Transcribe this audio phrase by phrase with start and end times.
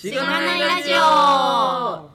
[0.00, 2.10] しがないラジオおは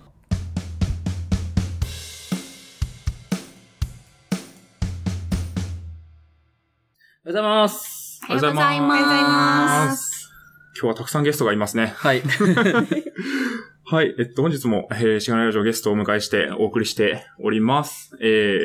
[7.25, 8.21] ようございます。
[8.23, 10.31] おはようございます。
[10.79, 11.93] 今日はたくさんゲストがいますね。
[11.97, 12.21] はい。
[13.83, 14.15] はい。
[14.17, 18.15] えっと、本日も、えー、しがないラジオゲストをお迎えしてお送りしております。
[18.21, 18.59] え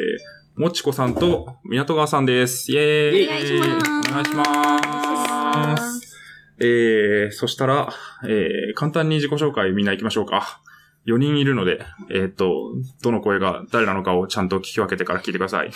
[0.57, 2.71] ー、もちこさんと港川さんです。
[2.71, 5.98] イェーイお願いしますお願いします。
[6.61, 7.93] えー、そしたら、
[8.25, 10.61] えー、簡単に自己紹介みんな行きましょうか。
[11.07, 15.71] 4人いるので、えーっと、どの声が誰なのかをちゃんと聞き分けてから聞いてください。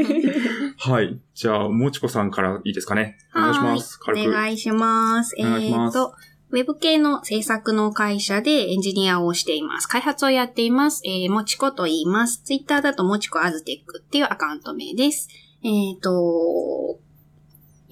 [0.78, 1.20] はい。
[1.34, 3.18] じゃあ、もちこさんからいいですかね。
[3.34, 5.34] お願いします。
[5.38, 5.98] お願いします。
[5.98, 6.14] えっと、
[6.50, 9.86] ウェブ系の制作の会社でエンジニアをしています。
[9.86, 11.02] 開発をやっています。
[11.04, 12.42] えー、もちこと言います。
[12.42, 15.28] ツイッターだともちこアズテックっていうアカウント名です。
[15.62, 17.00] えっ、と、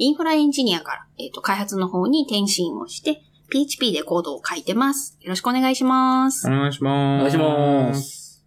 [0.02, 5.16] インフラエンジニアから、えっ、と、開発の方に転身をして、PHP でコードを書いてます。
[5.20, 6.50] よろしくお願いしますお。
[6.50, 7.20] 願いします。
[7.20, 8.44] お願いします。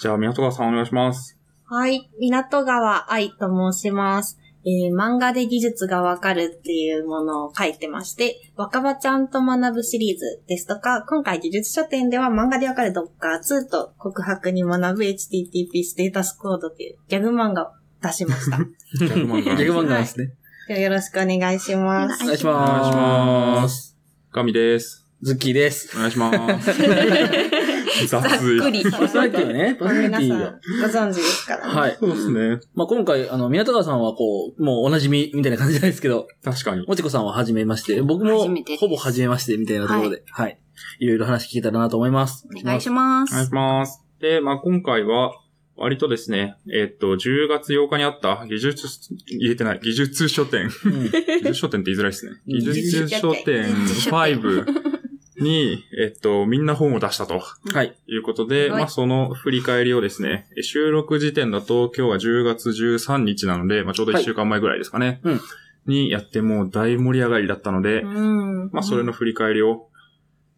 [0.00, 1.36] じゃあ、港川さんお願いします。
[1.64, 2.08] はい。
[2.20, 4.38] 港川愛と申します。
[4.64, 18.58] えー漫画で技術がわかるっていうものを書いてまして、若葉ちゃんと学ぶシリーズですとか、今回技術書店では漫画でわかる Docker2 と告白に学ぶ HTTP ステータスコードっていうギャグ漫画を出しました。
[18.98, 19.56] ギャグ漫画。
[19.56, 20.34] ギャグ漫画ですね。
[20.68, 22.22] ではよろしくお願いします。
[22.22, 23.62] お願いしお願いしま。
[23.62, 23.96] ます
[24.30, 25.06] ガミです。
[25.22, 25.96] ズッキーです。
[25.96, 26.76] お願いします。
[28.06, 28.82] 雑 ざっくり。
[28.82, 31.08] パーソナリティがね、パーソナリテ皆さんィが。
[31.08, 31.74] ご存知ですからね。
[31.74, 31.96] はい。
[31.98, 32.60] そうですね。
[32.74, 36.86] まあ、今回、あの、宮田川さんはこう、もうお馴染みみたいな感じじゃないですけど、確かに。
[36.86, 40.60] もちこさんは初めまして、僕も初めてですほぼ初めましてみたいなところで、はい。
[40.98, 42.46] いろいろ話聞けたらなと思います。
[42.46, 43.52] お願いしまお願いすし。
[43.54, 44.04] ます。
[44.20, 45.32] で、まあ今回は、
[45.78, 48.88] 割とですね、えっと、10月8日にあった技術、
[49.40, 50.70] 言えてない、技術書店。
[50.84, 52.32] うん技術書店って言いづらいですね。
[52.46, 54.88] うん技術書店技術書店5
[55.42, 57.96] に、えっと、みんな本を出したとはい。
[58.08, 65.20] いうことで、はいまあその振り返りをですね、収録時点だと今日は10月13日なので、まあちょうど1週間前ぐらいですかね。
[65.24, 65.40] うん
[65.86, 68.70] にやってもう大盛り上がりだったので、うん。
[68.72, 69.88] まあそれの振り返りを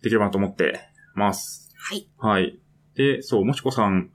[0.02, 0.80] できればなと思って
[1.14, 1.72] ます。
[1.78, 2.08] はい。
[2.18, 2.58] はい。
[2.96, 4.10] で、そう、もちこさん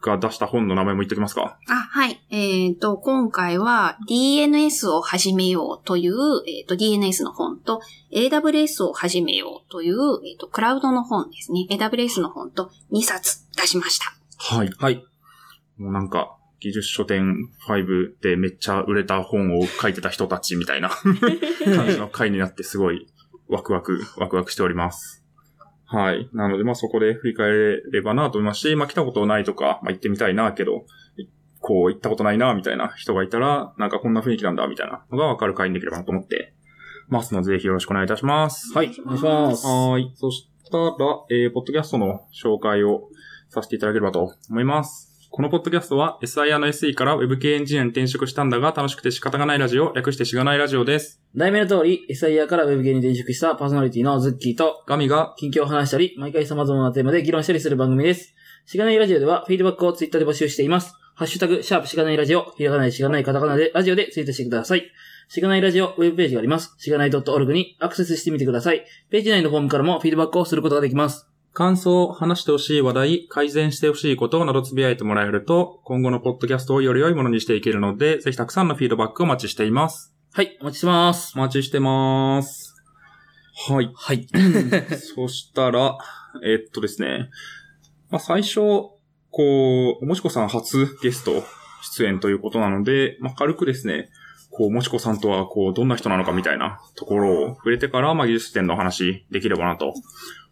[0.00, 1.58] が出した本の名前も言っておきますか？
[1.68, 2.20] あ、はい。
[2.30, 6.14] えっ、と、今回は DNS を始めようという、
[6.46, 7.80] えっ、と、DNS の本と
[8.12, 11.66] AWS を始めようという、えっ、と、クラウドの本ですね。
[11.70, 14.14] AWS の本と2冊出しました。
[14.38, 14.70] はい。
[14.78, 15.04] はい。
[15.78, 20.90] もうなんか、技術書店5でめっちゃ売れた本を書いてた人たちみたいな
[21.76, 23.06] 感じの回になってすごい
[23.48, 25.17] ワクワク、ワクワクしております。
[25.90, 26.28] はい。
[26.34, 30.84] なので、まあそこで振り返れればなと思いますし、まあ来たことないとか、まあ行ってみたいなけど、
[31.60, 36.52] こう行ったことないなみたいな人がいたら、なんかこんな雰囲気なんだみたいなのがわかる回にできればなと思って
[37.08, 38.72] ますので、ぜひよろしくお願いいたします。
[38.74, 38.94] はい。
[39.00, 39.66] お願いします。
[39.66, 40.12] はーい。
[40.14, 40.84] そしたら、
[41.30, 43.08] えー、ポッドキャストの紹介を
[43.48, 45.07] させていただければと思います。
[45.38, 51.22] このポッドキャストは SIR の SE から Web 系エンジニアに転職したんだが楽しくて仕方がないラジオ、略してしがないラジオです。
[51.36, 58.34] 題名の通り、SIR から Web 系に転職したパーソナリティのズッキーと、ガミが、近況を話したり、毎回様々なテーマで議論したりする番組です。
[58.66, 60.96] しがないラジオでは、フィードバックをツイッターで募集しています。
[61.14, 64.90] ハッシュタグ、シャープしがないラジオ、ひらがないしがないカタカナでラジオでツイートしてください。
[65.28, 66.74] しがないラジオウェブページがあります。
[66.78, 68.84] しがない .org にアクセスしてみてください。
[69.08, 71.28] ページ内のフォームからもフィードバックをすることができます。
[71.58, 80.14] 感想、話してほしい話題、改善してほしいことなどつぶやいてもらえると、今後のポッドキャストをより良いものにしていけるので、ぜひたくさんのフィードバックをお待ちしています。
[80.32, 81.32] はい、お待ちしてます。
[81.34, 82.76] お待ちしてます。
[83.68, 83.90] はい。
[83.92, 84.28] はい。
[85.16, 85.98] そしたら、
[86.44, 87.28] えっとですね。
[88.08, 91.42] まあ、最初、こう、もちこさん初ゲスト
[91.82, 94.10] 出演ということなので、まあ、軽くですね、
[94.52, 99.92] こう、もちこさんとは、こう、どんな人なのかみたいなところを触れてから、まあ、技術点のお話できればなと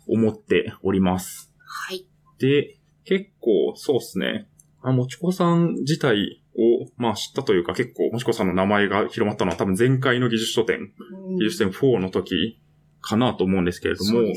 [0.08, 1.52] 思っております。
[1.58, 2.06] はい。
[2.38, 4.48] で、結構、そうですね。
[4.82, 10.92] あ、もちこさん自体を、まあ、知ったというか、結構、もちこさんの名前が広まったのは多分前回の技術書店、
[11.38, 12.60] 技術点4の時
[13.00, 14.34] かなと思うんですけれども、ね。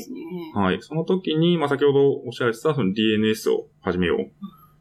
[0.54, 0.78] はい。
[0.80, 4.24] その時に、まあ、先ほどおっしゃられてた、その DNS を始めようっ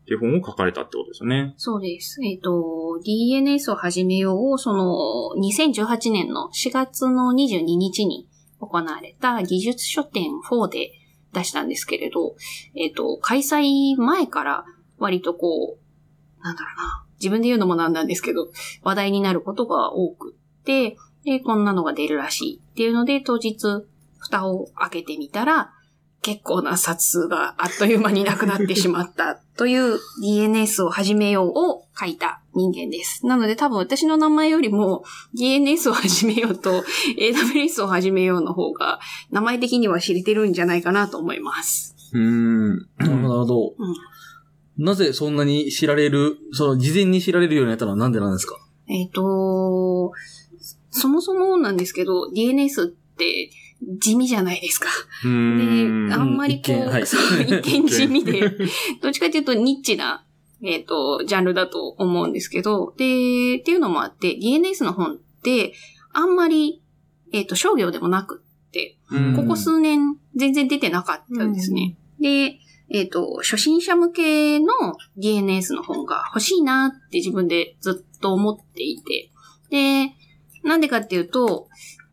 [0.06, 1.54] ていう本を書かれたってことですよね。
[1.58, 2.20] そうです。
[2.24, 4.96] えっ、と、DNS を始めようを、その、
[5.42, 8.28] 2018年の4月の22日に
[8.60, 10.92] 行われた技術書店4で
[11.34, 12.36] 出したんですけれど、
[12.76, 14.66] えっ、と、開催前から
[14.98, 18.50] 割とこう、なんだろうな、自分で言うのもなんなんですけど、
[18.84, 23.86] 話題になることが多くって、で、こんなのが出るらしいっていうので、当日、
[24.18, 25.74] 蓋を開けてみたら、
[26.22, 33.26] 結構な冊数があっという間になくなってしまったという DNS を始めようを書いた人間です。
[33.26, 35.04] なので多分私の名前よりも
[35.38, 36.84] DNS を始めようと
[37.18, 39.00] AWS を始めようの方が
[39.32, 41.96] 名前的には知れてるんじゃないかなと思います。
[42.14, 42.78] うーん。
[42.98, 43.68] なるほど、なるほど。
[43.78, 43.96] うん
[44.82, 48.56] なぜそんなに知られる、その、事前に知られるようになったのはなんでなんですか？
[48.88, 50.14] えっ、と、
[50.90, 54.88] そもそもなんですけど DNS って地味じゃないですか。
[55.24, 57.06] で、あんまりこう、一見はい。
[57.08, 58.42] そう一見地味で、
[59.02, 60.26] どっちかというとニッチな、
[60.62, 65.74] えっ、と、ジャンルだと思うんですけど、で、っていうのもあって、DNS の本って、
[66.12, 66.82] あんまり、
[67.32, 69.36] えっ、と、商業でもなくって、うん。
[69.36, 71.98] ここ数年全然出てなかったんですね。
[72.20, 72.60] で、
[72.92, 74.68] えっ、と、初心者向けの
[75.18, 79.32] DNS の本が欲しいなって自分でずっと思っていて、
[79.70, 80.14] で、
[80.64, 81.70] なんでかっていうと、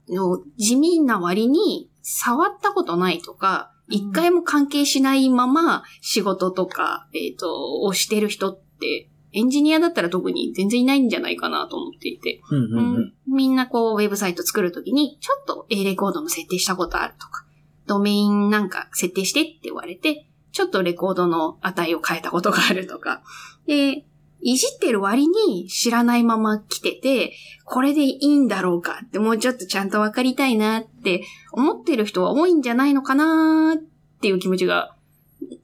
[0.08, 13.14] の地味な割に触ったことないとか、一回も関係しないまま仕事とか、えっ、と、をしてる人って、エンジニアだったら特に全然いないんじゃないかなと思っていて、うんうんうん。
[13.26, 17.44] みんなこう、ウェブサイト作るときに、ちょっと A レコードの設定したことあるとか、
[17.86, 23.22] ドメインなんか設定してって言われて、ちょっとレコードの値を変えたことがあるとか。
[23.66, 24.06] で、
[24.48, 27.32] いじってる割に知らないまま来てて、
[27.64, 33.82] これでいいんだろうかってもうちょっとちゃんとわかりたいなって思ってる人は多いんじゃないのかなっ
[34.20, 34.94] ていう気持ちが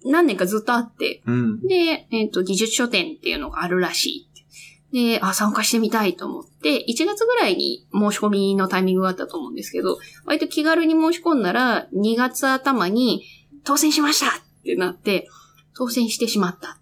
[0.04, 1.60] 何年かずっとあって、うん。
[1.60, 4.26] で、えっ、と、技術書店っていうのがあるらし
[4.92, 5.12] い。
[5.14, 13.22] で、あ、参加してみたいと思って、1月ぐらいに申し込みのタイミングがあったと思うんですけど、割と気軽に申し込んだら、2月頭に
[13.62, 15.28] 当選しましたってなって、
[15.74, 16.78] 当選してしまった。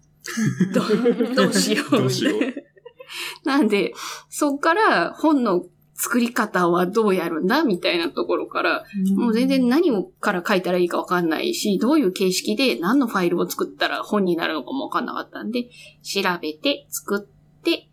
[0.73, 0.81] ど
[1.31, 1.97] うどうしよう。
[1.97, 3.47] どうしよう。
[3.47, 3.93] なんで、
[4.29, 7.63] そっから本の作り方はどうやるんだ？
[7.63, 8.85] みたいなところから、
[9.15, 15.69] もう全然何をから書いたらいいかわかんないし、どういう形式で何のファイルを作ったら本になるのかもわかんなかったんで、
[16.01, 17.87] 調べて作って、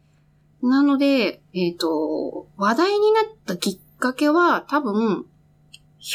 [0.63, 5.27] なので、えっ、と、話題になったきっかけは多分、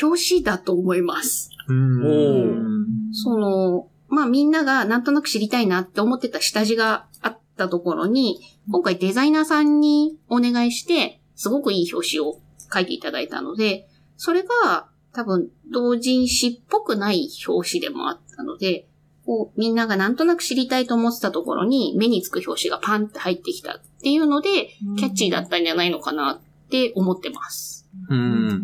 [0.01, 1.51] 表紙だと思います。
[1.68, 8.39] うんその、まあみんながなんとなく知りたいなって思ってた下地があったところに、
[8.69, 12.39] 今回デザイナーさんにお願いして、すごくいい表紙を
[12.71, 18.88] 書いていただいたので、それが多分同人誌っぽくない表紙でもあったので、
[19.25, 24.68] こうみんながなんとなく知りたいと思ってたところに目につく表紙がパンって入ってきたっていうので、
[24.98, 27.89] キャッチーだったんじゃないのかなって思ってます。
[28.10, 28.63] うん。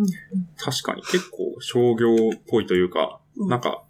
[0.58, 3.84] 確かに結構商業っぽいというか、うんなんか、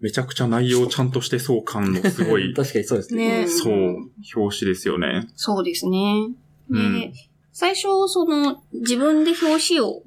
[0.00, 3.40] めちゃくちゃ内容ちゃんとしてそう感のすごい、 確かにそうですね。
[3.42, 5.28] ねそう、表紙ですよね。
[5.34, 6.28] そうですね。
[6.70, 7.12] で、うん
[7.52, 10.02] 最初、その、自分で表紙を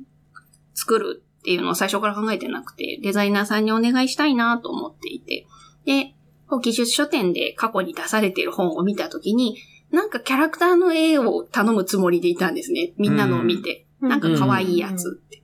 [0.75, 5.47] 作るっていうのを最初から考えてなくて、デザイナーさんにお願いしたいなと思っていて、
[5.83, 6.13] で、
[6.47, 9.57] こう技術書店で過去に出されている本を見たときに、
[9.89, 12.93] なんかキャラクターの絵を頼むつもりでいたんですね。
[12.97, 13.83] みんなのを見て。
[13.83, 15.38] うんなんか可愛いやつって。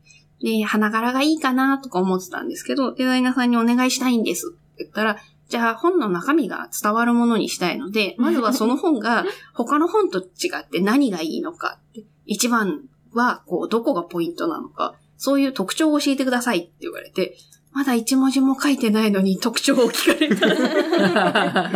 [0.45, 5.18] で、花柄がいいかなとか思ってたんですけど、デザイナーさんにお願いしたいんですって言ったら、
[5.50, 9.25] じゃあ本の中身が伝わるものにしたいので、 まずはその本が
[9.56, 12.06] 他の本と違って何がいいのかって。
[12.27, 12.81] 一番
[13.12, 17.38] は、こう、どこがポイントなのか、そういう特徴を教えてくださいって言われて、
[17.71, 21.71] まだ一文字も書いてないのに特徴を聞かれた。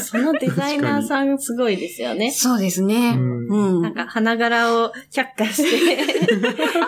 [0.00, 2.30] そのデザイナーさんすごいですよね。
[2.30, 3.14] そうですね。
[3.16, 3.82] うんうん。
[3.82, 5.96] なんか花柄を却下して、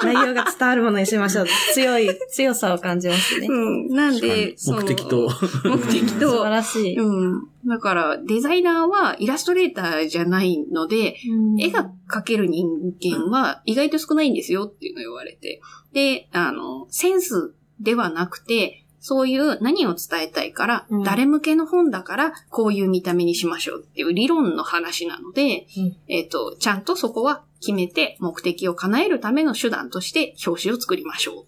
[0.03, 1.47] 内容が伝わるものにしましょう。
[1.73, 3.47] 強い、強さを感じますね。
[3.49, 3.89] うん。
[3.89, 5.31] なんでに、その目的と。
[5.65, 6.99] 目的素と晴、らしい。
[6.99, 7.49] うん。
[7.67, 11.17] だから、デザイナーはイラストレーターじゃないので、
[11.59, 12.67] 絵が描ける人
[13.03, 15.61] 間は意外と少ないんですよっていうのを言われて。
[15.93, 31.47] で、あの、センスではなくて、そういう何を伝えたいから、うん誰向けの本だから、こういう見た目にしましょうっていう理論の話なので、うんえっ、と、ちゃんとそこは決めて目的を叶えるための手段として表紙を作りましょ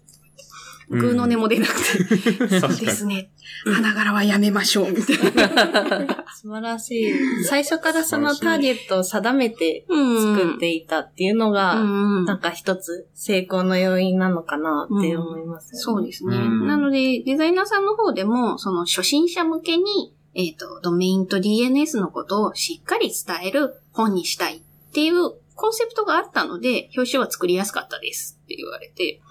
[0.91, 2.19] うんグーの音も出なく
[2.49, 3.31] て、そう ですね。
[3.65, 6.25] 花柄はやめましょう、みたいな。
[6.35, 7.13] 素晴らしい。
[7.45, 9.99] 最初からそのターゲットを定めてう
[10.33, 15.79] ん作っていたっていうのが、うんなんか一つ成功の要因なのかなって思いますよね。
[15.81, 16.35] そうですね。
[16.35, 24.61] うんなので、デザイナーさんの方でも、その初心者向けに、えっ、と、ドメインと DNS のことをしっかり伝える本にしたいっ
[24.93, 29.21] ていうコンセプトがあったので、表紙は作りやすかったですって言われて、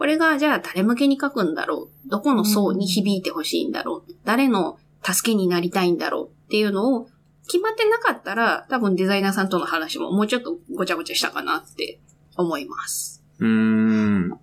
[0.00, 2.08] これがじゃあ誰向けに書くんだろう？
[2.08, 4.12] どこの層に響いてほしいんだろう？
[4.24, 7.08] 誰の助けになりたいんだろうっていうのを
[7.46, 12.00] 決まってなかったら、多分デザイナーさんとの話ももうちょっとごちゃごちゃしたかなって
[12.34, 13.22] 思います。
[13.40, 14.40] うーん。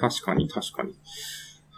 [0.00, 0.96] 確かに、確かに。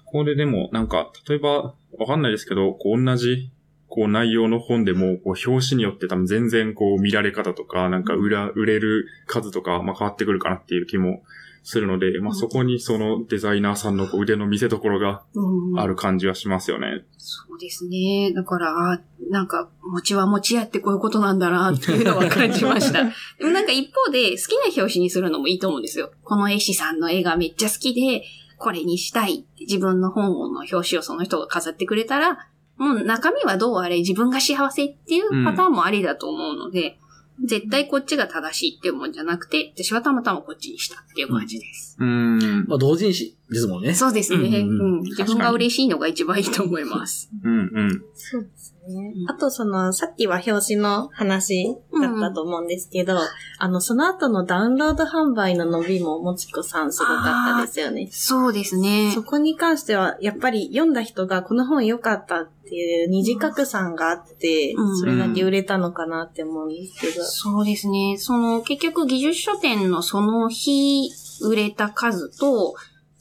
[0.07, 3.51] こででも、なんか、例えば、わかんないですけど、こう同じ、
[3.89, 11.23] こう内容の本でも、こう表紙によって多分全然こう見られ方とか、なんか売ら、売れる数とか、まあ変わってくるかなっていう気も
[11.65, 17.05] するので、まあそこにそのデザイナーさんの腕の見せ所がうんある感じはしますよね。
[17.17, 18.33] そうですね。
[18.35, 23.05] だから、あなんか、餅は餅やってこういうことなんだなっていうのは感じました。
[23.41, 26.13] でもなんか一方で、好きな表紙にするのもいいと思うんですよ。
[26.23, 28.25] この絵師さんの絵がめっちゃ好きで、
[28.59, 36.99] これにしたい自分の本の表紙をその人が飾ってくれたら、もう中身はどうあれ自分が幸せっていうパターンもありだと思うので、
[37.43, 41.97] 絶対こっちが正しいっていうもんじゃなくて、私はたまたまこっちにしたっていう感じです。
[41.99, 42.65] うーん。
[42.69, 43.95] まあ、同人誌ですもんね。
[43.95, 45.01] そうですね、うんうんうんうん。
[45.03, 47.31] 自分が嬉しいのが一番いいと思います。
[47.43, 48.03] うんうん。
[48.15, 49.31] そうですねうん。
[49.31, 53.19] あとその、さっきは表紙の話だったと思うんですけど、
[53.59, 58.09] あの、その後のダウンロード販売の伸びももちこさんすごかったですよね。
[58.13, 59.13] そうですね。
[59.13, 67.25] そこに関しては、やっぱり読んだ人がこの本良かったっていう二次拡散があってうん、それだけ売れたのかなって思うんですけど。
[67.25, 68.17] そうですね。
[68.19, 71.11] その、結局、技術書店のその日
[71.43, 72.75] 売れた数と、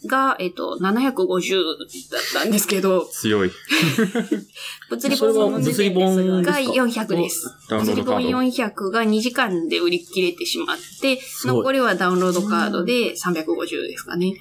[0.05, 1.55] が、えっと、750
[2.11, 3.51] だったんですけど、強い。
[4.89, 7.47] 物理本物理本がですか？400です。
[7.69, 8.39] 物理本ードカード。
[8.39, 14.35] 400が2時間で売り切れてしまって、残りはダウンロードカードで350ですかね。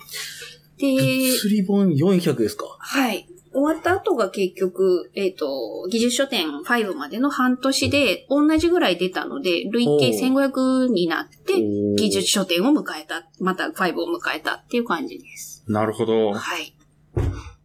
[0.79, 2.65] で、物理本400ですか？
[2.81, 3.29] はい。
[3.53, 11.55] 終わった後が結局、えっ、と、技術書店5までの半年で同じぐらい出たので、累計1500になって、
[11.97, 15.65] 技術書店を迎えた、また5を迎えたっていう感じです。
[15.69, 16.33] なるほど。
[16.33, 16.75] はい。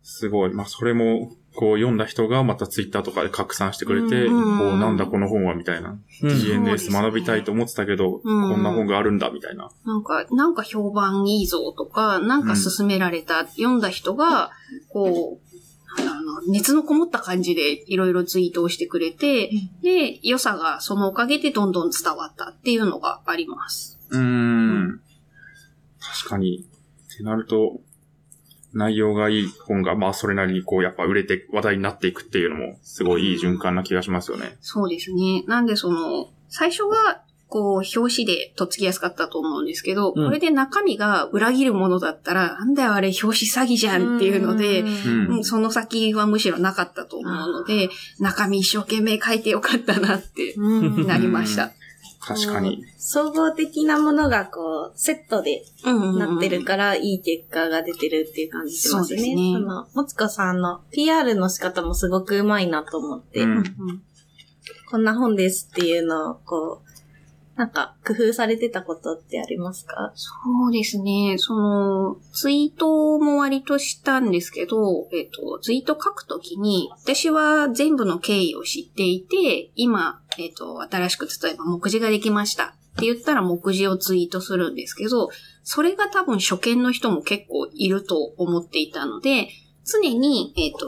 [0.04, 0.54] すごい。
[0.54, 5.90] まあ、それも、こう読んだ人がまたツイッターとかで拡散してくれて、うんこうなんだこの本はみたいな。
[5.90, 9.72] うんそうです DNS ね学びたいと思ってたけど、うんこんな本があるんだみたいな。
[9.84, 14.52] なんか、なんか評判いいぞとか、なんか勧められた、読んだ人が、
[14.90, 15.47] こう、
[16.50, 19.50] 熱のこもった感じでいろいろツイートをしてくれて、
[19.82, 24.00] で、良さがそのおかげでどんどん伝わったっていうのがあります。
[24.10, 25.02] うーん。
[26.00, 26.66] 確かに。
[27.14, 27.82] ってなると、
[28.74, 34.56] 内容がいい本が、まあそれなりにこうやっぱ売れて話題になっていくっていうのも、すごいいい循環な気がしますよね。
[34.62, 35.44] そうですね。
[35.48, 40.26] なんでその、最初が、こう、表紙でとっつきやすかったと思うんですけど、うん。
[40.26, 45.38] これで中身が裏切るものだったら、なんだよあれ表紙詐欺じゃんっていうので、うん。
[45.38, 45.44] うん。
[45.44, 47.90] その先はむしろなかったと思うので、
[48.20, 51.08] 中身一生懸命書いてよかったなってうん。
[51.08, 51.72] なりました。
[52.20, 52.84] 確かに。
[52.98, 59.20] 総合的なものがこう、セットでなってるから、いい結果が出てるっていう感じしますね。
[59.20, 59.54] そうですね。
[59.54, 63.64] その、もつこさんの PR の仕方もすごくうまいなと思って、うんうん。
[64.92, 66.87] こんな本ですっていうのを、こう、
[67.58, 70.12] なんか、工夫されてたことってありますか？
[70.14, 70.32] そ
[70.70, 71.38] うですね。
[71.40, 82.68] その、ツイートも割としたんですけど、えっ、と、ツイート書くときに、私は全部の経緯を知っていて、今、えっ、と、新しく例えば目次ができましたっ
[83.00, 85.30] て言ったら目次をツイートするんですけど、
[85.64, 89.50] それが多分初見の人も結構いると思っていたので、
[89.84, 90.88] 常に、えっ、と、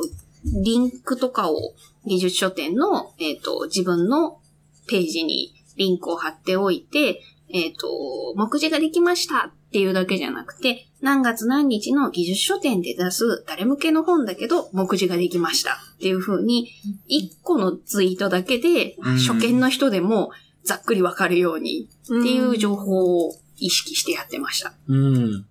[0.64, 1.74] リンクとかを
[2.06, 4.40] 技術書店の、えっ、と、自分の
[4.88, 7.21] ページにリンクを貼っておいて、
[7.51, 7.88] えっ、と、
[8.36, 16.69] 目次ができましたっていうだけじゃなくて、何月何日の技術書店で出す誰向けの本だけど、目次ができましたっていう風に、
[17.07, 20.31] 一個のツイートだけで、うん初見の人でも
[20.63, 24.74] ざっくりわかるようにっていう情報を意識してやってました。
[24.88, 25.45] うん。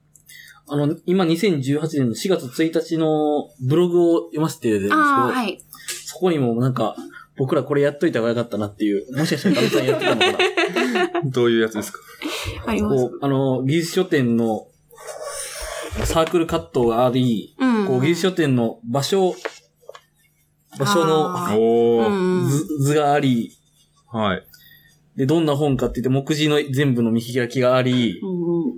[0.68, 5.58] あの、今2018年の4月1日のブログを読ませてるんですけど、はい。
[6.04, 6.94] そこにもなんか、
[7.38, 11.21] 僕らこれやっといた方がよかったなっていう、もしかしたらガムさんやってたのかな。
[11.30, 12.00] どういうやつですか？
[12.66, 12.97] あります。
[12.97, 14.66] こう、あの、技術書店の
[16.04, 17.87] サークルカットがあり、うん。
[17.87, 19.35] こう、技術書店の場所、
[20.78, 22.09] 場所あのおー。
[22.09, 23.52] うん図図があり、
[24.12, 24.45] はい。
[25.16, 28.75] で、どんな本かって言って、目次の全部の見開きがあり、うんうん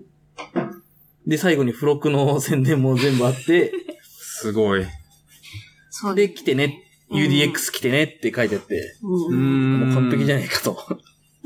[1.26, 4.85] で、最後に付録の宣伝も全部あって、すごい。
[5.90, 9.81] そうで、来てね、UDX 来てねって書いてあって、ううんん。
[9.81, 10.40] もう完璧じゃん。
[10.40, 10.76] ないかと。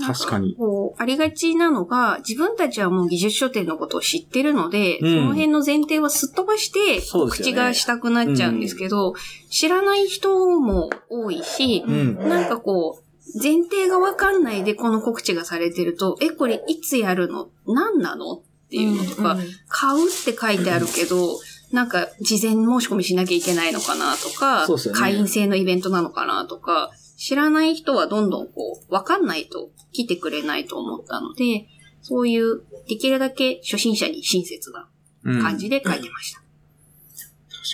[0.04, 0.56] 確かに。
[0.56, 9.14] こう、ありがちなのが、自分たちはもう技術書店のことを知ってるので、うんその辺の前提はすっ飛ばして、ね口がしたくなっちゃうんですけど、
[9.50, 12.28] 知らない人も多いし、うん。
[12.28, 13.04] なんかこう、
[13.40, 17.48] 前提がわかんないでこの告知がされてると、え、これいつやるの？
[17.66, 18.34] 何なの？
[18.34, 19.36] っていうのとか、
[19.68, 21.38] 買うって書いてあるけど、
[21.74, 31.66] なんか事前申し込みしなきゃいけないのかなとか、ね会員制のイベントなのかなとか、知らない人はどんどんこう、わかんないと来てくれないと思ったので、
[32.00, 34.88] そういう、できるだけ初心者に親切な
[35.24, 36.42] うん感じで書いてました。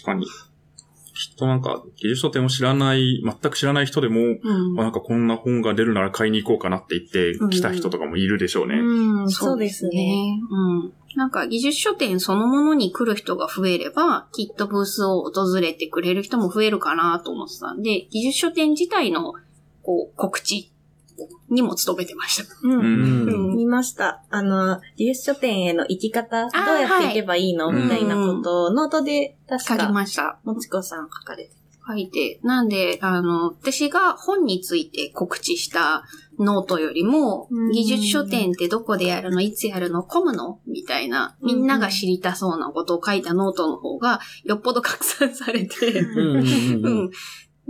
[0.01, 0.25] 確かに。
[0.25, 8.77] きっとなんか、技術書店を知らない、全く知らない人でも、うんあなんかこんな本が出るなら買いに行こうかなって言ってうん来た人とかもいるでしょうね。
[8.77, 10.41] うん、そうですね。
[10.51, 10.93] うん。
[11.17, 19.35] なんか技術書店そのものに来る人が増えれば、きっとブースを訪れてくれる人も増えるかなと思ってたんで、技術書店自体の、
[19.83, 20.71] こう、告知
[21.49, 22.55] にも努めてました。
[22.63, 23.57] うん。
[23.57, 24.23] 見ました。
[24.31, 30.39] あの、技術書店への行き方、どうやって行けばいいの、はいみたいなことを、ノートで確書きか、ました。
[30.45, 31.60] もちこさん書かれて。
[31.91, 32.41] 書いて。
[32.43, 36.05] なんで、あの、私が本について告知した
[36.39, 39.41] ノートよりもうん、技術書典ってどこでやるの？
[39.41, 40.03] いつやるの？
[40.03, 40.61] 混むの？
[40.67, 47.11] みたいな、みんなが知りたそうなことを書いたノートの方が、よっぽど拡散されて、うん。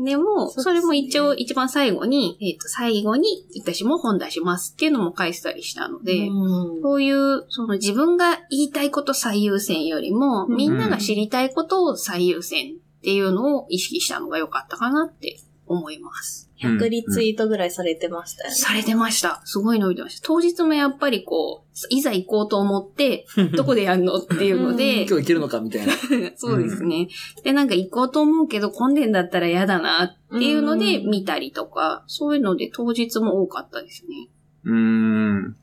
[0.02, 6.82] でも、それも一応一番最後に、えっ、と、最後に私も本出しますっていうのも書いてたりしたので、うん。
[6.82, 10.56] そういう、その自分が言いたいこと最優先よりも、うん。
[10.56, 16.50] みんなが知りたいことを最優先っていうのを意識したのが良かったかなって思います。
[16.61, 18.57] 100リツイートぐらいされてましたよね。
[18.57, 19.40] されてました。
[19.45, 20.26] すごい伸びてました。
[20.26, 23.26] 当日もやっぱりこう、いざ行こうと思って、
[23.57, 25.92] どこでやるのっていうので、 今日行けるのかみたいな。
[26.37, 27.09] そうですね。
[27.45, 34.28] で、なんか行こうと思うけど混んでんだったら嫌だなっていうのでうん見たりとか、そういうので当日も多かったですね。
[34.64, 35.57] うーん。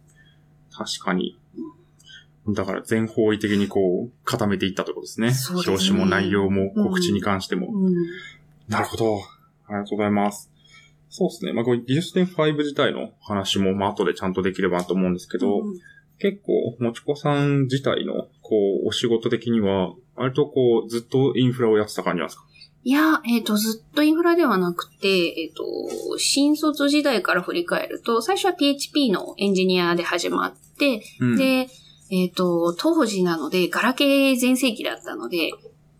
[0.72, 1.38] 確かに。
[2.53, 5.31] だから全方位的にこう、固めていったところですね。
[5.31, 7.67] すね表紙も内容も告知に関しても。
[7.71, 7.93] うん。
[8.67, 9.17] なるほど。
[9.67, 10.51] ありがとうございます。
[11.09, 11.53] そうですね。
[11.53, 15.63] まあ、これ技術点5自体の話も、まあ、後でちゃんとできればなと思うんですけど、
[16.19, 22.47] 結構、もちこさん自体の、こう、お仕事的には、割とこう、ずっとインフラをやってた感じなんですか？
[22.83, 31.35] いや、えっ、と、ずっとインフラではなくて、えっ、と、新卒時代から振り返ると、最初は PHP のエンジニアで始まって、うん。
[31.35, 31.67] で、
[32.09, 35.51] えっ、と、当時なので、ガラケー全盛期だったので、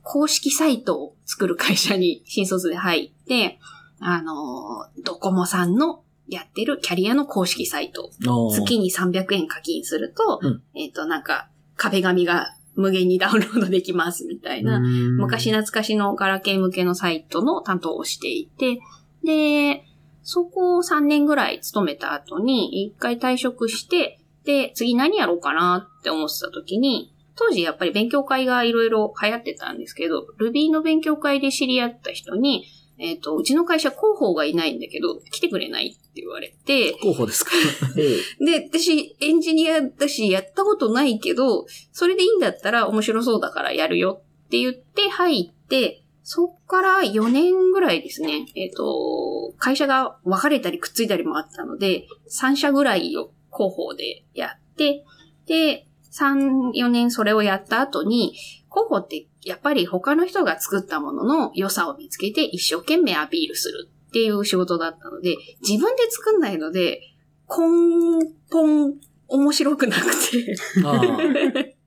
[0.04, 3.60] 公式サイトを作る会社に新卒で入って、
[4.00, 8.12] あの、ドコモさんのやってるキャリアの公式サイト、
[8.52, 10.64] 月に300円課金すると、うん。
[10.76, 18.80] えっ、と、なんか、壁紙が無限に ダウンロードできますみたいな、昔懐かしのガラケー向けのサイトの担当をしていて、
[19.24, 19.84] で、
[20.24, 32.66] そこを3年ぐらい勤めた後に、一回退職して、で、次何やろうかなって思ってた時に、当時やっぱり勉強会がいろいろ流行ってたんですけど、Ruby の勉強会で知り合った人に、
[32.98, 37.52] えっ、と、うちの会社広報がいないんだけど、来てくれないって言われて、候補ですか？
[38.40, 55.04] で、私、エンジニアだし、やったことないけど、それでいいんだったら面白そうだからやるよって言って入って、そっから4年ぐらいですね、えっ、と、会社が分かれたりくっついたりもあったので、3社ぐらいを広報でやって、
[55.46, 58.34] で、3、4年それをやった後に、
[58.70, 67.02] 広報ってやっぱり他の人が作ったものの良さを見つけて一生懸命アピールするっていう仕事だったので、自分で作んないので、
[67.50, 68.94] 根本
[69.28, 70.56] 面白くなくて。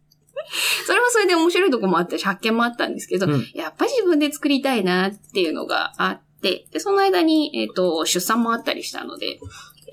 [0.87, 9.39] それはそれで面白いとこもあったし、発見もあったんですけど、うんやっぱり自分で作りたいなっていうのがあって、で、その間に、えっ、と、出産もあったりしたので、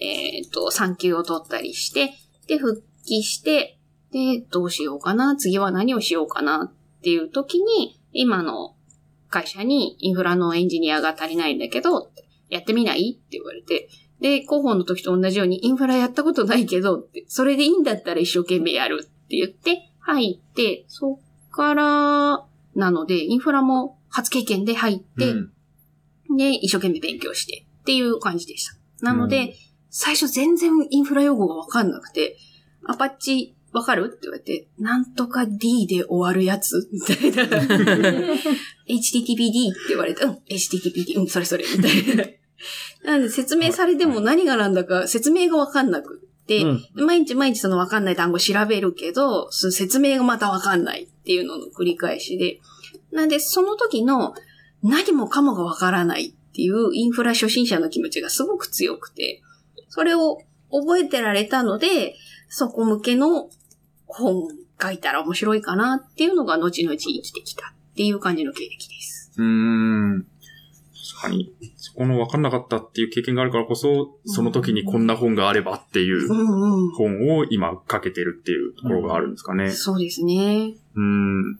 [0.01, 2.13] えっ、と、産休を取ったりして、
[2.47, 3.79] で、復帰して、
[4.11, 8.75] で、どうしようかな、次は何をしようかなっていう時に、今の
[9.29, 12.11] 会社にインフラのエンジニアが足りないんだけど、
[12.49, 13.89] やってみないって言われて、
[14.21, 25.53] で、広報の時と同じようにインフラやったことないけどそれでいいんだったら一生懸命やるって言って入って、そっから、なので、インフラも初経験で入って、うん
[26.35, 28.75] で、一生懸命勉強してっていう感じでした。
[29.01, 29.53] なので、うん
[29.99, 32.37] 最初全然インフラ用語がわかんなくて、
[32.85, 34.05] アパッチわかる？
[34.05, 37.55] って言われて、なんとか D で終わるやつみたいな。
[38.87, 42.25] HTTPD って言われて、うん、HTTPD、うん、それそれ、みたいな。
[43.11, 52.59] なので説明されても何がなんだか説明がわかんなくって、うん毎日毎日そのわかんない単語調べるけど、その説明がまたわかんないっていうのの繰り返しで。
[53.11, 54.35] なんで、その時の
[54.83, 59.41] 何もかもがわからないっていうインフラ初心者の気持ちがすごく強くて、
[59.89, 62.15] それを覚えてられたので、
[62.49, 63.49] そこ向けの
[64.05, 64.47] 本
[64.81, 69.33] 書いたら面白いかなっていうのが後々生きてきたっていう感じの経歴です。
[69.37, 70.27] うーん。
[71.19, 71.53] 確かに。
[71.77, 76.91] そこの分かんなかったっていう経験があるからこそ、その時にこんな本があればっていううんうん。
[76.91, 79.71] 本を今書けてるっていうところがあるんですかね。
[79.71, 80.75] そうですね。
[80.95, 81.57] うん。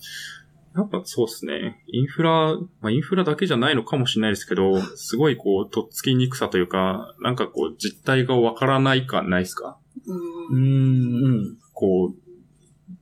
[0.77, 1.83] やっぱそうですね。
[1.87, 9.79] インフラ、まあ、インフラだけじゃないのかもしれないですけど、すごいこう、とっつきにくさというか、なんかこう、実態がわからない感ないですか？
[10.05, 11.57] うんうん、うん。
[11.73, 12.15] こう、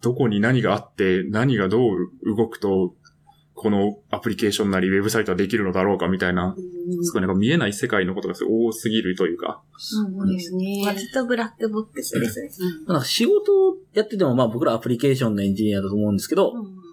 [0.01, 1.97] どこに何があって、何がどう
[2.35, 2.95] 動くと、
[3.57, 6.55] このアプリケーションなりウェブサイトはできるのだろうかみたいな、
[7.03, 9.63] すごいなんか見えない世界のことがすごい多すぎるというか。
[9.77, 10.83] そうですね。
[10.85, 12.49] 割とブラックボックスですね。
[12.87, 16.84] なんか仕事をやってても、まあ僕らアプリケーションのエンジニアだと思うんですけど、うん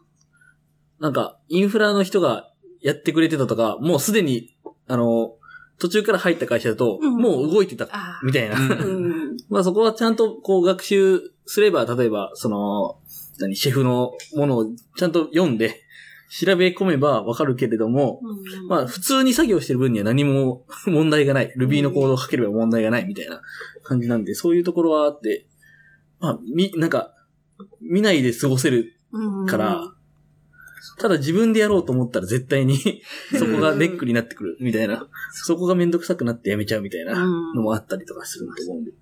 [1.02, 2.48] なんかインフラの人が
[2.80, 4.54] やってくれてたとか、もうすでに、
[4.86, 5.34] あの、
[5.80, 7.16] 途中から入った会社だと、うん。
[7.16, 8.56] もう動いてた、あみたいな。
[9.50, 13.00] まあそこはちゃんとこう学習すれば、例えば、その、
[13.40, 15.80] 何、シェフのものをちゃんと読んで、
[16.30, 18.68] 調べ込めばわかるけれども、うん。
[18.68, 21.52] まあ普通に作業してる分には何も 問題がない。
[21.58, 23.42] Ruby のコードを書ければ問題がないみたいな
[23.82, 25.48] 感じなんで、そういうところはあって、
[26.20, 27.12] まあ、み、なんか、
[27.80, 29.46] 見ないで過ごせるうん。
[29.46, 29.92] から、
[30.98, 32.78] ただ自分でやろうと思ったら絶対に
[33.38, 37.54] そこがネックになってくるみたいな、そこがめんどくさくなってやめちゃうみたいなうん。
[37.54, 38.92] のもあったりとかすると思うんで。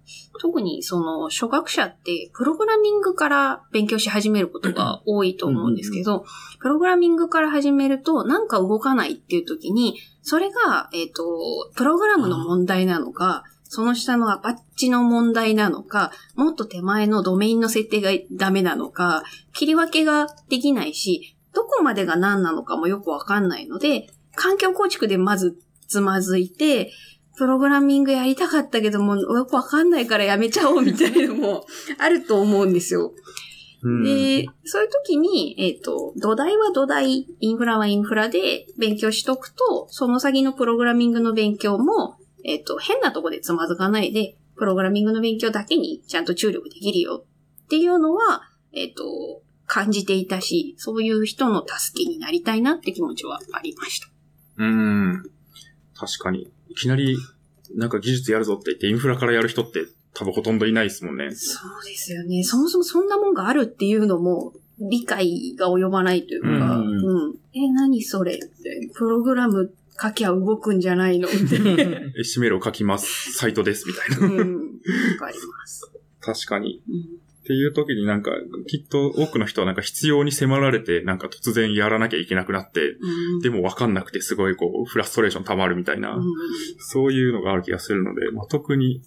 [0.40, 6.24] 特にその初学者ってプログラミングから勉強し始めることが多いと思うんですけど、
[6.60, 25.58] プログラミングから始めるとなんか動かないっていう時に、それが、えっ、と、プログラムの問題なのか、その下のアパッチの問題なのか、もっと手前のドメインの設定がダメなのか、切り分けができないし、どこまでが何なのかもよくわかんないので、環境構築でまず
[25.88, 26.92] つまずいて、
[27.36, 31.66] プログラミングやりたかったけども、よくわかんないからやめちゃおうみたいなのも
[31.98, 33.14] あると思うんですよ。
[33.82, 47.24] うんで、そういう時に、えっ、と、土台は土台、インフラはインフラで勉強しとくと、その先のプログラミングの勉強も、えっ、と、変なとこでつまずかないで、プログラミングの勉強だけにちゃんと注力できるよ
[47.64, 48.42] っていうのは、
[48.74, 49.40] えっ、と、
[49.72, 54.08] 感じていたし、そういう人の助けになりたいなって気持ちはありました。
[54.56, 55.22] うん。
[55.94, 56.50] 確かに。
[56.68, 57.16] いきなり、
[57.76, 61.30] なんか技術やるぞって言ってインフラからやる人って多分ほとんどいないですもんね。
[61.36, 62.42] そうですよね。
[62.42, 67.34] そもそもそんなもんがあるっていうのも、理解が及ばないというか、ううんん。
[67.54, 71.28] え、何それって、プログラム書きゃ動くんじゃないの？
[71.28, 72.00] みたいな。
[72.18, 73.34] エシメロ書きます。
[73.34, 73.86] サイトです。
[73.86, 74.42] みたいな。
[74.42, 74.54] うん。
[74.56, 74.66] わ
[75.18, 75.92] かります。
[76.18, 76.82] 確かに。
[76.88, 78.30] うんっていう時になんか、
[78.68, 83.40] きっと多くの人はなんか必要に迫られて、なんか突然やらなきゃいけなくなって、うん。
[83.40, 86.24] でもわかんなくてすごいこう、フラストレーション溜まるみたいな、うん
[86.78, 89.02] そういうのがある気がするので、まあ、特に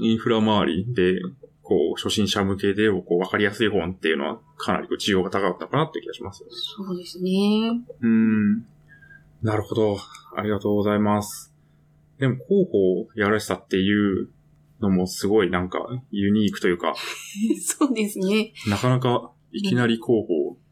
[0.00, 1.18] インフラ周りで、
[1.62, 6.44] こう、初心者向けで、こう、わかりやすい本っていうのは、かなりこう需要が高かったかなって気がします。
[6.76, 7.30] そうですね。
[8.00, 8.64] うーん。
[9.42, 9.96] なるほど。
[10.36, 11.52] ありがとうございます。
[12.20, 14.28] でも、広報をやらせたっていう
[14.82, 15.78] のもすごいなんか、
[16.10, 16.94] ユニークというか、
[17.64, 18.52] そうですね。
[18.68, 20.62] なかなかいきなり広報、うん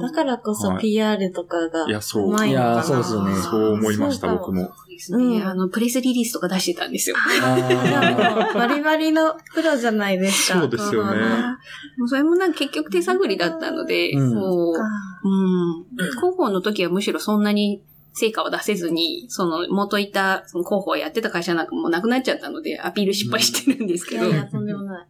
[0.00, 4.64] だからこそはい PR とかがいやそういやそうですよねそう思いました、僕も。
[4.64, 7.16] そうですね、うんあの、プレスリリースとか出してたんですよ。
[7.16, 10.60] あ いやもうバリバリのプロじゃないですか。
[10.60, 11.20] そうですよね。
[11.98, 14.82] もうそれもなんか結局手探りだったので、うんそうか。
[15.22, 15.84] うん。
[16.16, 24.26] 広報の時はむしろそんなに成果を出せずに、その元いたその広報をやってた会社なんかもうなくなっちゃったので、アピール失敗してるんですけど。
[24.26, 25.06] いやいや、とんでもない。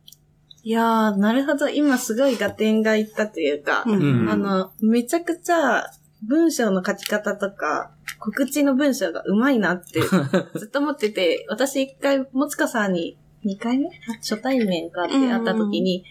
[0.62, 1.68] いやー、なるほど。
[1.68, 5.86] 今すごい合点がいったというか、うんうんあの、めちゃくちゃ
[6.22, 10.00] 文章の書き方とか、告知の文章がうまいなって
[10.58, 13.88] ずっと思ってて、私一回、もつかさんに2回目？
[14.18, 16.04] 初対面かって会った時に、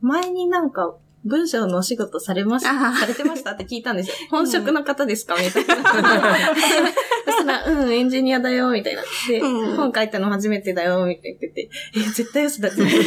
[0.00, 4.14] 前になんか文章のお仕事されましあーされてましたって聞いたんですよ。
[4.30, 5.36] 本職の方ですか？
[5.36, 5.74] みたいな。
[7.24, 9.02] そしたら、うん、エンジニアだよ、みたいな。
[9.28, 12.98] で、うん本書いたの初めてだよ、みたいな言ってて、え、絶対嘘だって言って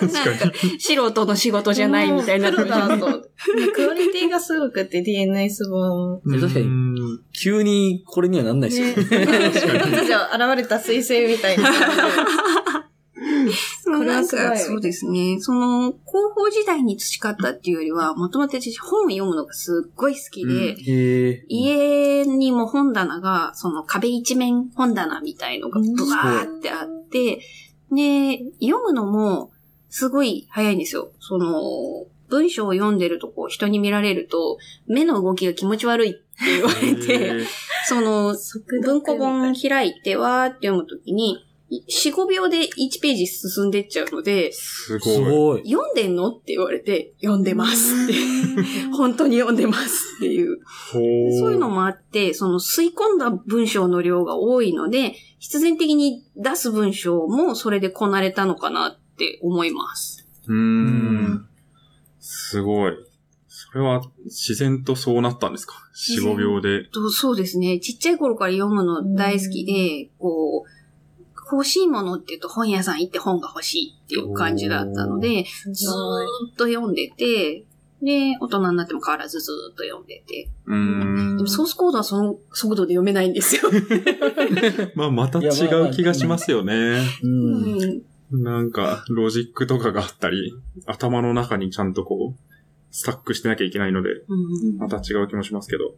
[0.00, 2.50] なんか、素人の仕事じゃないみたいな。
[2.50, 3.06] プロだと。
[3.74, 6.20] クオリティがすごくて DNS 本。
[6.40, 7.18] 確かにに。
[7.32, 9.26] 急にこれにはなんないですよね。
[9.26, 9.32] ね。
[9.48, 10.16] 突如
[10.54, 12.67] 現れた彗星みたいな感
[13.46, 15.38] ここれはすごいそうですね。
[15.40, 21.44] その、広報時代に培ったっていうよりは、もともと私本を読むのがすっごい好きで、へえ。
[21.48, 27.40] 家にも本棚が、その壁一面本棚みたいのがブワーってあって、
[27.90, 29.50] で、読むのも
[29.88, 31.12] すごい早いんですよ。
[31.20, 37.46] その、文章を読んでるとこう人に見られると、目の動きが気持ち悪いって言われて、
[37.86, 38.42] その、じ。
[38.82, 45.70] 文庫本開いてわーって読むときに、4、5秒で1ページ進んでっちゃうので、すすごい。
[45.70, 46.30] 読んでんの？
[46.30, 48.14] って言われて、読んでますって。
[48.96, 50.60] 本当に読んでますっていう。
[50.90, 60.26] そういうのもあって、その吸い込んだ文章の量が多いので、必然的に出す文章もそれでこなれたのかなって思います。
[60.46, 61.46] うーん。
[62.18, 62.92] すごい。
[63.46, 65.74] それは自然とそうなったんですか
[66.16, 66.84] ?4、5秒で。
[66.84, 67.78] とそうですね。
[67.80, 70.77] ちっちゃい頃から読むの大好きで、こう、
[71.50, 77.64] 欲しいものって言うと本屋さん行って本が欲しいっていう感じだったので、ずーっと読んでて、
[78.02, 80.48] で、大人になっても変わらずずーっと読んでて。
[80.66, 83.62] うーんでもソースコードはその速度で読めないんですよ。
[84.94, 87.00] まあ、また違う気がしますよね。
[87.22, 87.82] うん。
[87.82, 90.52] うんなんか、ロジックとかがあったり、
[90.86, 92.40] 頭の中にちゃんとこう、
[92.90, 95.94] スタックしてなきゃいけないので、うんまた違う気もしますけど。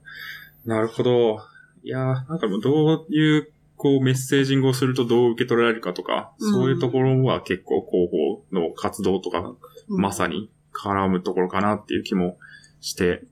[0.64, 1.38] なるほど。
[1.82, 6.52] いやー、なんかもうどういう、こう、メッセージングをするとどう受け取られるかとか、うん。
[6.52, 9.54] そういうところは結構広報の活動とか、
[9.88, 12.36] まさに絡むところかなっていう気も
[12.80, 13.22] して、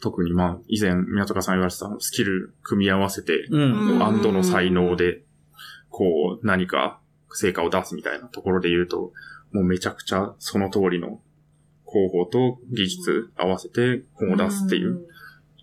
[0.00, 4.02] 特にまあ、以前、宮坂さん言われてたスキル組み合わせて、うん。
[4.04, 5.22] アンドの才能で、
[5.90, 7.00] こう、何か
[7.32, 9.12] 成果を出すみたいなところで言うと、
[9.50, 11.20] もうめちゃくちゃその通りの
[11.84, 15.06] 広報と技術合わせて本を出すっていう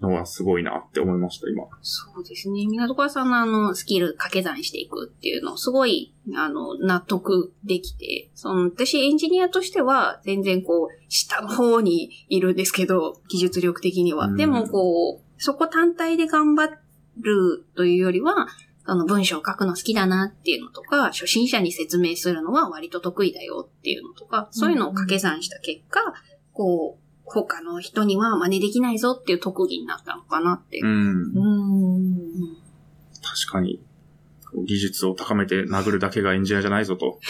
[0.03, 1.63] のはすごいなって思いました、今。
[1.81, 2.65] そうですね。
[2.65, 14.25] 港川さんのあの、スキル掛け算していくっていうの、すごい、あの、納得できて、その、私エンジニアとしては、全然こう、下の方にいるんですけど、技術力的には。
[14.27, 16.69] うんでもこう、そこ単体で頑張
[17.17, 18.47] るというよりは、
[18.85, 26.01] あの、文章を書くの好きだなっていうのとか、初心者に説明するのは割と得意だよっていうのとか、そういうのを掛け算した結果、
[26.51, 30.79] こう、他の人には真似できないぞっていう特技になったのかなって。
[30.79, 31.31] うん。
[31.33, 32.57] うん。
[33.21, 33.81] 確かに、
[34.65, 37.19] 技術を高めて殴るだけがエンジニアじゃないぞと。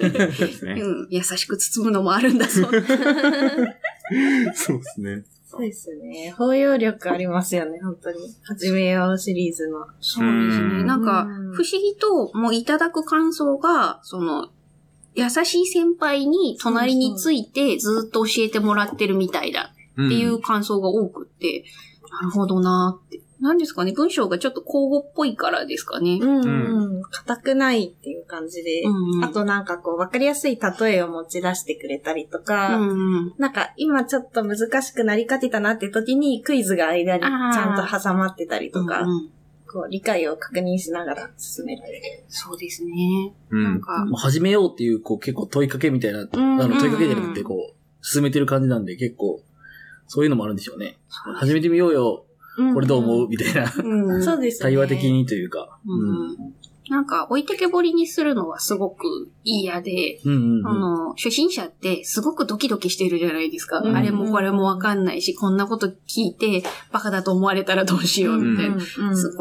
[0.00, 2.62] うん、優しく包むのもあるんだぞ。
[4.54, 5.24] そうですね。
[5.46, 6.34] そうですね。
[6.36, 8.18] 包容力ありますよね、本当に。
[8.42, 9.86] 始めようシリーズの。
[10.00, 10.80] そうですね。
[10.80, 14.48] うんなんかうん、不思議と、もういただく感想が、その、
[15.14, 21.64] 優しい先輩に隣についてずっと教えてもらってるみたいだっっていう感想が多くって、
[22.20, 23.20] なるほどなーって。
[23.40, 23.92] 何ですかね？
[23.92, 26.18] 文章がちょっと交互っぽいからですかね。
[26.20, 27.02] うんうん。
[27.10, 28.82] 硬くないっていう感じで。
[28.82, 39.30] うんうんあとなんかこう、わかりやすい例えを持ち出してくれたりとか、うんうんなんか今ちょっと難しくなりかけたなって時にクイズが間にちゃんと挟まってたりとか、うんうん
[39.74, 42.00] こう理解を確認しながら進められる。
[42.28, 42.92] そうですね。
[43.50, 43.80] うなんん。
[43.80, 47.74] か、もう始めようっていう、こう結構問いかけみたいな、んあの問いかけじゃなくて、こう、
[48.06, 49.40] 進めてる感じなんで、結構、
[50.06, 50.96] そういうのもあるんでしょうね。
[51.08, 52.24] 始めてみようよ、
[52.72, 53.28] これどう思う？
[53.28, 54.62] みたいな、うんそうですね。
[54.62, 55.80] 対話的にというか。
[55.84, 56.54] うん
[56.90, 60.66] なんか、置いてけぼりにするのはすごく嫌で、うんうんうん。
[60.66, 63.78] あの、初心者ってすごくドキドキしてるじゃないですか。
[63.78, 68.74] うんあれもこれもわかんないし、こんなこと聞いてバカだと思われたらどうしようみたいな。
[68.74, 68.82] うん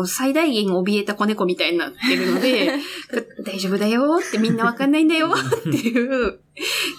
[0.01, 2.73] う最大限怯えた子猫みたいになってるので、
[3.43, 6.39] 大丈夫だよってみんなわかんないんだよっていう、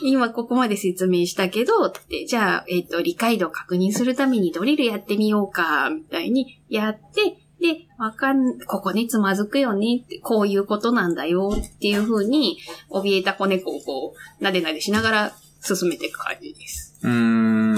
[0.02, 12.58] 今ここまで説明したけど、って、じゃあ、えっ、と、理解度を確認するためにドリルやってみようか、みたいにやって、で、わかん、ここね、つまずくよねって、こういうことなんだよっていう風に、
[12.90, 16.98] 怯えた子猫をこう、なでなでしながら進めていく感じです。
[17.02, 17.74] うーん。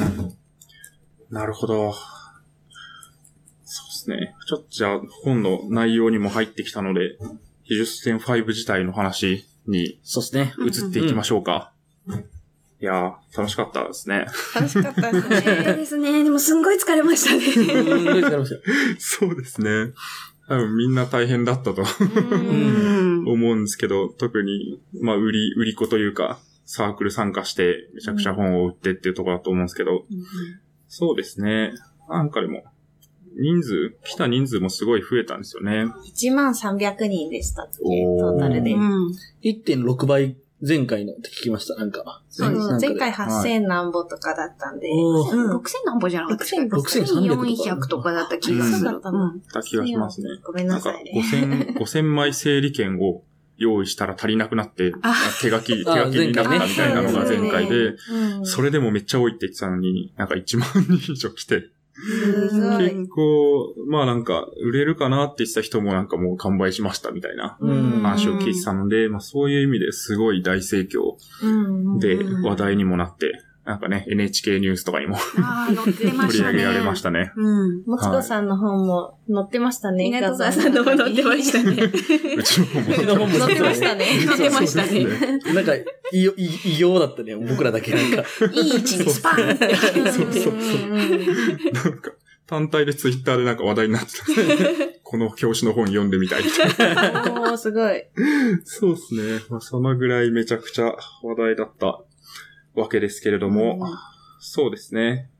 [1.31, 1.93] なるほど。
[3.65, 4.35] そうですね。
[4.49, 7.17] ちょっとじゃあ、本の内容にも入ってきたので、
[7.69, 10.53] 技術点5自体の話にそうですね。
[10.59, 11.73] 移っていきましょうか。
[12.81, 14.27] いやー、楽しかったですね。
[14.55, 15.75] 楽しかったですそうね。
[15.77, 16.25] ですね。
[16.25, 17.85] でもすんごい疲れましたうんね。
[17.85, 18.57] どう疲れました
[18.99, 19.93] そうですね。
[20.49, 30.05] 多分みんな大変だったとうん思うんですけど、特に、まあ、売り、売り子というか、サークル参加して、めちゃくちゃ本を売ってっていうところだと思うんですけど、
[30.89, 31.73] そうですね。
[32.09, 32.65] なんかでも、
[33.39, 35.87] 人数、来た人数もすごい増えたんですよね。
[36.15, 38.73] 1万300人でしたっトータルで。
[38.73, 39.13] うん。
[39.43, 42.23] 1.6倍前回のって聞きました、なんか。
[42.29, 43.13] そう前回。
[43.13, 44.89] 8000何歩とかだったんで。
[44.91, 45.57] おーうん。
[45.57, 48.13] 6000何歩じゃなかった6300 6400とか。
[48.13, 48.79] だった気がする。
[48.79, 50.29] そうだった気がしますね。
[50.43, 50.93] ごめんなか。
[50.93, 51.75] なんさいね。
[51.77, 53.23] 5000、5000枚整理券を
[53.59, 58.47] 用意したら足りなくなってあ、手書き、手書きになったみたいなのが前回で、うん。
[58.47, 61.65] それでもめっちゃ多いって言ってたのに、なんか1万人以上来て。
[62.79, 68.03] 結構、まあなんか、売れるかなって言ってた人もなんかもう完売しましたみたいなうん。
[68.03, 71.99] 話を聞いてたので、まあそういう意味ですごい大盛況うん。
[71.99, 72.43] でうん。
[72.43, 76.29] 話題にもなって、なんかね、NHK ニュースとかにもああ、乗ってましたね。
[76.29, 77.33] 取り上げられましたね。
[77.37, 77.83] うん。
[77.85, 80.05] もつこさんの本も載ってましたね。
[80.05, 81.83] 港川さんのも乗 ってましたね。
[82.37, 84.07] うちの本も載ってましたね。
[84.25, 85.05] 乗ってましたね。
[85.53, 85.73] なんか、
[86.13, 88.25] 異様異異様だったね、僕らだけなんか。
[88.53, 89.75] いい位置にスパーンって。
[90.13, 92.13] そうそううんうなんか、
[92.47, 94.25] 単体でツイッターでなんか話題になってた。
[95.03, 97.25] この表紙の本読んでみたいみたいな。
[97.43, 98.05] おー、すごい。
[98.65, 99.41] そうですね。
[99.51, 102.01] まあ、そのぐらいめちゃくちゃ話題だった
[102.77, 103.81] わけですけれども、
[104.39, 105.31] そうですね。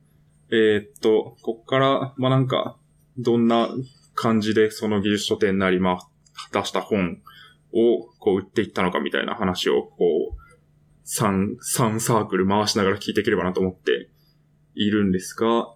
[0.51, 2.77] えーっと、こっから、まあ、なんか、
[3.19, 3.69] どんな
[4.15, 5.99] 感じでその技術書店なり、まあ、
[6.53, 7.19] 出した本
[7.73, 9.97] をこう売っていったのかみたいな話を、こ
[10.33, 10.47] う、
[11.07, 14.09] 3、三サークル回しながら聞いていければなと思って
[14.75, 15.75] いるんですが、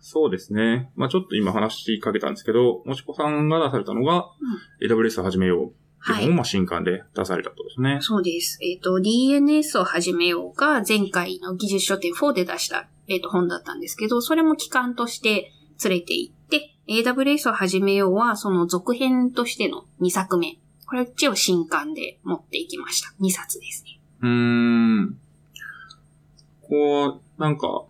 [0.00, 0.90] そうですね。
[0.94, 4.30] まあちょっと今話しかけたんですけど、もちこさんが出されたのが、
[4.80, 7.98] AWS を始めようっていうのを、まあ新刊で出されたとですね。
[8.00, 8.58] そうです。
[8.62, 15.52] えっ、と、DNS を始めようが、前回の技術書店4で出した、えっ、と、本だったんですけど、それも期間として
[15.84, 20.58] 連れて行って、AWS を始めようは、その続編としての2作目。
[20.86, 23.12] これっちを新刊で持っていきました。
[23.20, 24.00] 2冊ですね。
[24.22, 24.28] うー
[25.02, 25.18] ん。
[26.62, 27.84] こう、なんか、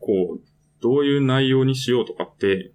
[0.00, 0.40] こう、
[0.80, 2.72] どういう内容にしようとかって、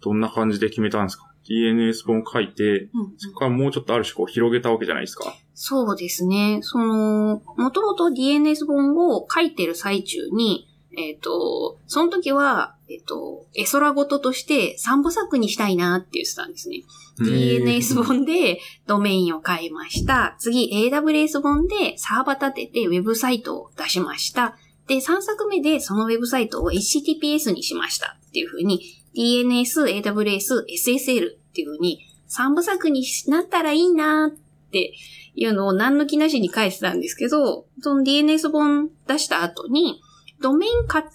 [0.00, 1.25] どんな感じで決めたんですか？
[1.48, 5.34] ?DNS 本書いて、うんそこからもうちょっとある種こう広げたわけじゃないですか。
[5.54, 6.60] そうですね。
[6.62, 16.84] その、もともと DNS 本を書いてる最中に、えっ、と、その時は、えっ、と、絵空事として三部作にしたいなって言ってたんですね。
[17.20, 20.36] DNS 本でドメインを変えました。
[20.38, 24.56] 次、AWS 本でサーバー立ててウェブサイトを出しました。
[24.86, 28.80] で、3作目でそのウェブサイトを HTTPS にしましたっていう風に、
[29.16, 34.92] DNS、AWS、SSL っていう風に3部作になったらいいなって
[35.34, 40.00] いうのを何の気なしに書いてたんですけど、その DNS 本出した後に、
[40.40, 41.12] ドメイン買った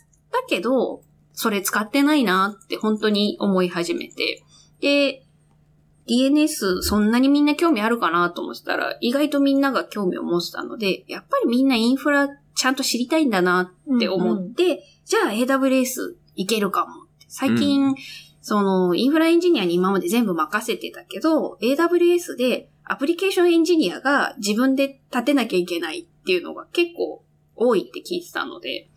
[0.48, 4.44] けど、それ使ってないなって本当に思い始めて、
[4.80, 5.24] で、
[6.08, 17.01] DNS そんなにみんな興味あるかなと思ってたら、意外とみんなが興味を持ってたので、やっぱりみんなインフラちゃんと知りたいんだなって思って、じゃあ AWS いけるかも
[17.32, 17.96] 最近、
[18.42, 27.24] その、インフラエンジニアに今まで全部任せてたけど、AWS でアプリケーションエンジニアが自分で立てなきゃいけないっていうのが結構
[27.56, 28.90] 多いって聞いてたので、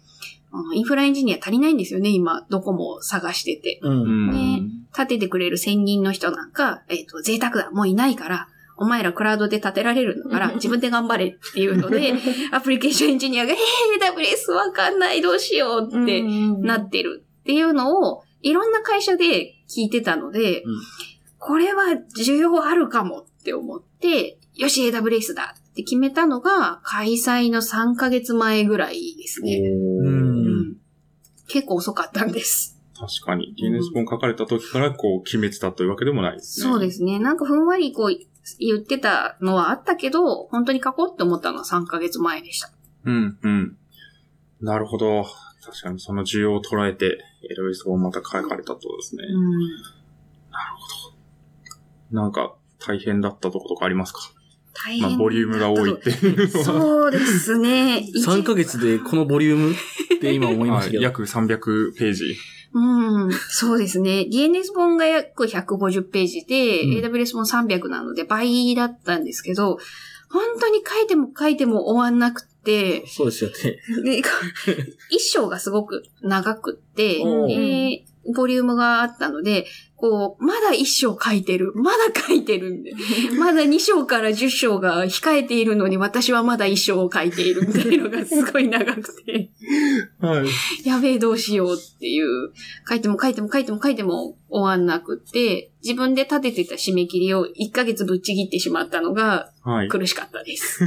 [0.51, 3.79] あのインフラエンジニア足りないんですよね、今、どこも探してて。
[3.83, 3.89] う。
[3.89, 4.33] うんん。
[4.33, 4.63] ね
[4.97, 12.15] 立ててくれる専任の人なんか、えっ、と、贅沢だ、もういないから、お前らクラウドで立てられるんだから、自分で頑張れっていうので、
[12.53, 13.59] アプリケーションエンジニアが、えー、
[14.01, 20.75] AWS わかんない、どうしようってなってるっていうのを、いろんな会社で聞いてたので、うん
[21.47, 21.85] これは
[22.17, 29.59] 需要あるかもって思って、よし、AWS だって決めたのが、開催の3ヶ月前ぐらいですね。
[29.59, 30.07] う。
[30.07, 30.77] うんん
[31.47, 32.81] 結構遅かったんです。
[32.99, 33.55] 確かに。
[33.59, 36.71] DNS 本書かれた時からこう決めてたというわけでもないですね。
[36.71, 37.19] そうですね。
[37.19, 38.19] なんかふんわりこう
[38.59, 42.71] 言ってたのはあったけど、本当に書こうって思ったのは3ヶ月前でした。
[43.05, 43.77] うん、うん。
[44.63, 45.27] なるほど。
[45.63, 47.19] 確かにその需要を捉えて、
[47.51, 49.25] AWS 本また書かれたとですね。
[49.31, 49.39] う
[52.13, 52.17] ん。
[52.17, 52.55] なんか、
[52.87, 54.21] 大変だったとことかありますか？
[54.75, 56.65] 大変まあ、ボリュームが多いっていうのは。
[56.65, 58.05] そうですね。
[58.27, 59.75] 3ヶ月でこのボリュームっ
[60.21, 60.99] て今思いましたけど。
[60.99, 62.37] はい約300ページ。
[62.77, 64.27] うん、そうですね。
[64.31, 69.79] DNS 本が約150ページで、うん AWS 本300なので倍だったんですけど、
[70.29, 72.54] 本当に書いても書いても終わんなくって、
[73.07, 73.57] そうですよね。
[74.03, 74.23] で
[75.11, 82.93] 一章がすごく長くって、 えーボリュームがあったので、こう、まだ一章書いてる、まだ書いてるんで、
[83.39, 89.51] まだ2章から10章が控えているのに私はまだ一章を書いているみたいのがすごい長くて。
[90.21, 90.49] はい。
[90.89, 92.53] やべえ、どうしようっていう、
[92.89, 99.89] 書いても書いても書いても書いても終わんなくって、自分で立ててた締め切りを1ヶ月ぶっちぎってしまったのがはい。
[99.89, 100.85] 苦しかったです。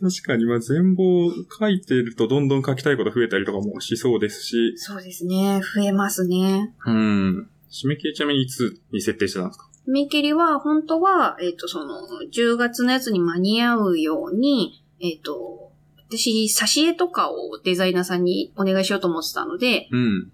[0.00, 5.60] 確かに、まあ、全貌書いてるとどんどん書きたいこと増えたりとかもしそうですし、そうですね。
[5.74, 6.74] 増えますね。
[6.86, 7.50] うん。
[7.70, 9.68] 締め切りちなみにいつに設定してたんですか？
[9.86, 15.72] 締め切りは、本当は、えっ、と、その、10月のやつに間に合うように、えっ、と、
[16.08, 20.32] 私、挿絵とかをデザイナーさんにお願いしようと思ってたので、うん。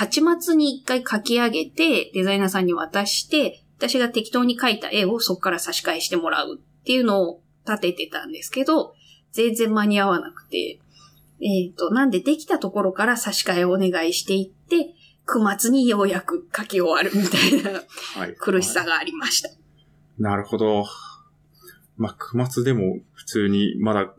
[0.00, 8.94] 8月に1回書き上げて、デザイナーさんに渡して、私が適当に描いた絵をそこから差し替えしてもらうっていうのを立ててたんですけど、
[9.32, 10.80] 全然間に合わなくて、
[11.40, 14.94] えっ、と、なんでできたところから差し替えをお願いしていって、
[15.26, 17.80] 9月にようやく書き終わるみたいな
[18.14, 18.34] はい。
[18.34, 19.50] 苦しさがありました。
[20.18, 20.86] なるほど。
[21.96, 24.14] まあ、9末でも普通にまだ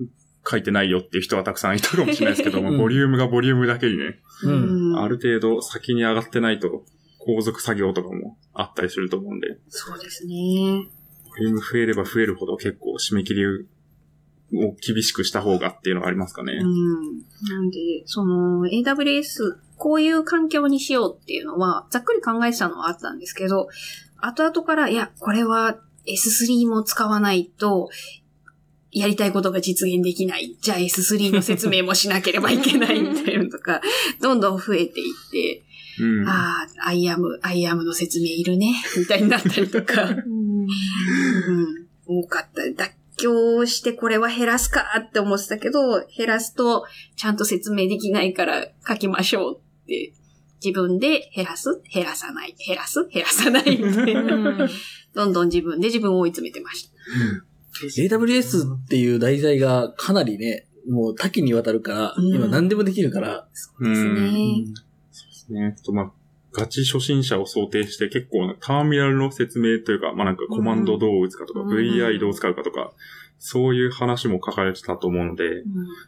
[0.49, 6.85] 書いてないよっていう人はたくさんいたかもしれないですけども、 うんボリュームがボリュームだけにね、うんある程度先に上がってないと、
[7.19, 10.89] 後続作業とかもあったりすると思うんで、そうですね。
[11.37, 16.53] ボリューム増えれば増えるほど結構締め切りを厳しくした方がっていうのがありますかね。
[16.53, 17.17] うん。
[17.47, 23.67] なんで、その AWS、こういう環境にしようっていうのは、ざっくり考えてたのはあったんですけど、
[24.17, 25.77] 後々から、いや、これは
[26.07, 27.89] S3 も使わないと、
[28.91, 30.57] やりたいことが実現できない。
[30.61, 33.81] じゃあ S3 の説明もしなければいけないみたいなのとか、
[34.21, 35.63] どんどん増えていって、
[35.99, 36.27] うん。
[36.27, 40.15] ああ、IAM、IAM の説明いるね、みたいになったりとか、
[42.07, 42.69] うん、多かった。
[42.71, 50.13] だ強してこれは減らすかって思ってたけど、減らすとちゃんと説明できないから書きましょうって、
[50.63, 51.81] 自分で減らす？
[51.91, 52.55] 減らさない。
[52.67, 53.07] 減らす？
[53.07, 53.61] 減らさない。
[53.61, 54.69] って、うん。
[55.13, 58.15] どんどん自分で自分を追い詰めてました。
[58.15, 62.27] AWS っていう題材がかなりね、もう多岐にわたるから、うん。
[62.35, 63.47] 今何でもできるから、
[63.79, 63.93] うん。
[63.93, 65.69] ですね。
[65.69, 65.75] ね。
[65.83, 66.11] と、まあ、
[66.57, 71.69] ガチ初心者を想定して結構なターミナルの説明というか、まあなんかコマンドどう打つかとか、うん。
[71.69, 72.91] VI どう使うかとか、
[73.37, 75.65] そういう話も書かれてたと思うので、うん。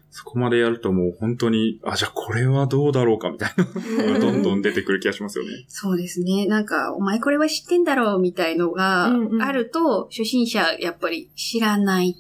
[0.10, 5.52] そこまでやるともう本当に、あ、じゃあこれはどうだろうかみたいなのがどんどん出てくる気がしますよね。
[5.68, 6.48] そうですね。
[6.48, 9.42] なんか、お前これは知ってんだろうみたいのがうんうん。
[9.44, 12.16] あると、初心者やっぱり知らない。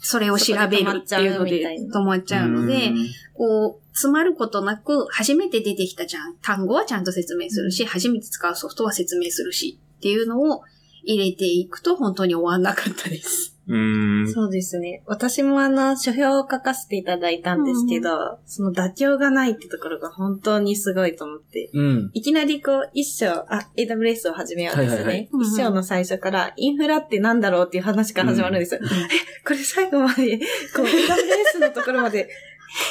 [0.00, 2.92] それを調べるっていうので止まっちゃうので、
[3.34, 6.36] こう、詰まることなく、初めて出てきたじゃん。
[6.40, 10.62] 単語はちゃんと説明するし、初めて使うソフトは説明するし、っていうのを
[11.02, 13.58] 入れていくと本当に終わんなかったです。
[13.66, 14.32] う。
[14.32, 15.02] そうですね。
[15.06, 21.70] 私もあの、書評を書かせていただいたんですけど、その妥協がないってところが本当にすごいと思って。
[21.74, 22.10] うん。
[22.14, 24.96] いきなりこう、一章、あ、AWS を始めようですね。
[24.96, 28.80] はいはいはいうん一章の最初から、インフラってなんだろうっていう話から始まるんですよ。
[28.82, 28.86] え、
[29.44, 32.28] これ最後まで、こう、AWS のところまで、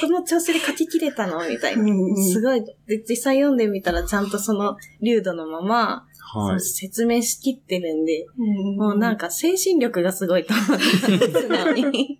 [0.01, 1.47] この調子で書き切れたの？
[1.47, 1.86] みたいな。
[2.17, 2.63] すごい。
[2.63, 6.61] で、実際読んでみたらちゃんとその、流度のまま、はい。
[6.61, 12.19] 説明しきってるんで、ももうなんか精神力がすごいと思って、素直に。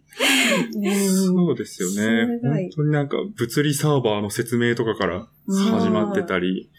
[1.26, 2.40] そうですよね。
[2.42, 6.70] 本当になんか物理サーバーの説明とかから始まってたり、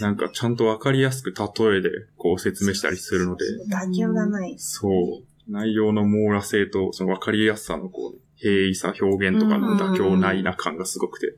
[0.00, 4.54] なんかちゃんとわかりやすく例えでこう説明したりするので、妥協がない。
[4.58, 5.24] そう。
[5.48, 11.36] 内容の網羅性とそのわかりやすさのこう、平易さ、表現とかの妥協ないな感がすごくて、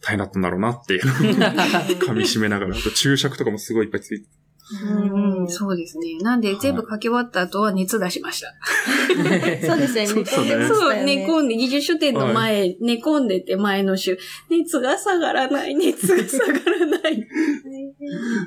[0.00, 4.26] 大変だったんだろうなっていう 噛み締めながら、あと注釈とかもすごいいっぱいついて、
[4.72, 6.18] うんそうですね。
[6.20, 8.54] なんで全部書き終わった後は熱出しました。
[9.66, 10.24] そうですよね。
[10.24, 14.16] そう寝込んで、技術書店の前、寝込んでて前の週、
[14.48, 17.26] 熱が下がらない、熱が下がらない。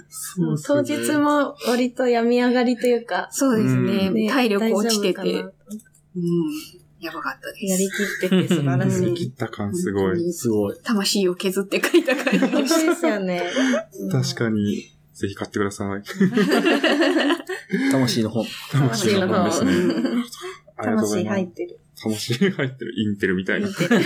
[0.08, 4.10] そう当日も割と病み上がりというか、そうですね。
[4.10, 5.20] ね体力落ちてて。
[5.20, 6.82] うん。
[7.04, 7.66] やばかったです。
[7.66, 9.14] なやりきってて素晴らしい。
[9.14, 10.32] 切った感すごい。
[10.34, 10.78] すごい。
[10.84, 12.39] 魂を削って書いた感じ
[12.88, 13.43] ですよね。
[14.12, 16.04] 確かに、ぜひ買ってください。
[17.91, 18.45] 魂の本。
[18.72, 19.72] 魂の方ですね。
[20.82, 21.80] 魂入ってる。
[22.01, 23.68] 魂入ってるインテルみたいな。
[23.68, 23.99] 見てる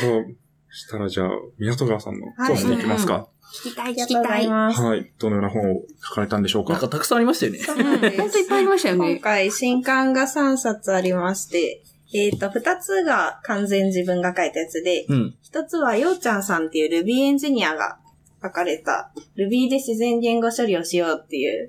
[0.00, 0.36] そう。
[0.70, 3.28] したらじゃあ、港川さんのはいコースに行きますか？
[3.62, 4.48] 聞きたい、聞きたい。
[4.48, 4.80] ます。
[4.82, 5.10] はい。
[5.18, 6.72] どのような本を書かれたんでしょうか？
[6.72, 7.58] なんかたくさんありましたよね。
[7.58, 9.16] そうなんですほんといっぱいありましたよ今ね。
[9.16, 11.82] 回新刊が3冊ありまして、
[12.12, 15.34] えっ、と、2つが完全自分が書いたやつで、うん。
[15.52, 17.98] 1つはようちゃんさんっていう Ruby エンジニアが
[18.42, 21.68] 書かれた Ruby で自然言語処理をしようっていう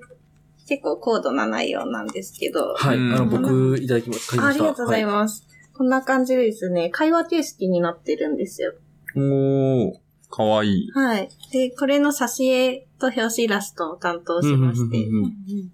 [0.68, 2.96] 結構高度な内容なんですけど、はい。
[2.96, 4.40] うんあの、僕、いただきます。
[4.40, 5.06] ありがとうございす。
[5.06, 5.46] ます。
[5.76, 8.72] こんな感じでですね、会話形式になってるんですよ。
[9.16, 9.92] おー、
[10.36, 10.90] かわいい。
[10.92, 11.30] はい。
[11.50, 15.08] で、これの挿絵と表紙イラストを担当しまして、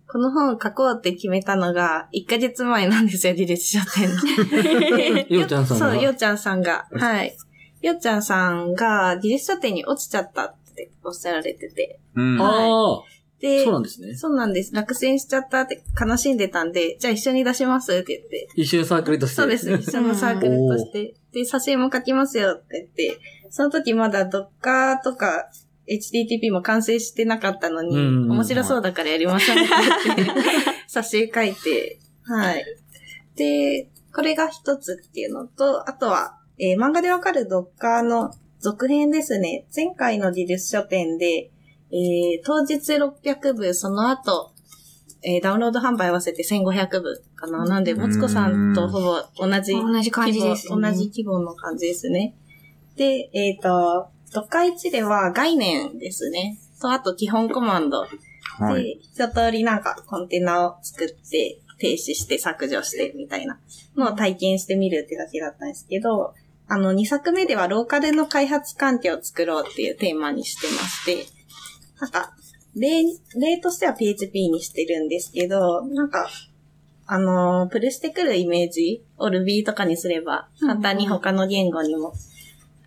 [0.09, 5.25] この本を書こうって決めたのが1ヶ月前なんですよ、技術書店の。
[5.25, 5.91] でようちゃんさんが？
[5.91, 6.87] そう、ようちゃんさんが。
[6.93, 7.37] はい。
[7.81, 11.99] ようちゃんさんが技術書店に落ちちゃったっておっしゃられてて。
[12.15, 12.39] うん。
[12.39, 13.03] はああ、
[13.41, 14.15] で、そうなんですね。
[14.15, 14.73] そうなんです。
[14.73, 18.49] 落選しちゃったって悲しんでたんで、じゃあ一緒に出しますって言って。
[18.55, 19.35] 一緒にサークルとして。
[19.35, 19.73] そうです。
[19.73, 21.15] 一緒のサークルとして。
[21.33, 23.19] で、挿絵も書きますよって言って、
[23.51, 25.51] その時まだ Docker とか
[25.89, 29.69] HTTP も完成してなかったのに、うん面白そうだからやりましょうって
[30.17, 30.43] 言って、
[30.89, 32.65] 挿絵書いて、はい。
[33.37, 38.31] で、これが一つっていうのと、あとは、えー漫画でわかる Docker の
[38.61, 39.67] 続編ですね。
[39.75, 41.51] 前回の技術書店で、
[41.91, 44.53] えー当日600部、その後、
[45.23, 47.65] えーダウンロード販売合わせて1500部かな。
[47.65, 52.35] なんで、もつこさんとほぼ同じ同じ感じですね規模同じ規模の感じですね。
[52.97, 56.59] で、えっ、と、ドッカ1では概念ですね。
[56.81, 58.07] と、あと基本コマンド。
[58.59, 58.83] はい。
[58.83, 63.59] で、一通りなんかコンテナを作って、停止して削除してみたいな
[63.97, 66.33] のを体験してみるってだけだったんですけど、
[66.69, 71.27] あの、2作目ではローカルの開発環境を作ろうっていうテーマにしてまして、
[72.01, 72.35] なんか、
[72.77, 73.03] 例、
[73.37, 76.31] 例としては PHP にしてるんですけど、なんか、
[77.13, 82.15] あの、プルしてくるイメージを Ruby とかにすれば、簡単に他の言語にも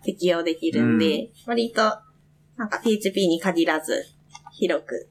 [0.02, 1.80] 適用できるんで、割と、
[2.56, 4.04] なんか PHP に限らず、
[4.50, 5.08] 広く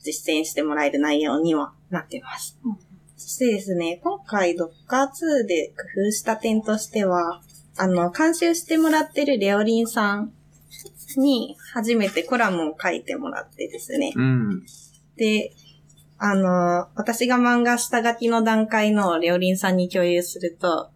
[0.00, 2.58] 実践してもらえる内容にはなってます。
[3.16, 7.40] そしてですね、今回 Docker2 で工夫した点としては、
[7.78, 10.34] あの、監修してもらってるレオリンさん
[11.16, 14.12] に初めてコラムを書いてもらってですね。
[14.14, 14.66] うん。
[15.16, 15.54] で、
[16.18, 20.90] あの、私が漫画下書きの段階のりょうりんさんに共有すると、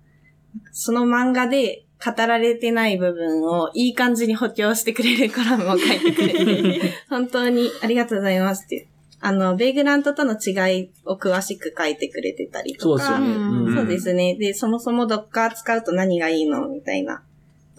[0.72, 8.88] その漫画で語られてない部分をいい感じに補強してくれるコラムを書いてくれて、 本当にありがとうございますって。
[9.24, 13.28] あの、ベイグラントとの違いを詳しく書いてくれてたりとか、そうですよね。
[13.30, 14.34] うんそうですね。
[14.34, 17.22] で、そもそもドッカー使うと何がいいのみたいな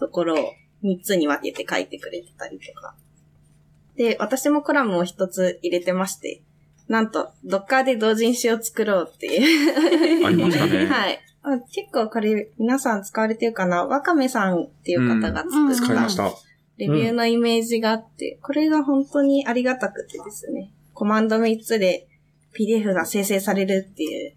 [0.00, 2.94] ところを3つに分けて書いてくれてたりとか。
[3.96, 6.40] で、私もコラムを1つ入れてまして、
[6.88, 10.24] なんと、ドッカーで同人誌を作ろうっていう。
[10.26, 10.86] ありましたね。
[10.86, 11.20] はい。
[11.42, 13.84] あ結構これ皆さん使われてるかな？
[13.84, 16.32] ワカメさんっていう方が作うんった使いました。
[16.78, 20.72] レビューのイメージがあって、これが本当にありがたくてですね。
[20.94, 22.08] コマンド3つで
[22.58, 24.34] PDF が生成されるっていう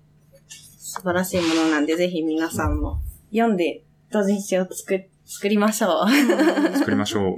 [0.48, 3.00] 素晴らしいものなんで、ぜひ皆さんも
[3.32, 6.78] 読んで同人誌を作、作りましょう。
[6.78, 7.38] 作りましょう。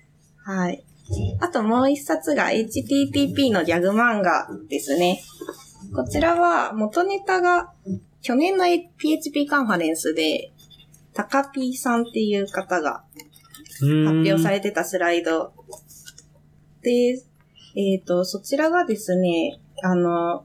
[0.50, 0.84] はい。
[1.40, 5.20] あともう一冊が HTTP のギャグ漫画ですね。
[5.94, 7.72] こちらは元ネタが
[8.22, 8.64] 去年の
[8.98, 10.52] PHP カンファレンスで、
[11.14, 13.04] タカピーさんっていう方が
[13.80, 15.52] 発表されれてたスライド。
[16.82, 17.22] で、
[17.76, 20.44] えっ、と、そちらがですね、あの、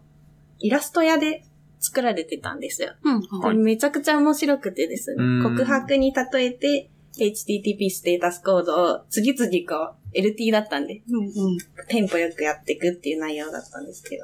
[0.59, 1.43] イラスト屋で
[1.80, 2.93] 作られてたんですよ。
[3.03, 3.41] うん。
[3.41, 11.57] これめちゃくちゃ面白くてですね、うん告白に例えて、HTTP ステータスコードを次々こう、LT だったんで、うんうん。
[11.88, 14.24] テンポよくやっていくっていう内容だったんですけど。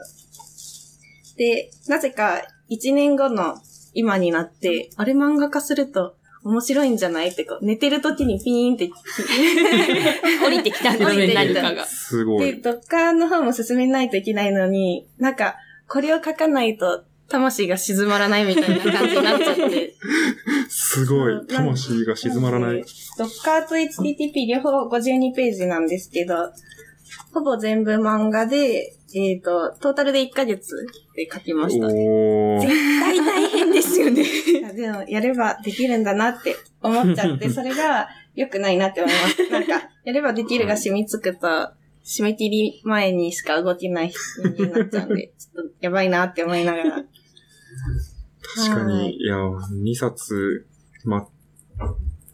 [1.38, 3.58] で、なぜか1年後の
[3.94, 8.89] 今になって、あれ漫画化すると面白いんじゃないってこう、寝てる時にピーンって
[10.44, 12.62] 降りてきたんですね、何かすごい。
[12.62, 15.56] ドッカーの方も進めないといけないのに、なんか、
[15.88, 19.94] これを書かないと、魂が静まらないみたいな感じになっちゃって。
[20.68, 21.48] すごい。
[21.48, 22.84] 魂が静まらない。。
[23.22, 26.36] ドッカーと HTTP 両方52ページなんですけど、
[27.32, 31.86] ほぼ全部漫画で、えっ、と、トータルで1ヶ月で書きました。
[31.86, 32.68] おー。
[32.68, 34.24] 大大変ですよね。
[34.74, 39.50] でも、やればできるんだなって思っちゃって、 それが良くないなって思います。
[39.52, 41.48] なんか、やればできるが染みつくと、
[42.04, 47.06] 締め切り前にしか動けない人間になっちゃうんで、 ちょっとやばいなって思いながら。
[48.56, 50.66] 確かはいに、いや、2冊、
[51.06, 51.28] ま、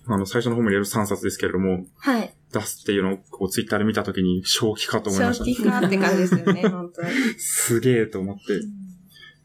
[0.10, 2.34] あの、最初の方も入れる3冊ですけれども、はい。
[2.53, 5.64] 出すっていうのをこうツイッターで見たときに正気かと思いま正した。
[5.64, 7.10] 気かって感じですよね、 本当に。
[7.38, 8.60] すげえと思って。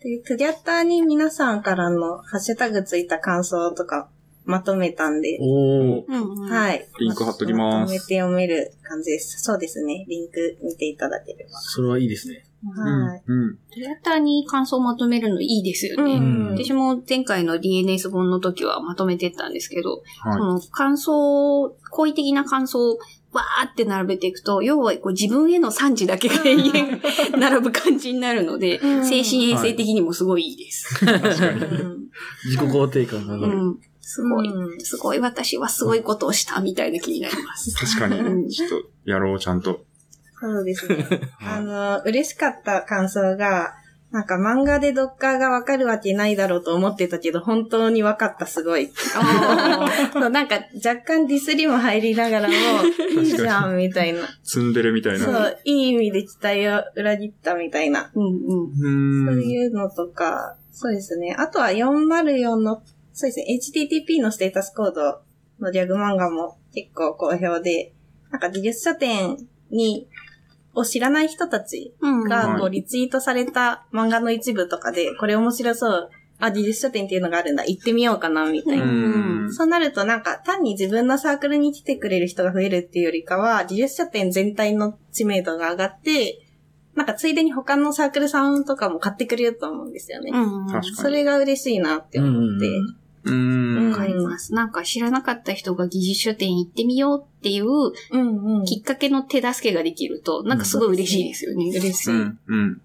[0.09, 4.09] で、トゥギャッターに皆さんからのハッシュタグついた感想とか
[4.45, 6.05] まとめたんで、おー。
[6.07, 6.49] うんうん。
[6.49, 6.51] い。
[6.51, 6.89] はい。
[7.01, 9.43] リンク貼っときますまとめて読める感じです。
[9.43, 10.05] そうですね。
[10.09, 12.45] リンク見ていただけれそれはいいですね。
[12.65, 12.83] ば。
[12.83, 13.23] はい。
[13.27, 13.43] うん。
[13.43, 13.57] うん。
[13.73, 16.15] トヨタに感想をまとめるのいいですよね。
[16.15, 22.99] うん私も前回の DNS 本の時はまとめてったんですけど、そはの感想、好意的な感想を
[23.33, 27.01] わーって並べていくと、要はこう自分への賛辞だけが永遠
[27.41, 31.05] 並ぶ感じになるので、うん精神衛生的にもすごいいいです。
[31.05, 31.09] い。
[31.09, 31.65] 確かに。
[31.65, 32.03] うん
[32.45, 33.59] 自己肯定感が上がる。
[33.59, 33.81] うん。
[34.01, 37.75] すごい、うんすごい私はすごいことをしたみたいな気になります。
[37.75, 38.53] 確かうんに。
[38.53, 39.85] ちょっと、やろう、ちゃんと。
[40.43, 41.07] そうですね。
[41.41, 43.75] あ はいの、嬉しかった感想が、
[44.11, 48.91] なんか漫画でドッカーがわかるわけないだろうと思ってたけど、本当にわかった、すごい。
[50.13, 52.55] そうなんか若干ディスりも入りながらも、
[53.23, 54.21] いいじゃん、みたいな。
[54.45, 55.49] ツンデレみたいそな。
[55.49, 58.11] う、いい意味で期待を裏切ったみたいな。
[58.15, 59.27] うんうん。
[59.27, 59.33] うー。
[59.33, 61.35] そうんいうのとか、そうですね。
[61.39, 62.83] あとは404の、
[63.15, 63.47] そうですね、
[63.87, 65.21] HTTP のステータスコード
[65.59, 67.95] のギャグ漫画も結構好評で、
[68.31, 69.39] なんか技術書店
[69.71, 70.07] に、
[70.75, 76.11] を知らない人たちうんが、こう、はいリツイートされた漫画の一部とかで、これ面白そう。
[76.39, 77.65] あ、技術書店っていうのがあるんだ。
[77.65, 78.85] 行ってみようかな、みたいな。
[78.85, 86.41] うんそうなるとなんか単に自分のサークルに来てくれる人が増えるっていうよりかは、技術書店全体の知名度が上がって、
[86.95, 90.31] なんかついでに他のサークルさんとかも買ってくれると思うんですよね。
[90.33, 90.73] うんうん。
[90.73, 92.67] 確かにそれが嬉しいなって思って。
[92.67, 93.91] うんうん。
[93.91, 94.53] わかります。
[94.55, 98.65] なんか知らなかった人が技術書店行ってみようっていううんうん。
[98.65, 101.69] きっかけの手助けができると、なんかすごい嬉しいですよね。
[101.71, 102.11] 嬉しい。
[102.11, 102.39] うん。
[102.47, 102.81] うん。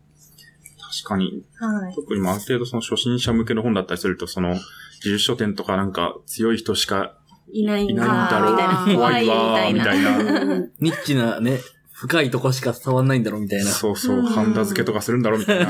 [1.01, 1.43] 確かに。
[1.59, 1.95] はい。
[1.95, 4.55] 特にまあある程度その初心者向けの本だったりすると、その、
[5.03, 7.13] 技術書店とかなんか強い人しか
[7.51, 8.51] いないいないんだろう。
[8.53, 8.75] みたいな。
[8.85, 10.17] 怖怖いいみわー、みたいな。
[10.17, 10.41] たいな。
[10.41, 11.59] うんニッチなね、
[11.99, 13.71] 深いとこしか伝わんないんだろうみたいな。
[13.71, 15.67] そうそうう、んハンダ付けとかするんだろうみたいな。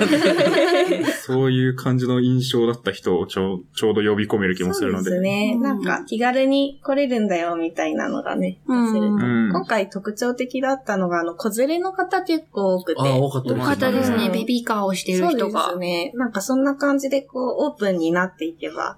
[1.24, 5.10] そういう感じの印象だった人をちょうちょうど呼び込める気もするので。
[5.10, 5.54] そうですね。
[5.56, 9.14] うんなんか気軽に来れるんだよみたいなのがね、出せると。
[9.14, 13.00] うん今回特徴的だったのが、あの、子連れの方結構多くて。
[13.00, 14.26] ああ、多かったよかったですね。
[14.26, 15.78] うんベビーカーをしてるそうです人が。
[15.78, 16.12] ね。
[16.16, 18.98] なんかそんな感じでこう、オープンになっていけば、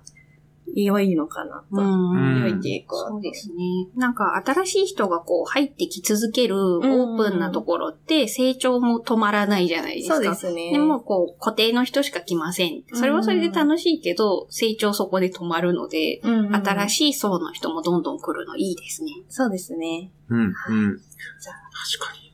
[0.76, 1.82] 良いのかなと。
[1.82, 2.98] うん良い傾向。
[2.98, 3.56] そうですね。
[3.96, 10.16] なんか新しい人がこう入ってき続けるオープンなところって成長も止まらないじゃないですか。
[10.16, 10.72] そうですね。
[10.72, 12.84] でもこう固定の人しか来ません。
[12.94, 19.12] それはそれで楽しいけど、成長そこで止まるので、新しい層の人もどんどん来るのいいですね。
[19.30, 20.12] そうですね。
[20.30, 20.52] うん、うん。
[20.52, 21.56] じゃあ
[22.00, 22.30] 確かに。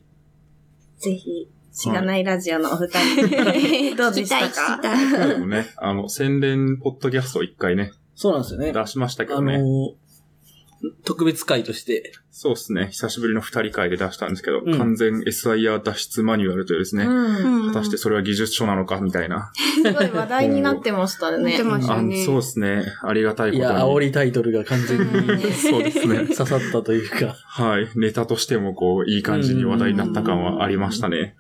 [1.00, 4.80] ぜひ、しがないラジオのお二人、 どうでしたか？
[4.80, 8.72] たでもね、あの、宣伝ポッドキャストを一回ね、そうなんですよね。
[8.72, 9.58] 出しましたけあのどね。
[9.58, 12.88] ー、特別会として、そうですね。
[12.88, 17.68] 久しぶりの二人会で出したんですけど、うん完全 SIR 脱出マニュアルというですね、うん。
[17.68, 19.52] 果たしてそれは技術書なのかみたいな。
[19.56, 21.44] すごい話題になってましたね。
[21.44, 22.84] なってましたあねそうですね。
[23.04, 23.70] ありがたいことに。
[23.70, 26.28] いや、煽りタイトルが完全にそうですね。
[26.36, 27.36] 刺さったというか。
[27.46, 27.90] はい。
[27.96, 31.36] ネタとしてもこう、いい感じに話題になった感はありましたね。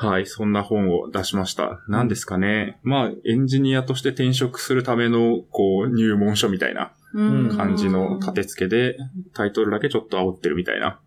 [0.00, 0.26] はい。
[0.26, 1.80] そんな本を出しました。
[1.88, 2.78] 何ですかね。
[2.84, 8.96] まあ、エンジニアとして転職するための、こう、入門書みたいなうん感じの立て付けで、
[9.34, 11.00] タイトルだけちょっと煽ってるみたいな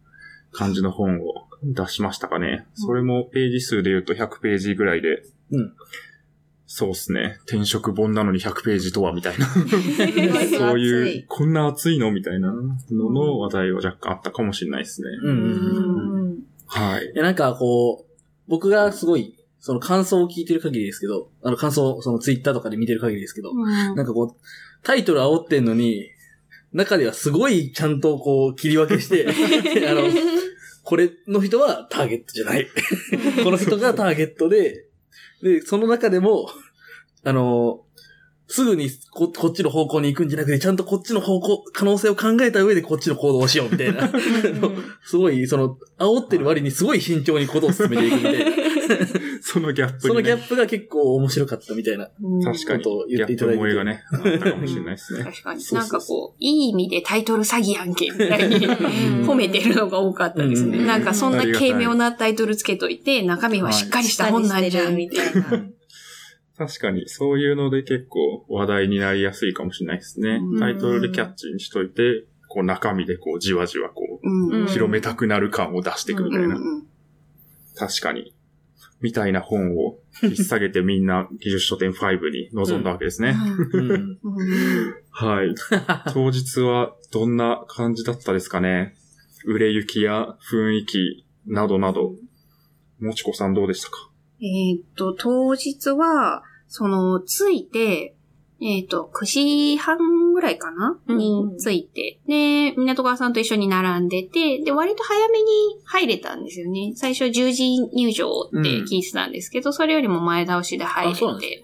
[0.51, 2.67] 感じの本を出しましたかね。
[2.73, 5.73] それもページ数で言うと100ページぐらいで、うん
[6.73, 7.37] そうですね。
[7.47, 9.45] 転職本なのに100ページとは、みたいな。
[10.57, 15.09] そういう、こんな熱いのみたいなのの話題は若干あったかもしれないですね。
[15.21, 16.39] うん。
[16.67, 17.11] はい。
[17.13, 18.10] なんかこう、
[18.51, 24.35] 僕がすごい、その感想を聞いてる限りですけど、あの感想、そのツイッターとかで見てる限りですけど、なんかこう、
[24.83, 26.09] タイトル煽ってんのに、
[26.73, 29.25] 中ではすごいちゃんとこう切り分けして、
[29.87, 30.01] あの、
[30.83, 32.67] これの人はターゲットじゃない。
[33.41, 34.85] この人がターゲットで、
[35.41, 36.49] で、その中でも、
[37.23, 37.85] あの、
[38.51, 44.11] すぐにここっちの方向に行くんじゃなくて、ちゃんとこっちの方向、可能性を考えた上でこっちの行動をしようみたいな。
[45.05, 48.51] すごい、その、煽ってる割にすごい慎重にことを進めていくみたいな。
[49.41, 50.07] そのギャップに、ね。
[50.09, 52.09] そのギャップが結構面白かったみたいな。
[52.43, 52.83] 確かに。
[52.83, 55.23] ことを言っていただいて萌えがね、あったかもしれないですね。
[55.23, 55.63] 確かに。
[55.71, 58.69] なんかこう、いい意味でタイトル詐欺案件みたいにん
[59.25, 60.79] 褒めてるのが多かったですね。
[60.79, 64.95] うんなんかそんな軽妙なタイトルつけといて、中身はしっかりした本なんじゃん。
[64.97, 65.63] みたいな。
[66.57, 70.57] 確かに、そういうので結構話題になりやすいかもしれないですねう。
[70.57, 76.55] んタイトルでキャッチにしといて、こう中身でこうじわじわこう広めたくなる感を出していくみたいな。
[76.55, 76.87] うん
[77.75, 78.35] 確かに。
[78.99, 83.35] みたいな本を引っ提げてみんな 技術書店5に臨んだわけですね。
[85.09, 85.55] はい。
[86.13, 88.93] 当日はどんな感じだったですかね。
[89.45, 92.15] 売れ行きや雰囲気などなど。
[92.99, 94.10] もちこさんどうでしたか？
[94.41, 98.15] えーっと、当日は、その、着いて、
[98.63, 100.99] えーっと、9時半ぐらいかな？
[101.07, 105.45] うんに着いて、で、港川さんと一緒に並んでて、で、割と早めに
[105.83, 106.93] 入れたんですよね。
[106.95, 111.63] 最初10時入場って聞いてたんですけど、それよりも前倒しで入れて。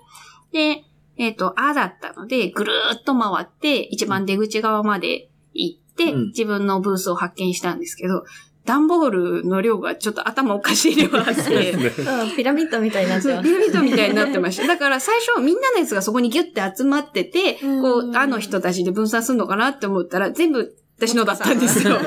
[0.51, 0.83] で、
[1.17, 6.27] えーっと、あだったので、ぐるーっと回って、一番出口側まで行って、うん。
[6.27, 8.23] 自分のブースを発見したんですけど、
[8.67, 13.41] 段ボールの量がちょっと頭おかしい量あって、 うんピラミッドみたいになっちゃう。
[13.41, 14.67] そうピラミッドみたいになってました。
[14.67, 21.97] だから最初みんなのやつがそこにギュッて集まってて、うんこう、あの人たちで分散するのかなって思ったら、全部私のだったんですよ。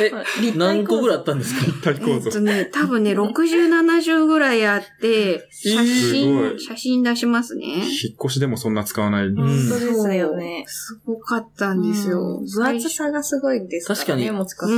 [0.00, 0.12] え、
[0.56, 1.64] 何個ぐらいあったんですか？
[1.66, 2.40] 立体構造えっと。
[2.40, 7.66] ね、多分ね、60、70ぐらいあって、写真、い写真出しますね。
[7.66, 7.84] 引っ
[8.24, 9.28] 越しでもそんな使わない。
[9.30, 10.64] ん本当ですよね。
[10.66, 12.20] すごかったんですよ。
[12.40, 14.04] うん分厚さがすごいですからね。
[14.04, 14.72] 確かにもちこさ。
[14.72, 14.76] う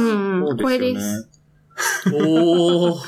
[0.55, 2.15] んこれですす。
[2.15, 3.01] おー。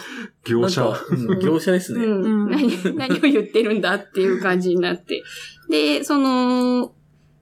[0.46, 0.94] 業者
[1.42, 2.04] 業者ですね。
[2.04, 5.22] うん、何、何を言ってるんだっていう感じになって。
[5.70, 6.92] で、その、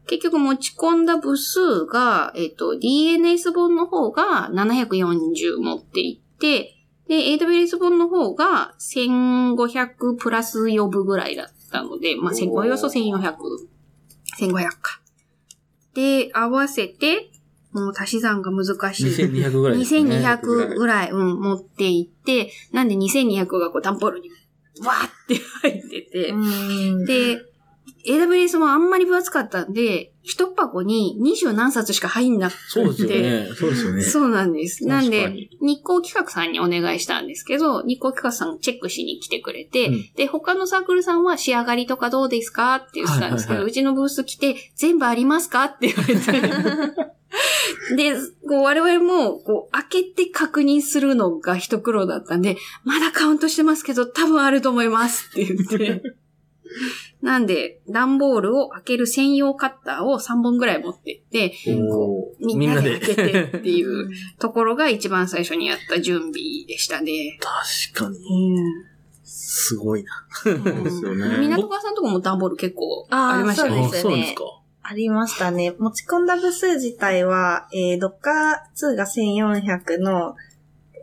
[0.07, 6.75] 結局持ち込んだ部数が、えっ、と、DNS 本の方が740持っていって、
[7.09, 13.37] で、AWS 本の方が1500プラス4部ぐらいだったので、まあ、1000およそ1400、
[14.41, 15.01] 1500か。
[15.95, 17.31] で、合わせて、
[17.73, 19.07] もう足し算が難しい。
[19.07, 20.01] 2200ぐらいですね。
[20.01, 24.29] 2200ぐらい、うん、持っていって、なんで2200がこう、ダンボールに、
[24.85, 27.41] わーって入ってて、うんで、
[28.07, 32.59] AWS もあんまり分厚かったんで、一箱に二十何冊しか入んなくて。
[32.69, 33.47] そうですよね。
[33.55, 34.03] そうですよね。
[34.03, 34.87] そうなんです。
[34.87, 47.13] なんで日光企画さんにお願いしたんですけど、日光企画さんチェックしに来てくれて、うんで、他のサークルさんは仕上がりとかどうですかって言ってたんですけど、はいはいはいうちのブース来て、全部ありますかって言われて。
[47.97, 48.15] で、
[48.47, 56.03] こう我々も、こう、開けて確認するのが一苦労だったんで、まだカウントしてますけど、多分あると思いますって言って。
[57.23, 64.11] なんで、段ボールを開ける専用カッターを3本ぐらい持ってって、おーみんなで開けてっていう
[64.41, 66.33] ところが一番最初にやった準備
[66.67, 67.39] でしたね。
[67.41, 68.19] 確かに。
[68.19, 68.93] うん。
[69.23, 70.11] すごいな。
[70.31, 71.39] そうですよね。
[71.39, 73.83] 港川さんとこも段ボール結構ありましたね。
[73.83, 74.37] そうですよね
[74.85, 75.75] ありましたね。
[75.79, 80.35] 持ち込んだ部数自体は、えー、Docker2 が1400の、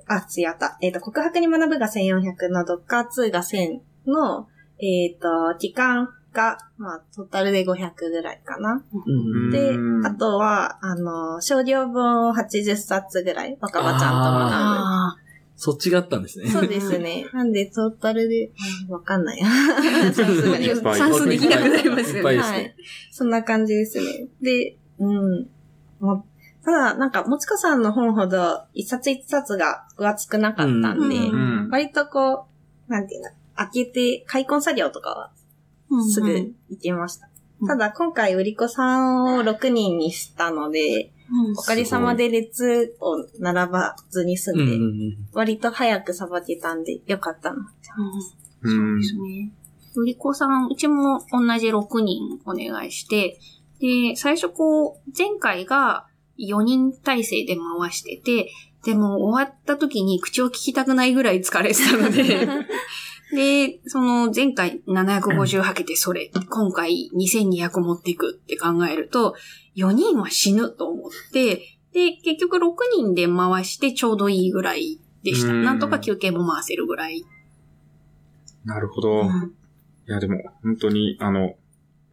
[0.07, 0.78] あ、違った。
[0.82, 4.47] えっ、と、告白に学ぶが1400の Docker2 が1000の、
[4.82, 8.84] えっ、と、期間が、まあ、トータルで500ぐらいかな。
[8.91, 15.15] うんでう、んあとは、あの、少量本を80冊ぐらい、若葉ちゃんと学あ
[15.55, 16.45] そっちがあったんですね。
[16.45, 16.51] ぶ。
[16.51, 17.25] そうですね。
[17.34, 18.51] なんで、トータルで、
[18.88, 19.39] うんわかんな い。
[19.39, 22.19] 算数できなくなりますよね。
[22.19, 22.75] いっぱいですねはい。
[23.11, 24.27] そんな感じですね。
[24.41, 25.47] で、うん。
[26.63, 31.69] ただ、なんか、もちこさんの本ほど、一冊一冊が分厚くなかったんで、うんうん。
[31.69, 32.45] 割とこ
[32.88, 35.32] う、なんていうんだ、開けて、開墾作業とかは
[35.89, 36.34] うんすぐ
[36.70, 37.26] 行けました。
[37.26, 47.57] うんただ、今回、売り子さんを6人にしたので、うんおかげさまで列を並ばずに済うんんで、うんうん割と早くさばけたんで、よかったな。
[47.57, 49.51] うんそうですね。
[49.95, 53.39] 売り子さん、うちも同じ6人お願いして、
[53.82, 56.07] で、最初こう、前回が
[56.39, 58.51] 4人体制で回してて、
[58.86, 62.47] でも終わった時に口を聞きたくないぐらい疲れてたので、
[63.34, 69.36] で、その前回750はけてそれ、今回2200持っていくって考えると、
[69.75, 72.61] 4人は死ぬと思って、で、結局6
[72.95, 75.53] 人で回してちょうどいいぐらいでした。
[75.53, 77.23] うんなんとか休憩も回せるぐらい。
[78.65, 79.21] なるほど。
[79.21, 79.53] うん
[80.09, 81.53] いや、でも、本当に、あの、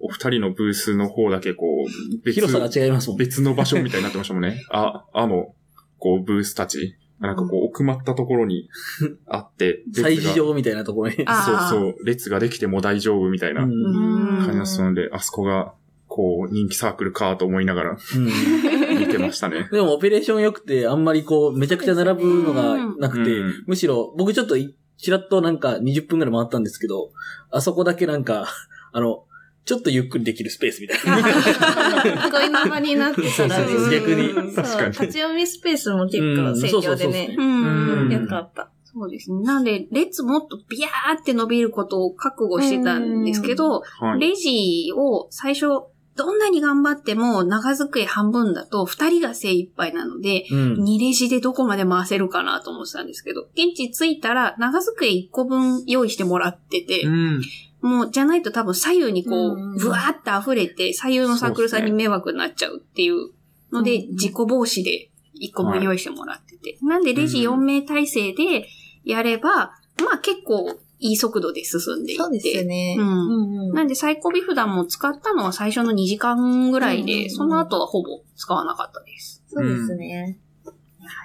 [0.00, 3.24] お二人のブースの方だけ、こう、別広さが違いますもんね。
[3.24, 4.62] 別の場所みたいになってましたもんね。
[4.70, 5.54] あ、あの、
[5.96, 6.98] こう、ブースたち。
[7.20, 8.68] なんかこう、奥まったところに
[9.26, 11.22] あって、催事が場みたいなところに。
[11.26, 15.72] あそうそう、列ができても大丈夫みたいな感じがするので、あそこが、
[16.08, 18.98] こう、人気サークルかと思いながらうん。
[18.98, 19.68] 見てましたね。
[19.72, 23.64] でもオペレーション良くて、あんまりこう、めちゃくちゃ並ぶのがなくて、うん。
[23.66, 27.10] むしろ、僕ちょっとい、ちらっとなんか20分くらい回ったんですけど、
[27.50, 28.46] あそこだけなんか、
[28.92, 29.24] あの、
[29.66, 31.18] ちょっとゆっくりできるスペースみたいな。
[32.30, 37.42] 憩いの場になってたらそうそうそう逆にうん確かに立ち読みスペースも結構盛況でねう。
[37.42, 38.70] うんうんよかった。
[38.84, 39.42] そうですね。
[39.42, 44.20] なんで、列もっとビヤーって伸びることを覚悟してたんですけど、はい。
[44.20, 45.66] レジを最初、
[46.14, 50.74] どんなに頑張っても長机半分だと2人が精一杯なので、うん。
[50.84, 57.42] 2レジでどこまで回せるかなと思ってたんですけど、現地着いたら長机1個分用意してもらってて、うん。
[57.86, 63.30] もうじゃないと多分左右にこうんう、ブワーって溢れて、左右のサークルさんに迷惑になっちゃうっていう
[63.72, 65.10] ので、うん自己防止で
[65.40, 66.78] 1個分用意してもらってて。
[66.82, 68.66] なんでレジ4名体制で
[69.04, 69.72] やれば、
[70.02, 72.22] まあ結構いい速度で進んでいって。
[72.22, 72.96] そうですね。
[72.98, 79.44] うんうんうんなんでサイコビ札も使ったのは最初の2時間ぐらいで、うんその後はほぼ使わなかったです。
[79.48, 80.06] そうですね。
[80.06, 80.20] いや、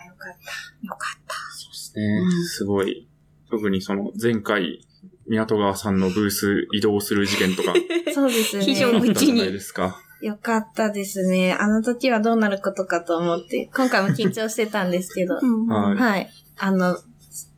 [0.08, 0.88] よかった。
[0.88, 1.36] よかった。
[1.56, 2.46] そうですねうん。
[2.46, 3.08] すごい。
[3.50, 4.86] 特にその、前回、
[5.32, 7.74] 港川さんのブース移動する事件とか、
[8.14, 8.66] そうですね。
[8.66, 9.98] 非常にあったじゃないですか。
[10.22, 11.54] よかったですね。
[11.54, 15.40] あの時はどうなることかと思って、今回も緊張してたんですけど。
[15.42, 16.30] うんはいはい。
[16.58, 16.98] あの、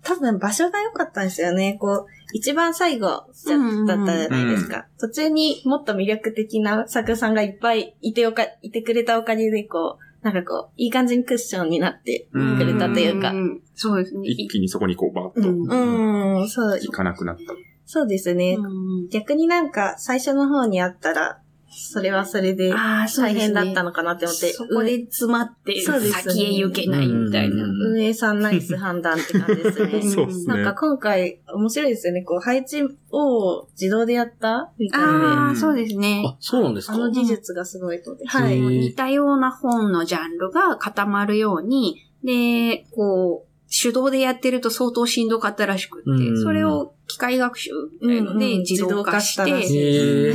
[0.04, 1.78] 多分場所が良かったんですよね。
[1.80, 4.86] こう、一番最後だったじゃないですか。
[5.00, 13.32] 途中にもっと魅力的な作家さんがいっぱいいておか、いてくれたおかげで、こう、なんかこう、いい感じにクッションになってうんくれたというか。
[13.32, 14.28] んそうですね。
[14.28, 17.44] 一気にそこにこう、バッとうんうん、そう、行かなくなった。
[17.86, 18.58] そうですね。
[18.58, 21.42] うん逆になんか最初の方にあったら、
[21.76, 27.64] それはそれでああ、そう大ですね変だったのかなって思って、そこで詰まって、先へ行けないみたいな。
[27.64, 30.02] うん運営さんナイス判断って感じですね。
[30.10, 30.54] そうですね。
[30.56, 32.24] なんか今回面白いですよね。
[32.24, 35.06] こう配置を自動でやったみたいで。
[35.06, 36.24] ああ、そうですね。
[36.26, 36.94] あ、そうなんですか？
[36.94, 38.24] あの技術がすごいので。
[38.24, 38.58] へはい。
[38.58, 47.72] ー似たような本のジャンルが固まるように、で、こう、手動でやってると相当しんどかったらしくって、うんそれを機械学習
[48.08, 48.22] で
[48.60, 50.34] 自動化して、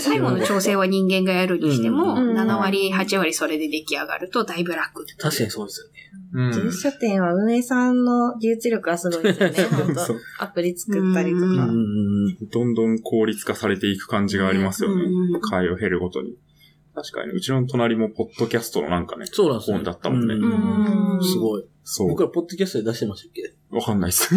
[0.00, 5.04] 最後の調整は人間がやるにしても、うんうん7割、8割それで出来上がるとだいぶ楽。
[5.18, 5.92] 確かにそうですよね。
[6.34, 9.94] うん技術書店は運営さんの技術力はすごいですよね。
[10.38, 11.64] アプリ作ったりとうんか。
[11.64, 12.48] うん。
[12.48, 15.02] どんどん効率化されていく感じがありますよね。
[15.02, 16.36] うん回を経るごとに。
[16.94, 19.76] 確かに、うちの隣もポッドキャストのなんかね、そうなんですね。
[19.76, 21.64] 本だったもんねううんすごい。
[21.90, 22.22] そう僕。
[22.22, 23.54] らポッドキャストで出してましたっけ？
[23.74, 24.28] わかんないです。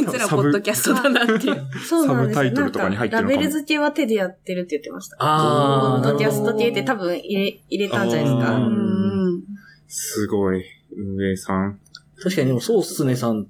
[0.00, 1.66] いつらポッドキャストだなっていう。
[1.88, 5.16] そうなんですサブタイトルとかに入ってるのかもなんラベル付けは手でやってるって言ってました。
[5.20, 8.52] あーポッドキャスト系って多分入れ、入れたんじゃないですあか。
[8.58, 9.42] ーうん
[9.86, 10.64] すごい。
[10.96, 11.78] 運営さん。
[12.20, 13.46] 確かにでも、そうっすねさん、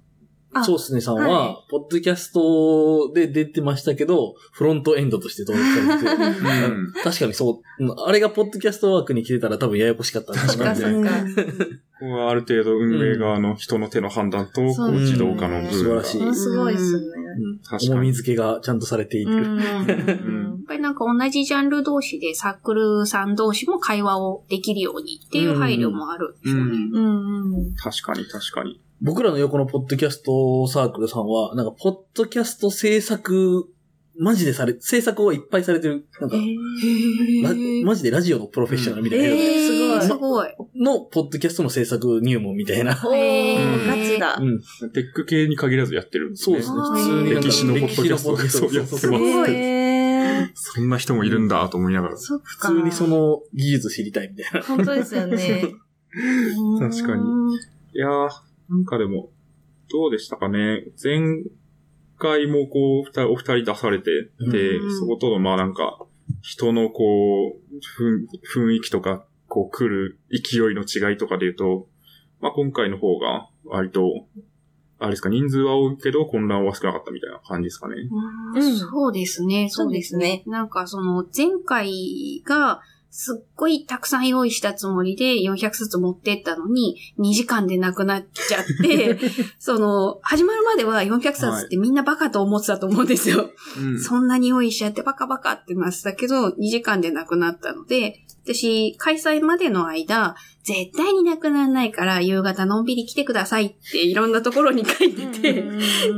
[0.52, 6.92] あそうっすねさんはは、ポッドキャストで出てましたけど、フロントエンドとして登録されてて、 うん。
[7.02, 10.90] 確かにそう、うんあれがポッドキャストワークに来てたら多分ややこしかったんですそっかそっか。
[10.90, 11.24] ここは
[12.02, 15.72] ある程度運営側の人の手の判断と、こう自動化の部分が。
[15.72, 17.06] 素晴らしいあすごいっすね。
[17.38, 17.58] うん。
[17.58, 17.90] 確かに。
[17.90, 19.32] 重み付けがちゃんとされている。
[19.34, 20.50] うん。
[20.70, 27.74] ぱりなんか同じジャンル同士でサークルさん同士も会話をできるようにっていう配慮もあるん。
[27.76, 28.80] 確かに確かに。
[29.02, 33.66] 僕らの横のポッドキャストサークルさんは、なんか、ポッドキャスト制作、
[34.20, 37.54] マジでされ、制作をいっぱいされてる、なんか、ラ
[37.86, 40.48] マジでラジオのプロフェッショナルみたいなすごいすごい。
[40.76, 43.02] の、ポッドキャストの制作入門みたいな。
[43.02, 44.44] おへー、ーガチだう。
[44.44, 44.60] ん。
[44.92, 46.60] テック系に限らずやってるんですね。
[46.60, 47.02] そうですね。
[47.02, 50.50] 普通に歴史のポッドキャスト歴史のポッドキャストそうやってますへー。
[50.54, 52.14] そんな人もいるんだと思いながら。
[52.16, 54.66] 普通にその技術知りたいみたいな。
[54.66, 55.36] 本当ですよね。
[56.78, 57.56] 確かに
[57.94, 58.28] いやー、
[58.68, 59.30] なんかでも、
[59.90, 60.84] どうでしたかね。
[61.02, 61.42] 前
[62.20, 65.98] 回もこう、二人お二人出されて、でう、んそことのまあなんか、
[66.42, 67.80] 人のこう、
[68.54, 71.88] 雰囲気とか、こう来る勢いの違いとかで言うと、
[72.40, 74.26] まあ今回の方が割と、
[75.00, 77.96] あれですか、人数は多いけど混乱は少なかったみたいな感じですかね。
[78.54, 80.44] うんそうですね、そうですね。
[80.46, 82.80] なんかその前回が
[83.10, 89.18] すっごいたくさん用意したつもりで400冊持ってったのに2時間でなくなっちゃって、
[89.58, 93.50] その始まるまでは400冊ってみんなバカと思ってたと思うんですよ。
[93.78, 98.24] うんそんなに用意しちゃってバカバカってなってたけど、2時間でなくなったので、
[98.54, 105.64] 私、開催までの間、絶対になくならないから、夕方のんびり来てくださいっていろんなところに書いてて、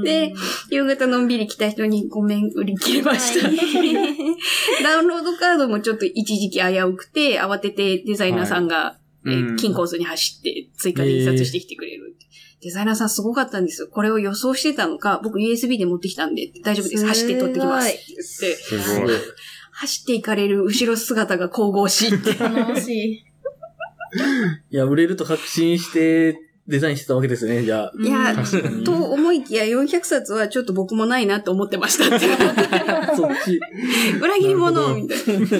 [0.02, 0.34] で、
[0.70, 3.48] 夕方のんびり来た人にごめん、売り切れました。
[4.82, 12.16] ダウンロードカードもちょっと一時期危うくて、慌ててデザイナーさんが、えーうん金コースに走って追加で印刷してきてくれる。
[12.62, 13.88] デザイナーさんすごかったんですよ。
[13.88, 17.06] これを予想してたのか、僕 USB で持ってきたんで、大丈夫です。
[17.06, 18.24] 走って取ってきますって言って、
[18.82, 19.14] すごい。
[19.72, 22.34] 走っていかれる後ろ姿が神々しいって。
[22.34, 23.24] 頼もしい。
[24.70, 27.92] いや、売れると確信してデザインしてたわけですね、じゃあ。
[27.98, 32.26] いや、確かにと思いきや400冊はちょっと僕もないなと思ってましたって。
[33.16, 33.60] そっち。
[34.20, 35.46] 裏切り者みたいな。
[35.46, 35.50] っ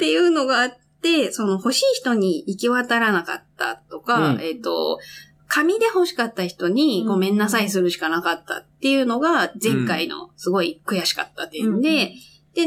[0.00, 0.70] ていうのがあっ
[1.00, 4.98] て、その欲しい人に行き渡らなかったとか、うんえっ、と、
[5.46, 12.12] 紙で欲しかった人にごめんなさいするしかなかったっていうのが前回のすごい悔しかった点で、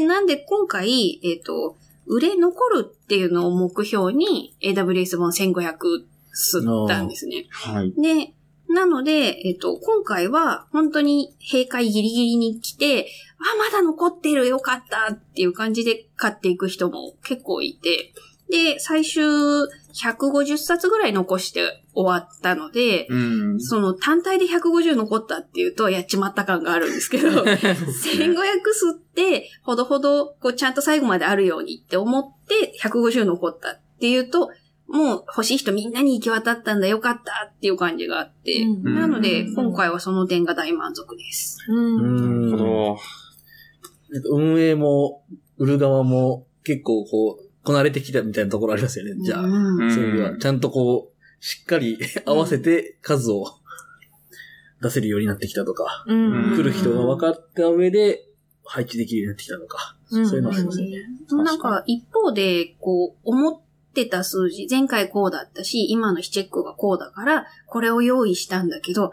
[0.00, 1.76] なんで今回、えっ、と、
[2.06, 5.76] 売れ残るっていうのを目標に AWS 本1500
[6.34, 7.46] 吸ったんですね。
[7.50, 7.92] はい。
[7.92, 8.34] で、
[8.68, 18.12] なので、えっと、今回は本当に閉会ギリギリに来て、あ、まだ残ってるよかったっていう感じで買っていく人も結構いて、
[18.50, 19.22] で、最終
[19.94, 23.16] 150冊ぐらい残して終わったので、う
[23.54, 23.60] ん。
[23.60, 34.50] その単体で150残ったっていうと、やっちまった感があるんですけど、 1500吸って、ほどほど、こう、ちゃんと最後まであるようにって思って、150残ったっていうと、
[34.86, 41.58] もう欲しい人みんなに行き渡ったんだ、よかったっていう感じがあって、うんなので、うん今回はその点が大満足です。
[41.68, 42.50] うん。
[42.50, 42.98] なるほど。
[44.14, 45.24] えっと運営も、
[45.56, 49.16] 売る側も結構こう、こなれてきたみたいなところありますよね。
[49.22, 53.46] じゃあ、そういう意味では、ちゃんとこう、しっかり合わせて数を
[54.82, 56.56] 出せるようになってきたとか、うん。
[56.56, 58.26] 来る人が分かった上で
[58.64, 60.28] 配置できるようになってきたとか、うん。
[60.28, 60.96] そういうのはありますよね。
[61.42, 63.60] なんか、一方で、こう、思っ
[63.94, 69.12] てた数字、前回こうだったし、今の非チェックがこうだから、これを用意したんだけど、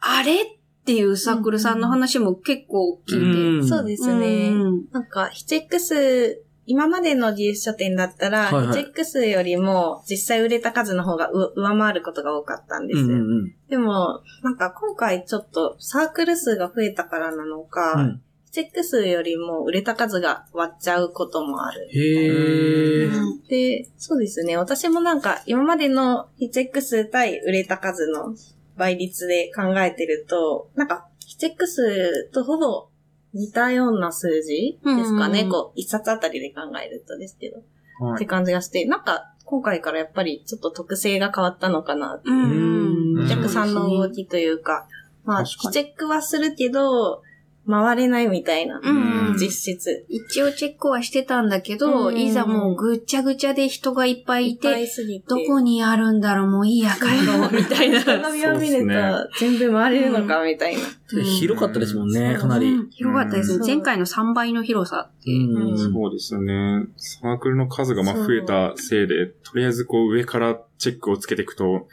[0.00, 0.46] あれっ
[0.84, 3.68] ていうサークルさんの話も結構聞いて、ん。
[3.68, 4.48] そうですね。
[4.48, 4.84] うん。
[4.90, 13.06] なんか、ヒチェック数、今までの技術書店だったら、はいはいヒチェック数よりも実際売れた数の方がう上回ることが多かったんですよ。
[13.06, 13.14] うんう
[13.46, 18.20] んでも、なんか今回ちょっとサークル数が増えたからなのか、う
[18.52, 21.88] チェック数よりも売れた数が割っちゃうこともある。
[21.90, 23.48] へー。
[23.48, 24.58] で、そうですね。
[24.58, 28.34] 私もなんか今までのヒチェック数対売れた数の
[28.76, 32.88] 倍率で考えてると、なんかヒチェック数とほぼ
[33.34, 35.42] 似たような数字ですかね。
[35.42, 37.62] うんこう、一冊あたりで考えるとですけど。
[38.04, 38.16] はい。
[38.16, 43.24] って感じがして、なんか今回からやっぱりちょっと特性が変わったのかなってううんん。
[43.24, 44.86] お客さんの動きというか、
[45.24, 47.22] まあ、チェックはするけど、
[47.68, 50.04] 回れないみたいな、うん実質。
[50.08, 55.26] 一応チェックはしてたんだけど、うんいざもうぐっちゃぐちゃで人がいっぱいいて、いすぎて。
[55.28, 58.04] どこにあるんだろう、もう いいや、帰ろう、みたいな。
[58.04, 60.80] 鏡を見ると全部回れるのかみたいな。
[60.80, 62.70] うん広かったですもんね、うんかなり。
[62.70, 65.30] うん広かったです前回の3倍の広さって。
[65.30, 66.86] うんそうですよね。
[66.96, 71.86] サークルの数が増えたせいで、とりあえずこう上からチェックをつけていくと、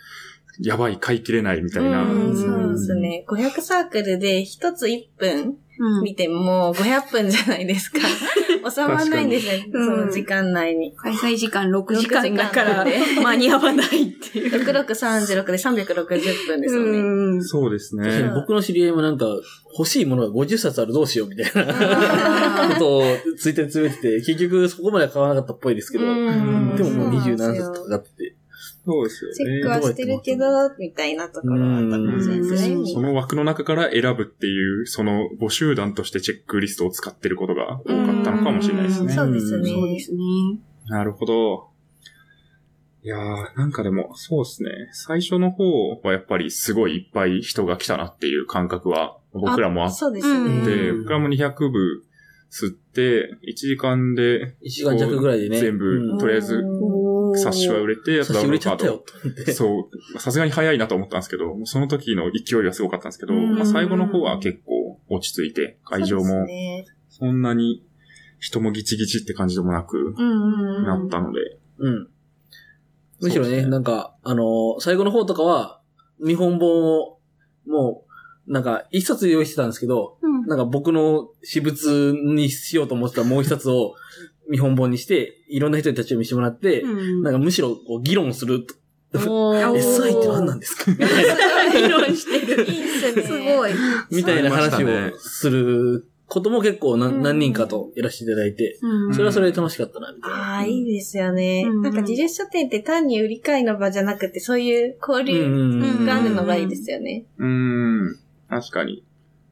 [0.61, 2.03] やばい、買い切れないみたいな。
[2.03, 3.25] うん、んそうですね。
[3.27, 7.99] 500サークルで一つ1分うん見ても500分じゃないですか。
[8.69, 10.93] 収まらないんですよ、うんその時間内に。
[10.97, 14.51] 開催時間6時間だか6ら時間 間に合わないっていう。
[14.51, 16.99] 6636で360分ですよね。
[16.99, 17.01] う
[17.37, 18.31] んそうです確かにね。
[18.35, 19.25] 僕の知り合いもなんか、
[19.77, 23.03] 欲しいものが50冊あるどうしようみたいなあことを
[23.37, 28.35] ツイッターでつぶやいてて、結局そこまでは買わなかったっぽいですけど、うんでももうそう27なんですよ冊かかってて、
[28.85, 30.45] そうですよチェッねクはしてるけど、
[30.77, 32.75] みたいなところはあったかもしれないですね。
[32.75, 39.13] うんその枠の中から選ぶっていう、その募集団としてチェックリストを使ってることが多かったのかもしれないですね。
[39.13, 39.69] そうですね。
[39.69, 40.19] そうですね。
[40.87, 41.69] なるほど。
[43.01, 44.71] いやー、なんかでも、そうですね。
[44.91, 45.63] 最初の方
[46.03, 50.65] はやっぱりすごいいっぱい人が来たなっていう感覚は僕らもあっそうですね。
[50.65, 52.03] て、うん僕らも200部
[52.51, 55.61] 吸って、1時間で1時間弱ぐらいでね。
[55.61, 56.61] 全部うんとりあえず
[57.35, 59.03] 冊子は売れて、あと冊子売れちゃダウンロードカード。
[59.03, 59.51] ったよ、と思って。
[59.53, 63.55] そう、さすがに早いなと思ったんですけど、その時の勢いはすごかったんですけど、うん。
[63.55, 66.85] まあ、最後の方は結構落ち着いて、会場もね。
[67.09, 67.83] そんなに
[68.39, 70.15] 人もギチギチって感じでもなく。
[70.17, 72.07] なったので、うん。
[73.21, 73.65] むしろね、ね。
[73.65, 75.81] なんか、あのー最後の方とかは、
[76.19, 77.19] 見本本を、
[77.67, 78.05] も
[78.47, 80.45] う、なんか、一冊用意してたんですけど、うん。
[80.47, 83.93] なんか僕の私物にしようと思ってたもう一冊を
[84.49, 88.75] 見本本にして、いろんな人に立ち読みしてもらって、うんなんかむしろこう議論すると。
[89.27, 90.91] おー SI って何なんですか？
[90.93, 92.63] 議論してる。
[92.63, 93.23] いいっすね。
[93.23, 93.71] すごい。
[94.11, 100.37] みたいな話をすることも結構何うん何人かとやらせていただいて、うんそれはそれで楽しかったな、みたいな。
[100.37, 101.63] ああ、いいですよね。
[101.67, 107.25] うんなんか自立書店って単に売り買いの場じゃなくて、そういう交流うんがあるのがいいですよね。
[107.39, 108.15] うーん、
[108.47, 109.03] 確かに。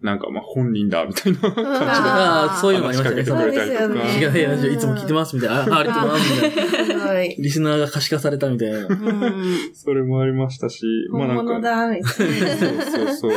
[0.08, 1.68] なんかまあ本人だみたいな感じで。
[1.68, 3.24] ああ、そういうのもありましたね。
[3.24, 5.80] 話しかけてくれたりとかそうですよねしがないラジオいつも聞いてますみたいな。
[5.80, 7.24] ありがとうございますみたいな。
[7.44, 8.78] リスナーが可視化されたみたいな。
[8.78, 12.58] うんそれもありましたし、まあ本物なんか、だ、みたいな。
[12.58, 13.32] そうそうそう。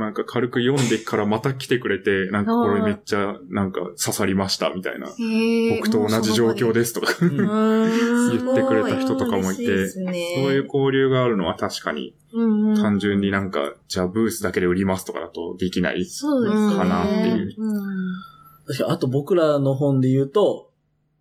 [0.00, 5.08] なんか軽く読んでからまた来てくれて、なんかこれめっちゃなんか刺さりましたみたいな。
[5.76, 16.06] 僕と同じ状況ですとかうん言ってくれた人とかもいて、そういう交流があるのは確かに単純になんか、じゃあブースだけで売りますとかだとできない。
[16.06, 17.56] かなっていう
[18.86, 20.70] あと僕らの本で言うと、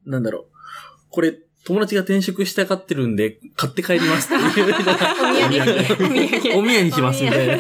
[0.06, 0.46] なんだろう。
[1.10, 4.74] これ、友達が転職したがってるんで、買って帰りますっていう。
[4.74, 4.80] お
[5.50, 6.60] 土産。
[6.60, 7.58] お土産にしますみたいな。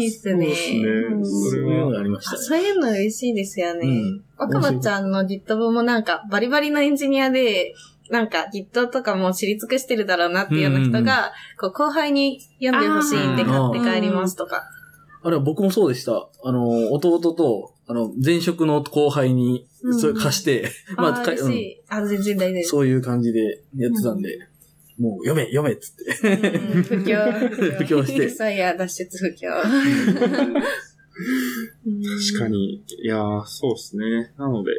[0.00, 0.44] いいっすね。
[0.46, 2.38] そうですねうんそういうのがありましたね。
[2.38, 3.80] あそういうの嬉しいですよね。
[3.86, 4.24] うん。
[4.36, 7.74] 若葉ちゃんの Git 本もなんかバリバリのエンジニアで、
[8.10, 14.64] なんか Git とかも知り尽くしてるだろうなっていうような人が、こう後輩に読んでほしいんで買って帰りますとか。
[15.22, 16.28] あれは僕もそうでした。
[16.44, 19.66] あの、弟と、あの、前職の後輩に、
[19.98, 21.82] それ貸して、 まあ、あーか嬉しい。
[21.88, 22.62] あ、全然大丈夫。
[22.68, 24.38] そういう感じでやってたんで、
[24.98, 26.28] もう読め、読めっつって。
[26.28, 27.78] うん不況。
[27.78, 29.50] 布教して そういや、脱出不況。
[31.12, 32.82] 確かに。
[33.02, 34.32] いやー、そうですね。
[34.38, 34.72] なので、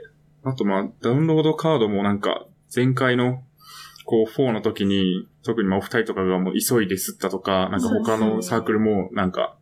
[0.44, 3.44] あとまあ、ダウンロードカードもなんか、前回の、
[4.06, 9.58] こう、4の時に、特にまあお二人とかがもう急いで吸ったとか、なんか他のサークルもなんか、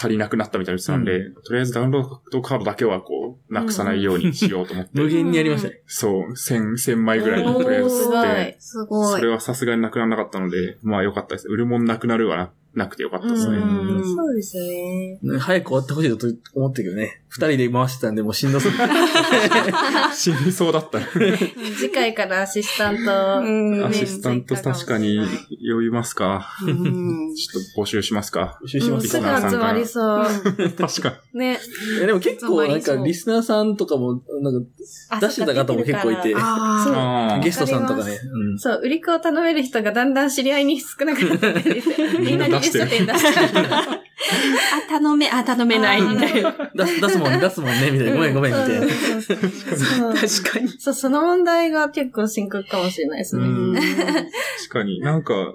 [0.00, 4.90] 足りなくなったみたいな言ってたんで、とりあえずダウンロードカードだけはこう、なくさないようにしようと思って。
[4.94, 5.80] 無限にやりましたね。
[5.86, 9.20] そう、1000、1000枚ぐらいにとりあえず吸って、すごい。
[9.20, 11.48] それはさすがになくならなかったので、まあ良かったです。
[11.48, 13.56] 売るもんなくなるはななくてよかったですね。
[13.58, 15.18] うんそうですね。
[15.22, 17.22] ね早く終わってほしいと思ったけどね。
[17.28, 18.72] 二人で回してたんで、もうしんどそう。
[20.14, 20.98] 死にそうだった。
[21.76, 23.40] 次回からアシスタント。
[23.40, 25.18] うんアシスタント確かに
[25.70, 26.56] 呼びますか。
[26.62, 28.58] うんちょっと募集しますか。
[28.62, 30.26] 募集しますうんすぐ集まりそう。
[30.78, 31.58] 確かね。
[31.98, 34.70] いやでも結構なんかリスナーさんとかも、なんか
[35.10, 38.18] あ出してた方も結構いてそうかあーあーゲストさんとかね。
[38.32, 42.18] うんそう、売り子を頼める人がだんだん知り合いに少なくなってきて。
[42.20, 43.68] みんなみんな出してる20点出してる。
[44.88, 46.70] あ、頼め、あ、頼めないみたいな。
[46.74, 48.14] 出す、出すもん、出すもんね、みたいな。
[48.14, 48.86] ごめんごめん、みたいな。
[50.14, 50.68] 確かに。
[50.78, 53.44] そう、その問題が結構深刻かもしれないですね。
[53.44, 53.84] うん確
[54.70, 55.54] かになんか、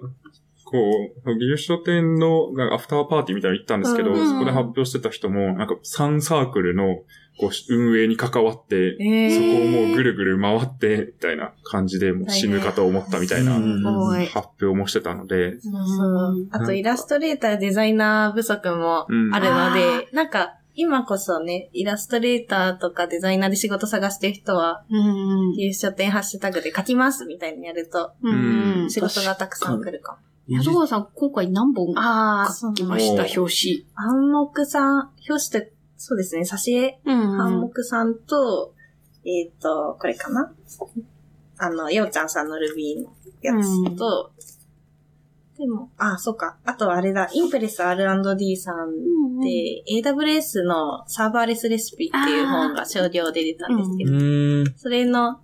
[0.74, 0.80] こ
[1.26, 6.96] う、技術書店のなんかアフターパーティーみたいなの行ったんですけど、うんそこで発表してた人も、なんか3サークルの
[7.40, 13.54] こう運営に関わって、えそこをもうぐるぐる回って、みたいな感じでもう死ぬかと思ったみたいな。
[13.54, 16.48] 発表もしてたので、そう。
[16.50, 25.54] あと、イラストレーター、デザイナー不足もあるので、なんか、今こそね、イラストレーターとかデザイナーで仕事探してる人は、うん。
[25.54, 28.90] 技術書店ハッシュタグで書きますみたいにやると、うん。
[28.90, 30.33] 仕事がたくさん来るかも。
[30.48, 33.86] 矢川さん、今回何本あ書きました、表紙。
[33.96, 38.74] 暗黙さん、表紙って、そうですね、挿絵、うん暗黙さんと、
[39.26, 40.54] えっ、と、これかな？
[41.58, 44.32] あの、ようちゃんさんのルビーのやつと、
[45.58, 46.58] でも、あ、そうか。
[46.66, 54.74] あとあれだ、インプレス R&D さんで、AWS のサーバーレスレシピっていう本が少量で出たんですけうど、ーん。
[54.76, 55.40] それの、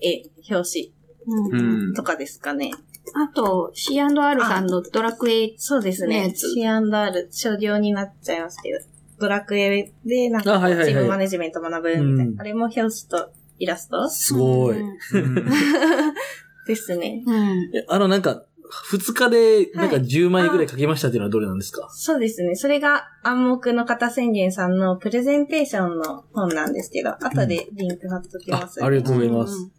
[0.00, 0.90] え、表
[1.26, 1.94] うんうん紙。
[1.94, 2.72] とかですかね。
[3.14, 6.32] あと、C&R さんのドラクエ、そうですね。
[6.34, 8.78] C&R、少量になっちゃいますけど、
[9.18, 12.24] ドラクエでなんかチームマネジメント学ぶみたいな。
[12.24, 14.80] うんあれも表紙とイラストすごい。
[14.80, 14.94] うん
[16.66, 17.22] ですね。
[17.26, 17.70] うん。
[17.74, 21.88] えあの、なんか、二日で、なんか10枚ぐらい書きましたっていうのはどれなんですか？
[21.90, 22.54] そうですね。
[22.54, 29.70] それが暗黙の型宣言さんのプレゼンテーションの本なんですけど、後でリンク貼っときあま、す、ありがとうございます。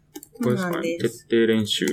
[0.42, 0.72] これですかね。
[0.72, 1.86] そうなんです決定練習、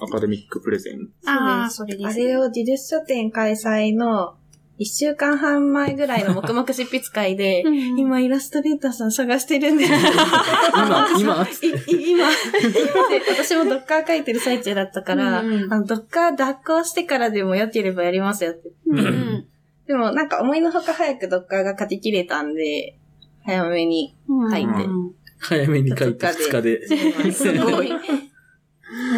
[0.00, 1.08] アカデミックプレゼン。
[1.26, 2.06] ああ、それです。
[2.06, 4.36] あれを自立書店開催の
[4.78, 9.92] 一週間半前ぐらいの黙々執筆会で、うん、今イラストレーターさん探してるんです。
[9.92, 11.46] 今、今、
[11.88, 18.70] 今、で私もドッカー書いてる最中だったから、うんうんあのドッカー脱行してからでも良ければやりますよって。
[18.86, 19.46] うんうん
[19.86, 22.96] でもなんか思いのほか早くドッカーが書き切れたんで、
[23.44, 24.16] 早めに。
[24.28, 24.50] うん。
[24.50, 26.86] 書いてうん早めに書いて二日で。
[27.30, 27.92] すごい。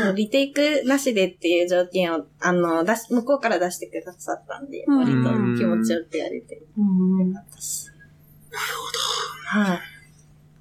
[0.04, 6.82] もうリテイクなしでっていう条件を、あの、出し、向こうから出してくださったんで、うん割と気持ちよくやれてう
[7.24, 7.92] んよかったです。
[8.50, 8.64] なる
[9.54, 9.68] ほど。
[9.70, 9.80] はい。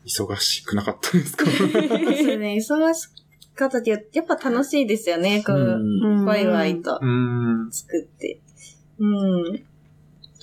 [0.05, 1.45] 忙しくなかったですか？
[1.49, 3.07] そうですね、忙し
[3.55, 5.59] かったけど、やっぱ楽しいですよね、こう、う
[6.22, 7.70] んワイワイとうん。
[7.72, 8.39] 作って。
[8.99, 9.05] う
[9.51, 9.55] ん。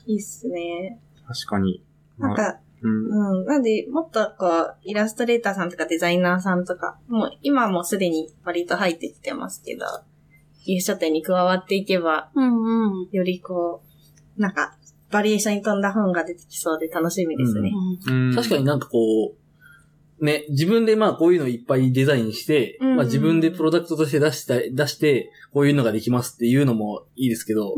[0.07, 0.99] いいっすね。
[1.27, 1.83] 確かに。
[2.19, 3.41] なんか、うん。
[3.41, 3.47] うん。
[3.47, 9.87] なんで、もっとこう、イラストレーターさんとかデザイナーさんとか、もう今もすでに割と入ってきてますけど、
[10.65, 13.09] 技術書店に加わっていけば、うんうん。
[13.11, 13.83] よりこ
[14.39, 14.77] う、なんか、
[15.11, 17.73] バリエーションに富んだ本が出てきそうで楽しみですね。
[18.09, 18.99] うん確かになんかこ
[20.21, 27.75] う、ね、自分でまあこういうのいっぱいデザインして、うんまあ自分でプロダクトとして出した、出して、こういうのができますっていうのもいいですけど、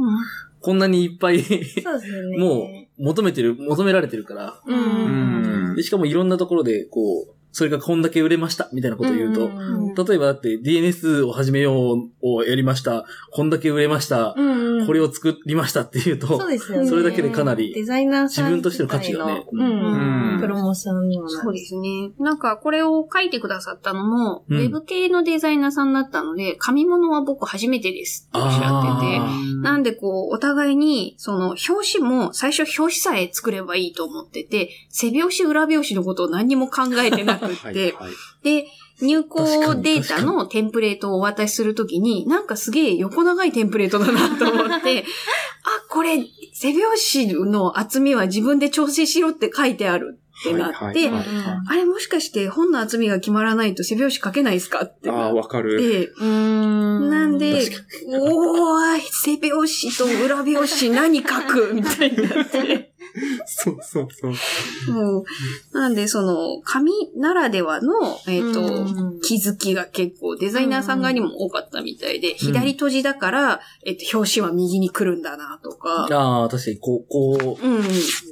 [0.61, 2.39] こんなにいっぱいそうですね。
[2.43, 2.67] もう
[2.99, 4.73] 求めてる、求められてるから、う。
[4.73, 14.87] うんんでしかもいろんなところでこう、それがこんだけ売れましたみたいなことを言うと、うん例えばだって DNS を始めようをやりました、こんだけ売れました、うんうん。
[14.87, 16.89] これを作りましたっていうと、そうですよね。
[16.89, 19.45] それだけでかなりデザイナーさん自分としての価値がね。
[19.51, 20.41] うんうん。
[20.41, 21.39] プロモーションにもなる。
[21.45, 22.11] そうですね。
[22.19, 24.59] なんか、これを書いてくださったのも、うん。
[24.59, 29.31] ウェブ系のデザイナーさんだったので、紙物は僕初めてですっておっしゃってて、あ
[29.63, 38.13] なんでこう、お互いに、その、表紙も、最初表紙さえ作ればいいと思ってて、背表紙、裏表紙のことを何にも考えてなくって、はいはい。
[38.43, 38.67] で、
[39.03, 45.05] 入稿確かにデータのテンプレートをお渡しするときに、なんかすげえ横長いテンプレートだなと思って、
[45.65, 46.25] あ、これ、
[46.55, 46.85] 背表
[47.29, 55.79] 紙の厚みは自分で調整しろって書いてあるってなって、あれもしかして本の厚みが決まらないと背表紙書けないですかってああ、わかる。
[55.79, 57.11] て、うーん。
[57.11, 61.75] なんで確、おーい、背表紙と裏表紙何書く？
[61.75, 62.96] みたいになって。
[63.47, 64.93] そうそうそう。
[64.93, 65.25] もう、
[65.73, 67.93] なんでその、紙ならではの、
[68.27, 68.81] えっ、と、う
[69.17, 69.21] ん。
[69.21, 77.85] 気づきが結構デザイナーさん側にも多かったみたいで、左閉じだから、えっと、表紙は右に来るんだなとか、ああ、確かに、こう、こう、うん、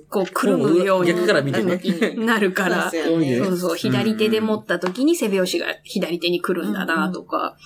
[0.08, 1.80] こう、くるむように逆から見てね。
[2.16, 7.56] なるから、 そうそうそう、左手で持った時に背拍子が左手に来るんだなとか、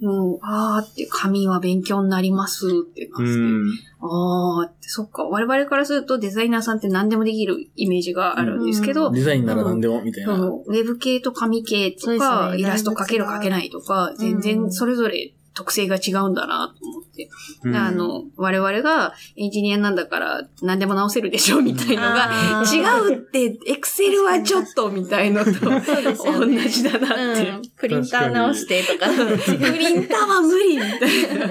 [0.00, 3.70] もう、あーって紙は勉強になりますってなって、うん。
[4.00, 10.34] あーって、そっか、我々からするとデザイナーさんって何でもできるイメージがあるんですけど、デザインなら何でも、みたいな。
[10.34, 12.60] ウェブ系と紙系とか、ね。
[12.60, 17.28] イラスト描ける描けないとか、全然それぞれ特性が違うんだなと思って。
[17.64, 22.30] うんあ、の、我々がエンジニアなんだから何でも直せるでしょみたいのが、
[22.64, 22.80] 違
[23.12, 27.50] うって、エクセルはちょっとみたいのと同ねじだなって。
[27.50, 29.06] うんプリンター直してとか。
[29.08, 31.48] プリンターは無理みたいな。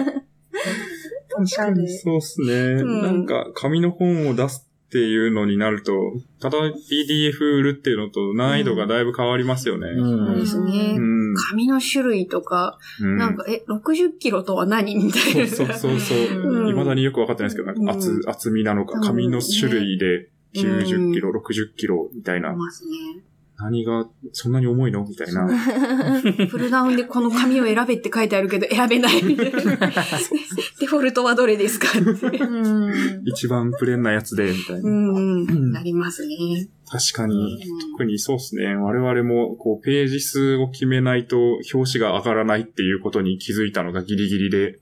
[1.32, 2.82] 確かにそうっすね。
[2.82, 5.94] んなんか、紙の本を出すっていうのになると、
[6.42, 9.88] ただ PDF 売るっていうのと難易度がだいぶ変わりますよね。
[9.88, 11.00] うんそうですねう。
[11.00, 11.36] ん。
[11.36, 15.48] 紙の種類とか、うんなんか、え、60キロとは何みたいな。
[15.48, 16.18] そうそうそうそう。
[16.18, 22.54] うん未だによくわかってないですけど、なんか厚、うん厚みなのか、紙の種類で90キロ、60キロみたいな。
[22.54, 23.22] ますね。
[23.62, 25.06] 何がそんなに重いの？
[25.06, 25.48] みたいな。
[26.50, 29.62] プルダウンでこの紙を選べって書いてあるけど選べないみたいな。
[30.80, 32.38] デフォルトはどれですかって。
[32.38, 33.22] うん。
[33.26, 34.90] 一番プレーンなやつで、みたいな。
[34.90, 35.46] うんうん。
[35.70, 36.70] んなりますね。
[36.90, 37.62] 確かに、
[37.92, 38.76] 特にそうですね。
[38.76, 41.38] 我々も、こう、ページ数を決めないと
[41.74, 44.80] 表紙が上がらないっていうことに気づいたのがギリギリで、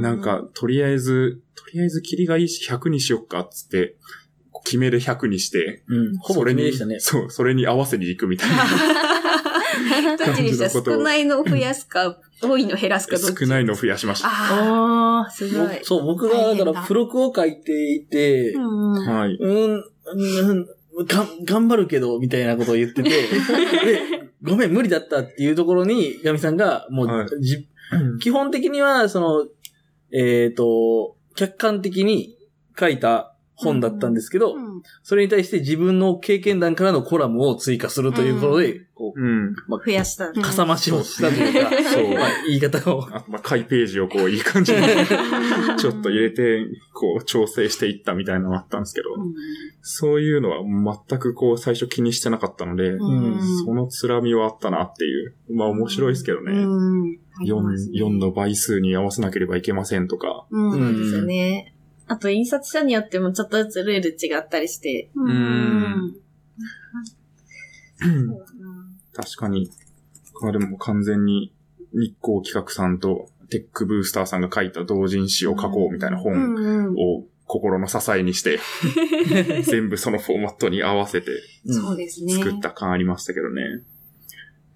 [0.00, 3.96] なんか、とりあえず、とりあえずキリがいいし100にしよっかっつって、
[4.64, 6.16] 決めで100にして、うん。
[6.18, 7.20] ほぼそれに決めでしたね。
[7.20, 8.56] そう、それに合わせに行くみたいな。
[10.16, 13.44] どっちにした少ないのを増やすか、多いの減らすかどっち？
[13.44, 14.28] 少ないのを増やしました。
[14.28, 15.78] ああー、すごい。
[15.82, 18.92] そう、僕が、だから、付録を書いていてあ。、うん。
[19.06, 19.36] はい。
[19.36, 20.66] うん、うん、
[21.06, 23.20] が頑張るけど、みたいなことを言ってて、 で、
[24.42, 27.68] ごめん、無理だったっていうところに、ガミさんが、もう、はいじ
[28.20, 29.46] 基本的には、その、
[30.12, 32.36] えっ、と、客観的に
[32.78, 39.54] 書いた本だったんですけど、うんそれに対して自分の経験談からのコラムを追加するということで、こう、うん。
[39.54, 40.28] 増やした。
[40.28, 43.06] うんかさ増しをしたというか、そうまあ、言い方を。
[43.12, 44.78] あと、まあ、回ページをこう、いい感じに、
[45.78, 49.08] ちょっと入れて、こう、調整していったみたいなのがあったんですけど、
[49.82, 50.62] そういうのは
[51.08, 55.34] 全くこう、最初気にしてなかったので、うんそのつらみはあったなっていう。
[55.50, 56.52] まあ、面白いですけどね。
[56.52, 57.18] うん。
[57.44, 60.46] 4、4の倍数に合わせなければいけませんとか。
[60.50, 60.96] うん。
[60.96, 61.73] ですよね。
[62.06, 65.10] あと、印刷所によってもちょっとずつルール違ったりして。
[65.14, 66.16] うん。
[69.12, 69.70] 確かに。
[70.34, 71.54] これでも完全に
[71.92, 76.94] 日光企画さんとテックブースターさんが書いた同人誌を書こうみたいなう本ん。
[76.94, 78.58] を心の支えにして、
[79.64, 81.30] 全部そのフォーマットに合わせて
[81.66, 82.34] そうですね。
[82.34, 83.62] 作った感ありましたけどね。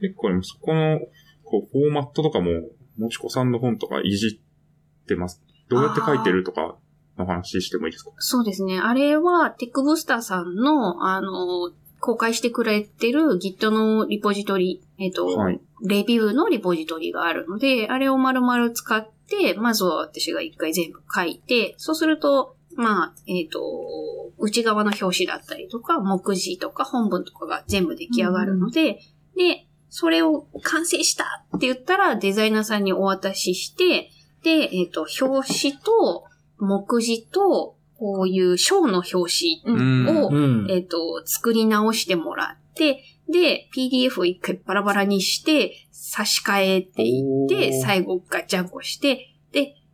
[0.01, 1.01] 結構でもそこの
[1.45, 2.51] こうフォーマットとかも、
[2.99, 5.43] もちこさんの本とかいじってます。
[5.69, 6.79] どうやって書いてるとか
[7.19, 8.13] の話してもいいですか？
[8.19, 8.79] そうですね。
[8.79, 23.61] あれは、テックブースターさんの、あの、公開してくれてる Git のリポジトリ、えっ、と、はいレビューのリポジトリがあるので、あれを丸々使って、まずは私が一回全部書いて、そうすると、まあ、えっ、と、
[24.39, 28.99] 内側の表紙だったりとか、目次とか本文とかが全部出来上がるので、
[29.37, 34.11] で、それを完成したって言ったらデザイナーさんにお渡しして、
[34.43, 36.25] で、えっ、と、表紙と
[36.59, 40.67] 目次と、こういう章の表紙を、うん。
[40.71, 49.28] えっ、と、作り直してもらって、で、PDF を一回バラバラにして、差し替えていって、最後ガチャンコして、で、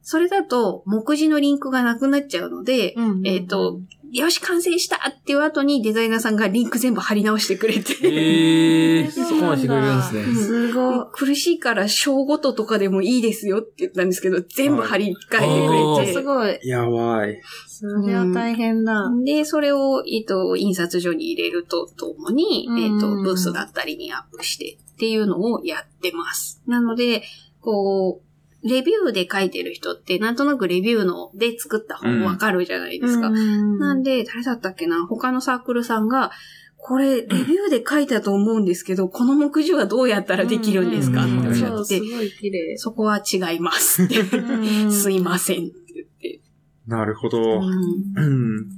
[0.05, 2.94] それだと、目次のリンクがなくなっちゃうので、
[3.24, 3.81] えっ、と、
[4.12, 10.20] よし、完成したっていう後にデザイナーさんがリンク全部貼り直してくれて、ええー、 そこまでしてくれるんですね。
[10.22, 11.06] うんすごい。
[11.12, 16.59] 苦しいから章ごととかでもいいですよって言ったんですけど、全部貼り替えてくれて、すごい。
[16.62, 17.40] やばい。
[17.66, 19.10] それは大変だ。
[19.24, 26.62] で、それを、えっと、印刷所に入れるとともに、うんえっと、ブースだったりにアップしてっていうのをやってます。
[26.68, 27.24] なので、
[27.60, 28.34] こう、
[28.65, 33.31] レビューで書いてる人って、なんとなくレビューので作った本わかるじゃないですか。
[33.31, 35.07] なんで、誰だったっけな？
[35.07, 36.31] 他のサークルさんが、
[36.77, 41.24] これ、レビューで書いたと思うんですけど、この目次はどうやったらできるんですか？
[41.24, 42.77] うんっておっしゃってす、ごい綺麗。
[42.77, 44.16] そこは違いますって。
[44.91, 46.41] すいませんって言って。
[46.86, 47.39] なるほど。
[47.39, 47.65] うん
[48.16, 48.20] う
[48.61, 48.69] ん。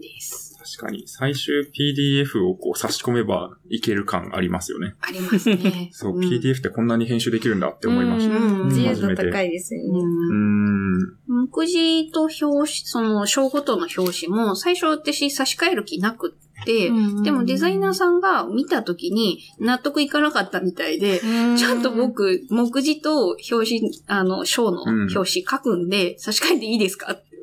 [0.00, 0.43] です。
[0.74, 4.94] 確かに、最終 PDF をこう差し込めばいける感ありますよね。
[5.00, 5.90] ありますね。
[5.94, 8.36] そう、ん PDF ってこんなに編集できるんだって思いました。
[8.36, 10.00] うん自由度高いですよね。
[10.00, 11.14] うーん。
[11.28, 16.90] 目次と表紙、その章ごとの表紙も、最初私差し替える気なくって、
[17.22, 27.33] でもデザイナーさんが見た時に納得いかなかったみたいで、ちゃんと僕、目次と表紙、あの、章の表紙書くんで、差し替えていいですかって、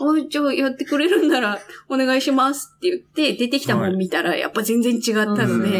[0.00, 1.58] おい、じゃあやってくれるんなら
[1.88, 5.70] お願いしますって言って、出てきたもん見たらやっぱ全然違ったので、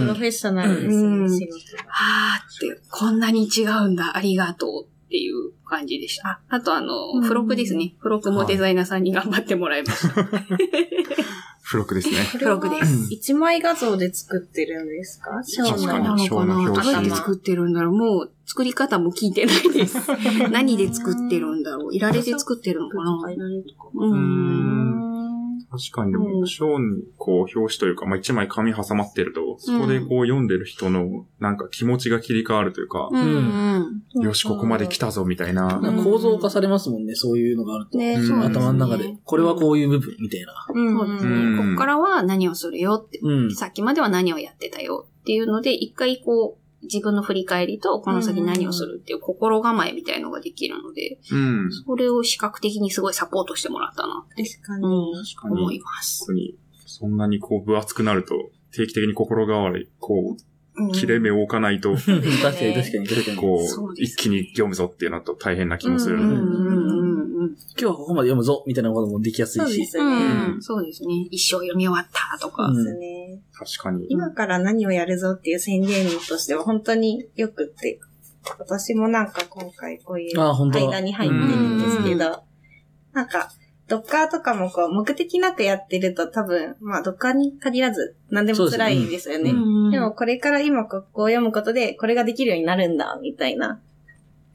[0.00, 1.84] プロフェッショナルですうんね、仕事が。
[1.90, 6.28] あーって、こんなに違うんだ、ありがとうっていう感じでした。
[6.28, 7.94] ああとあの、うん付録ですね。
[7.98, 10.14] 付録もデザイナーさんに頑張ってもらいました。
[11.68, 12.16] 付録ですね。
[12.32, 13.08] 付録です。
[13.12, 15.42] 一枚画像で作ってるんですか？
[15.44, 16.46] ショ確かにーの。
[16.46, 16.82] なのかな？
[16.82, 19.98] どうやって作ってるんだろうもう、作り方も聞いてないです。
[20.50, 23.12] 何で作ってるんだろういられで作ってるのかな？
[23.12, 24.06] う。
[24.06, 25.17] うんん
[25.70, 34.24] 確かに、でも、章にこう、表紙というか、まあ、一枚紙挟まってると、そこでこう、読んでる人の、なんか気持ちが切り替わるというか、うんうん。
[34.24, 35.80] よし、ここまで来たぞ、みたいな。
[36.02, 37.98] 構造化されますもんね、そういうのがあると。
[37.98, 39.14] ね、うんそうですね頭の中で。
[39.24, 40.54] これはこういう部分、みたいな。
[40.66, 41.62] そうですうんね。
[41.62, 43.20] こっからは何をするよって。
[43.22, 43.54] うん。
[43.54, 51.70] さっきまでは何をやってたよっていうので、一回こう、自分の振り返りと、この先何をするっていう心構えみたいのができるので、うん。
[51.72, 54.84] それを視覚的にすごいサポートしてもらったなって確かに。
[54.84, 56.24] 思います。
[56.26, 56.56] 本当に、
[56.86, 58.34] そんなにこう、分厚くなると、
[58.72, 62.22] 定期的に心変わり、こう切れ目を置かないと、確かに
[62.74, 63.36] 確かに確かに。
[63.36, 67.54] こう、そうです一気に読むぞっていうのと大変な気もするうんので。
[67.78, 69.66] 今日はここまで読むぞ、みたいなこともできやすいし。
[69.66, 70.56] そうですうね。
[70.56, 70.62] ん。
[70.62, 71.26] そうですね。
[71.30, 72.66] 一生読み終わったとか。
[72.66, 73.17] うんですね。
[73.52, 74.06] 確かに。
[74.08, 78.00] 今から何をやるぞっていう宣言としては本当によくって、
[78.58, 82.42] 私もなんか今回こういう間に入ってるんですけど、
[83.12, 83.50] なんか、
[83.88, 89.50] ドッカーとかもこう、目的なくやってると多分、まあ、ドッカーに限らず、何でも辛いですよね。
[89.50, 93.80] うんでも、これから今ここを読むことで、これができるようになるんだ、みたいな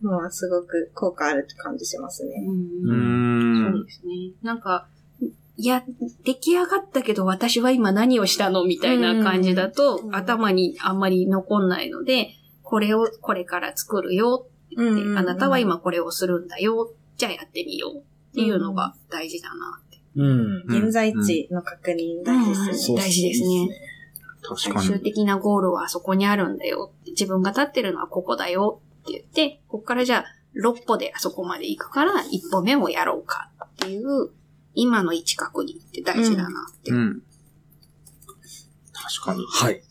[0.04, 2.45] のはすごく効果あるって感じしますね。
[2.48, 3.74] ううんん。
[3.74, 4.14] そうですね。
[4.44, 4.88] なんか、
[5.56, 5.84] いや、
[6.24, 12.32] 出来上がったけど私は今何をしたのみたいな感じだと、うん頭にあんまり残んないので、
[12.64, 16.92] これをこれから作るよって、うんあなたは今これをするんだよ。
[17.18, 18.02] じゃあやってみようっ
[18.34, 20.00] ていうのが大事だなって。
[20.16, 20.64] うん。
[20.68, 22.98] 現在地の確認大事ですね。
[22.98, 23.70] 大事ですね。
[24.58, 24.88] 最確かに。
[24.88, 26.92] 終的なゴールはあそこにあるんだよ。
[27.06, 30.26] 自分が立ってるのはここだよって言って、ここからじゃあ
[30.60, 34.32] 6歩であそこまで行くから1歩目をやろうかっていう、
[34.76, 36.91] 今の位置確認って大事だなって。
[36.91, 37.22] うん。
[38.91, 39.45] 確かに。
[39.50, 39.84] はい。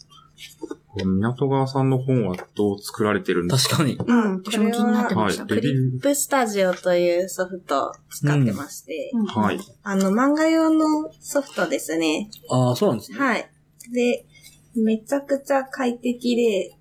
[0.95, 3.97] 港川さんの本はどう作られてるんです確かに。
[3.97, 5.45] うん、私も気になってました。
[5.45, 9.59] はいクリップスタジオというソフトを使ってまして、うんかはい。
[9.83, 12.31] あの、漫画用のソフトですね。
[12.51, 13.19] ああ、そうなんですね。
[13.19, 13.51] はい。
[13.95, 14.27] で、
[14.75, 16.77] めちゃくちゃ快適で、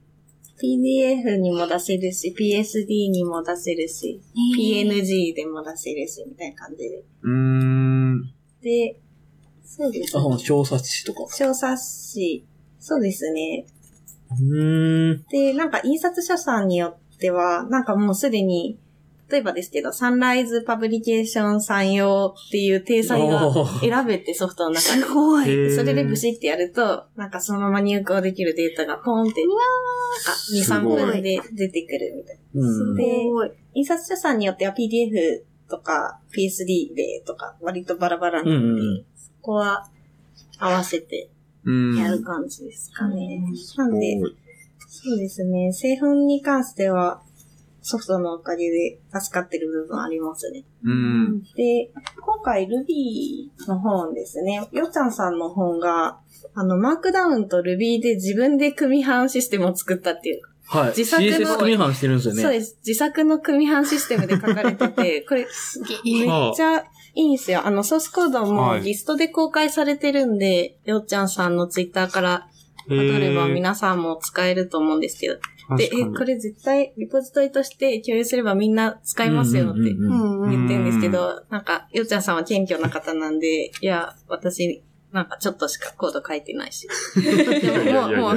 [0.62, 4.22] PDF にも出せるし、PSD にも出せるし、
[4.58, 7.04] PNG でも出せるし、みたいな感じで。
[7.24, 8.34] うーん。
[8.62, 9.00] で、
[9.66, 10.38] そうですあ、ね。
[10.38, 11.26] 小冊子とか。
[11.34, 12.46] 小冊子、
[12.80, 13.66] そうですね。
[14.30, 15.26] うーん。
[15.30, 18.78] で、なんか印刷所さんによっては、なんかもうすでに、
[19.32, 25.04] 例えばですけど、サンライズパブリケーションさん用っていう体裁が選べてソフトの中に。
[25.04, 25.76] ごい。
[25.76, 32.96] それでブシってやると、なんかそのまま入稿できるデータがポンって、なんか2、3すごい分で出てくるみたいうん。
[32.96, 33.50] でごい。
[33.50, 33.56] な。
[33.74, 39.90] 印刷所さんによっては PDF とか PSD でとか割とバラバラなので、うんうんうんそこは
[40.60, 41.30] 合わせて
[41.64, 41.96] うん。
[41.96, 43.42] やる感じですかね。
[43.56, 44.20] すなんで、
[44.88, 45.72] そうですね。
[45.72, 47.22] 製本に関しては、
[47.82, 50.64] ソフトのおかげで助かってる部分ありますね。
[50.84, 51.42] うん。
[51.56, 54.68] で、今回 Ruby の本ですね。
[54.72, 56.20] よっちゃんさんの本が、
[56.54, 60.42] あの、マークダウンと Ruby で自分で組版システムを作ったっていう。
[60.68, 60.88] はい。
[60.90, 62.42] 自作の CSS 組版してるんですよね。
[62.44, 62.78] そうです。
[62.86, 65.46] 自作の組版システムで書かれてて、これ、
[66.06, 66.84] めっちゃい
[67.16, 67.66] いんですよ。
[67.66, 72.48] あの、ソースコードもはいリストで公開されてるんで、よっちゃんさんのツイッターから
[72.90, 75.40] へー辿れば皆さんも使えると思うんですけど、
[75.78, 86.88] で、え、これ絶対リポジトリとして共有すればみんな使えますよって言ってるんですけど、なんか、よっちゃんさんは謙虚な方なんで、いや、私、なんかちょっとしかコード書いてないし。
[87.16, 88.36] でももう、もう、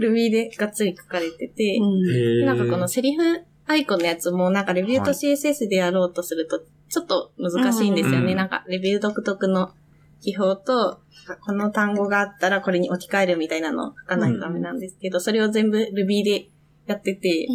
[0.00, 2.46] Ruby でがっつり書かれてて、うん。
[2.46, 3.22] なんかこのセリフ
[3.66, 8.32] アイコンのやつも、なんかレビューと CSS でやろうとすると、ちょっと難しいんですよね。
[8.32, 8.36] うん。
[8.36, 9.72] なんか、レビュー独特の
[10.20, 11.00] 記法と、
[11.44, 16.48] この単語があったらこれに置き換えるみたいなのを書かないとダメなんですけど、それを全部 Ruby で
[16.86, 17.46] やってて、え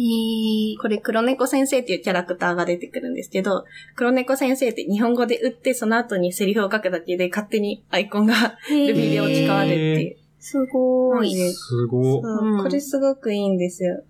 [0.78, 3.64] ーこれ黒猫先生っていうキャラクターが出てくるんですけど、
[3.94, 8.34] 黒猫先生って日本語で打って、その後にセリフを書くだけで勝手にアイコンが
[8.70, 10.16] Ruby で置き換わるっていう。
[10.38, 11.34] すごい。
[11.52, 14.02] すごそううんこれすごくいいんですよ。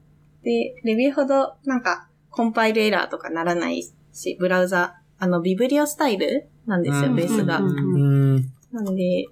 [0.43, 7.59] で、レビューほどなんかコンパイルエラーとかならないし、ブラウザ、あの、ビブリオスタイルなんですよ、うんベースが。
[7.59, 8.53] うんうん。
[8.73, 9.27] なんで、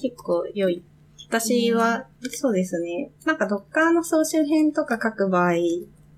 [0.00, 0.82] 結構良い。
[1.28, 3.10] 私は、そうですね。
[3.24, 5.54] なんか Docker の総集編とか書く場合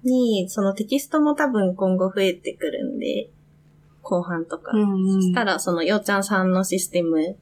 [0.02, 3.30] に、そのテキストも多分今後増えてくるんで、
[4.02, 4.72] 後半とか。
[4.72, 7.36] うんそしたら、そのようちゃんさんのシステム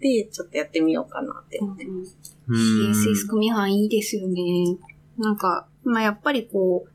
[0.00, 1.84] で、ちょっとやってみようかなって思って。
[1.84, 2.06] うん
[2.48, 4.42] CSS 組版いいですよね。
[5.16, 6.91] なんか、まあやっぱりこう、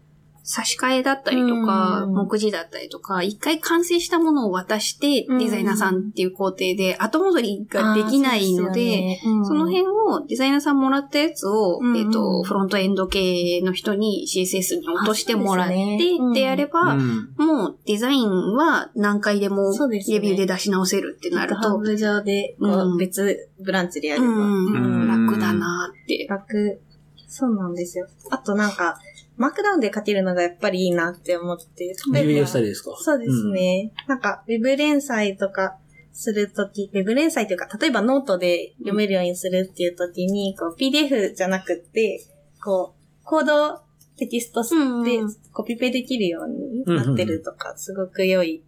[0.49, 2.13] 差し替えだったりとか、うん。
[2.13, 5.39] 目次だったりとか、一回完成したものを渡して、うん。
[5.39, 11.97] デザイナーさんっていう工程で後戻りができないので、その辺をデザイナーさんもらったやつを、うん。
[11.97, 16.17] えっ、と、フロントエンド系の人に CSS に落としてもらって、ですね。
[16.21, 16.33] うん。
[16.33, 17.33] でやれば、うん。
[17.35, 22.97] もうデザインは何回でもレビューで出し直せるってなると、GitHub 上で、こううん。
[22.97, 25.27] 別ブランチでやれば、うん、うん。
[25.27, 26.25] 楽だなって。
[26.29, 26.79] 楽。
[27.27, 28.07] そうなんですよ。
[28.31, 28.97] あとなんか、
[29.37, 31.95] Markdown で書けるのがやっぱりいいなって思って。
[32.13, 32.95] レビューしたりですか？
[32.99, 33.93] そうですね。
[34.07, 35.77] なんか、ウェブ連載とか
[36.11, 42.25] するとき、ウェブ連載というか、例えばノートで読めるようにするっていうときに、こう、PDF じゃなくって、
[42.63, 43.79] こう、コードを
[44.17, 45.19] テキストうんで
[45.53, 48.63] コピペできるようになってるとか、すごく良い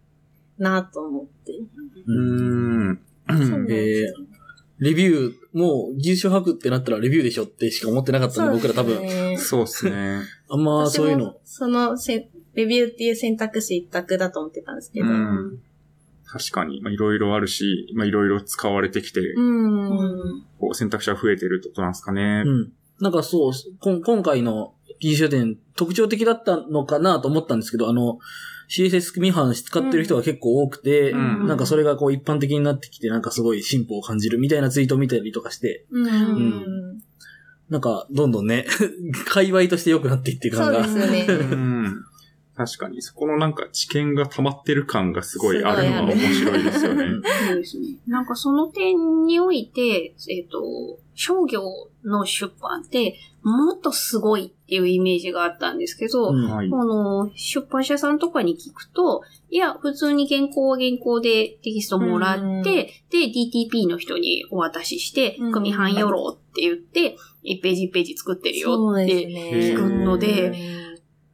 [0.58, 1.52] なと思って。
[2.06, 2.12] う
[2.92, 3.00] ん。
[3.28, 4.26] そうなんですよ
[4.80, 8.96] レビュー、もう技術書書くってなったらレビューでしょってしか思ってなかったんで、僕ら多分。
[9.06, 10.20] 分そうっすね。
[10.48, 11.36] あんまそういうの。
[11.44, 15.06] そのせ、レビューっていう選択肢一択だと思ってたんですけど。
[15.06, 15.16] ううん。
[15.18, 15.58] ん。
[16.24, 20.44] 確かに、まあ、いろいろあるし、まあ、いろいろ使われてきて、うん。
[20.58, 22.44] こう選択肢が増えてるってことなんですかね。
[22.46, 22.72] うん。
[23.00, 28.18] なんかそう、こん今回の技術書店特徴的だったのかなと思ったんですけど、あの、
[28.70, 37.00] CSS 未版使ってる人が結構多くて、うんなんかそれがこう一般的になってきて、なんかすごい進歩を感じるみたいなツイートを見たりとかして、うんうん
[37.68, 38.66] なんかどんどんね、
[39.26, 40.84] 界隈として良くなっていってる感が。
[40.84, 41.44] そうですよね。
[41.52, 42.04] うん。
[42.56, 47.04] 確かに、そこのなんか知見が溜まってる感がすごいあるのが面白いですよね。
[47.46, 47.86] そうですね。
[48.08, 51.62] なんかその点において、えっ、と、商業
[52.02, 56.70] の出版って、もっとすごいっていうイメージがあったんですけど、うんはい。
[56.70, 59.20] この出版社さんとかに聞くと、
[59.50, 69.28] いや、普通に原稿は原稿でテキストもらうんって、で、DTP の人にお渡ししてうん、組版よろうって言って、1ページ1ページ作ってるよって。
[69.28, 70.54] 聞くので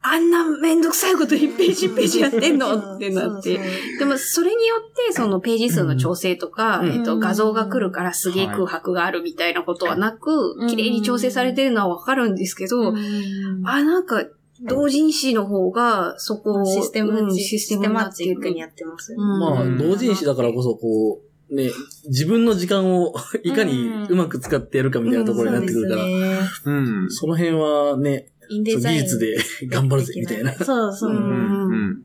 [0.01, 2.95] あんなめんどくさいこと1ページ1ページやってんの？
[2.95, 3.59] ってなって。
[3.99, 6.91] でも、それによって、そのページ数の調整とか、うん。
[6.91, 10.67] えっと、画像が来るからすげえ空白があるみたいなことはなく、うん。
[10.67, 12.93] 綺麗に調整されてるのはわかるんですけど、
[13.65, 14.23] あ、なんか、
[14.61, 19.13] 同人誌の方が、そこを、システム、うんシステマチックにやっってます。
[19.13, 19.39] うん。
[19.39, 19.77] まあ、うん。
[19.77, 21.69] 同人誌だからこそ、こう、ね、
[22.07, 23.13] 自分の時間を
[23.43, 27.09] いかにうまく使ってやるかみたいなところになってくるから、そうん。
[27.09, 29.37] その辺はね、インデザイン技術で
[29.67, 30.53] 頑張るぜみたいな。
[30.53, 31.15] そうそうう。
[31.15, 31.71] うんん。
[31.71, 32.03] うん。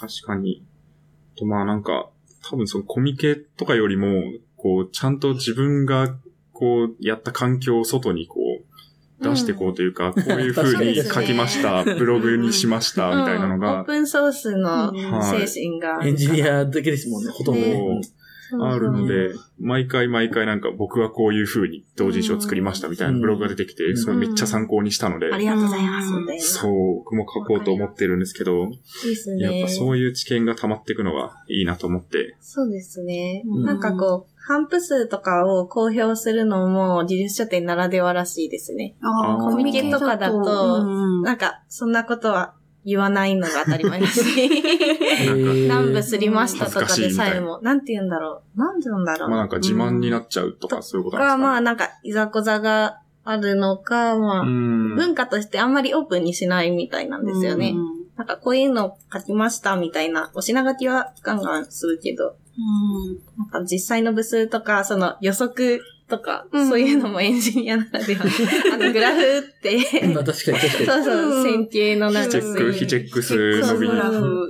[0.00, 0.64] 確かに。
[1.36, 2.10] と、まあなんか、
[2.48, 4.22] 多分そのコミケとかよりも、
[4.56, 6.16] こう、ちゃんと自分が、
[6.52, 8.64] こう、やった環境を外にこう、
[9.20, 16.00] 出していこうというか、こういう風に書きました、ブログにしました、みたいなのうんオーが、プンソースのはい精神が。
[16.04, 18.00] エンジニアだけですもんね、ほとんどね。
[18.52, 26.54] あるので、毎回毎回なんか僕はこういう風に同人誌を作りましたみたいなブログが出てきて、うんそれめっちゃ参考にしたので、ありがとうございます。
[26.54, 28.68] そう、僕も書こうと思ってるんですけど、
[29.04, 29.60] ですね。
[29.60, 33.42] やっぱそういう知見が溜まっていくのがいいなと思って、そうですね。
[33.46, 38.96] うんなんかこう、反布数とかを公表するのも、技術書店ならではらしいですね。
[39.02, 42.54] コミケとかだとうんなんか、そんなことは
[42.88, 44.20] 言わないのが当たり前だし。
[44.40, 48.58] へー何部すりましたとかでさえも、なんて言うんだろう。
[48.58, 49.28] なんて言うんだろう。
[49.28, 51.64] まあなんか自慢になっちゃうとかそういうことなんが、まあですかね。
[51.64, 54.96] なんか、いざこざがあるのか、まあ、うん。
[54.96, 57.74] 文化としてあんまりオープンにしないみたいなんですよね。
[57.76, 68.24] うんなんかこういうの書きましたみたいな、お品書きはガンガンするけど、うんなんか実際の部数とか、その予測とか、うんそういうのもエンジニアならでは。
[68.74, 69.78] あの、グラフって、
[70.14, 70.86] まあ確かに確かに。
[70.86, 73.88] そうそうう、ん線形のなんか非チェック、非チェック数伸び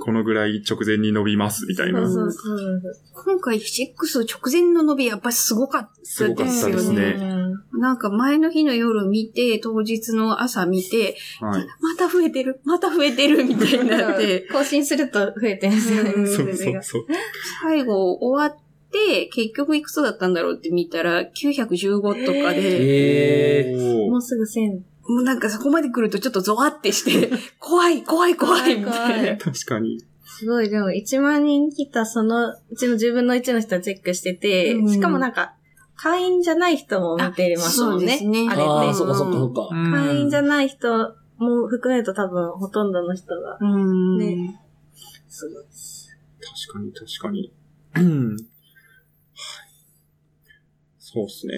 [0.00, 2.00] このぐらい直前に伸びますみたいな。
[2.00, 2.82] そうそうそう。
[3.24, 3.92] 今回6
[4.24, 6.34] 直前の伸びやっぱりすごかったですよね。
[6.34, 11.66] すごかったですねなんか前の日の夜見て、当日の朝見て、はい。
[11.80, 16.12] また増えてる、また増えてるみたいになって、 更新すると増えてるんですよね。
[16.16, 17.06] うんそうそうそう。
[17.62, 18.67] 最後終わって、
[19.32, 24.80] 結局いくつだったんだろうって見たら、915とかで、えおーもうすぐ1000。
[25.08, 29.36] もうなんかそこまで来るとちょっとゾワってして、 怖い、怖い、怖い、みた怖いいな。
[29.36, 30.04] 確かに。
[30.24, 35.54] すごい、でも1万人来たそのうちの10分の1の人はチェックしてて、うんしかもなんか、
[35.96, 38.14] 会員じゃない人も見てますもんね。
[38.14, 38.94] あそうですねあれって。
[38.94, 39.68] そっかそっかそっか。
[39.90, 43.58] 会員じゃない人も含めると多分ほとんどの人が。
[43.60, 44.18] うん。
[44.18, 44.60] ね
[45.28, 45.64] すごい。
[45.64, 47.52] 確かに、確かに。
[51.16, 51.54] うんそうですね。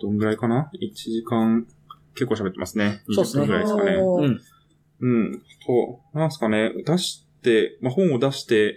[0.00, 1.66] どんぐらいかな ?1 時間、
[2.14, 3.02] 結構喋ってますね。
[3.08, 3.92] 20そうっすね分ぐらいですかね。
[3.94, 4.40] うん。
[5.00, 5.42] うん。
[5.66, 8.76] と、なんすかね、出して、まあ、本を出して、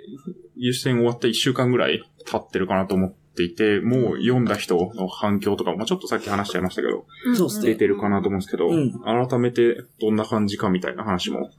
[0.56, 11.49] 優先終わって1週間ぐらい経ってるかなと思っていて、もう読んだ人の反響とかも、まあ、ちょっとさっき話しちゃいましたけど、そうっすね出てるかなと思うんですけど、うん改めてどんな感じかみたいな話も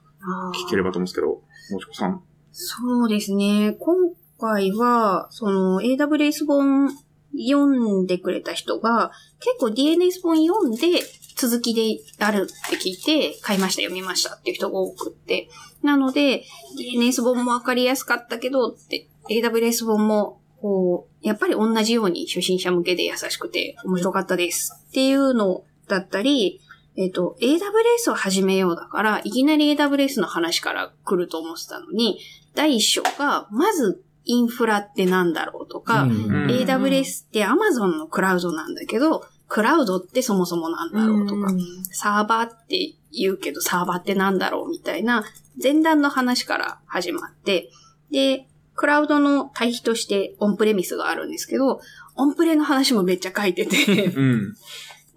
[0.66, 1.42] 聞ければと思うんですけど、も
[1.80, 2.22] ちこさん。
[2.50, 3.76] そうですね。
[3.78, 3.96] 今
[4.38, 6.90] 回は、その AWS 本
[7.32, 7.66] 読
[8.02, 11.00] んでくれた人が、結構 DNS 本読んで、
[11.38, 15.48] 続きであるって聞いて、買いました、読みましたっていう人が多くって。
[15.82, 16.42] なので、
[16.76, 26.60] DNS 本もわかりやすかったけど、って、AWS 本も、こう、やっぱり同じように初心者向けで優しくて面白かったですっていうのだったり、
[26.96, 32.18] えっ、と、AWS を始めようだから、いきなり AWS の話から来ると思ってたのに、
[32.56, 36.10] 第一章が、まず、インフラってなんだろうとか、うん。
[36.10, 41.50] うん AWS って Amazon のクラウドなんだけど、クラウドってそもそもなんだろうとか、
[41.90, 45.24] サーバーって言うけどサーバーってなんだろうみたいな
[45.60, 47.70] 前段の話から始まって、
[48.10, 51.80] で、クラウドの対比としてオンプレミスがあるんですけど、
[52.14, 54.54] オンプレの話もめっちゃ書いてて、うん。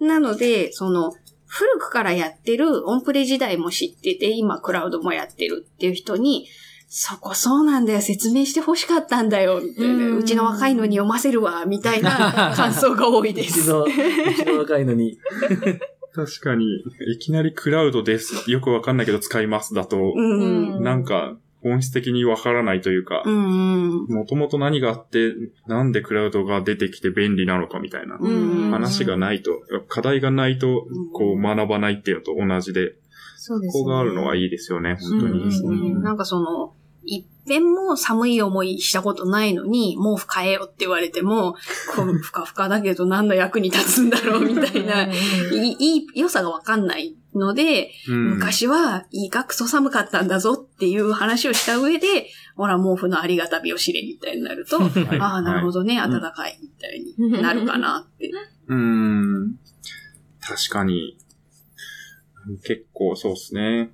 [0.00, 1.12] なので、その、
[1.46, 6.48] 古くからやってるオンプレ時代も知ってて、今クラウドもやってるっていう人に、
[6.94, 12.10] そこそうなんだよ、説明して欲しかったんだよ、みたいなうちの若いのに読ませるわ、みたいな
[12.54, 13.60] 感想が多いです。
[13.60, 15.16] 一度、一度若いのに。
[16.14, 16.66] 確かに、
[17.10, 18.50] いきなりクラウドです。
[18.50, 20.82] よくわかんないけど使いますだと、うん。
[20.82, 23.22] なんか、本質的にわからないというか。
[23.24, 25.32] もともと何があって、
[25.66, 29.52] なんでクラウドが出てきて便利なのかみたいなうん話がないと、
[29.88, 32.96] 課題がないとうん、こう学ばないっていうのと同じで、
[33.36, 33.80] そうですね。
[33.80, 36.02] ここがあるのはいいですよね、本当に。
[36.02, 36.74] なんかその、
[37.04, 41.54] 一遍も寒い思いしたことないのに、毛布変えよって言われても、
[41.94, 45.12] こう、ふかふかだけど何の役に立つんだろうみたいな、い
[45.72, 55.80] い、良さがわかんないので、うん昔はいいかクソ寒かったんだぞっていう話をした上で、ほら、毛布のありがたみを知れみたいになると、はいああ、なるほど。
[55.80, 58.30] どね、はい暖かいみたいになるかなって。
[58.68, 59.56] うん。
[60.40, 61.16] 確かに。
[62.64, 63.90] 結構そうですね。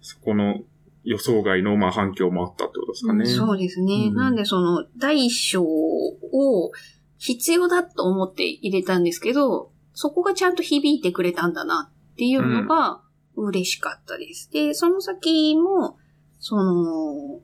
[0.00, 0.62] そこの
[1.08, 3.24] 予想外のまあ反響もあったってことですかね。
[3.24, 4.08] そうですね。
[4.08, 6.70] うんなんでその、第一章を
[7.16, 13.00] 必要だと思って入れたんですけど、そこがちゃんと響いてくれたんだなっていうのが
[13.36, 14.50] 嬉しかったです。
[14.52, 15.96] で、その先も、
[16.40, 17.40] その、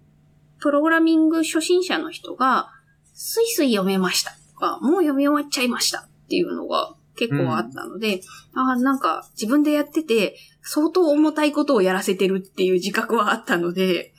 [0.61, 2.71] プログラミング初心者の人が、
[3.15, 8.21] スイスイ読めましたとか、もう読み終わっちゃいましたっていうのが結構あったので、
[8.55, 14.15] ああ、なんか自分でやってて、相当重たいことをやらせてるっていう自覚はあったので、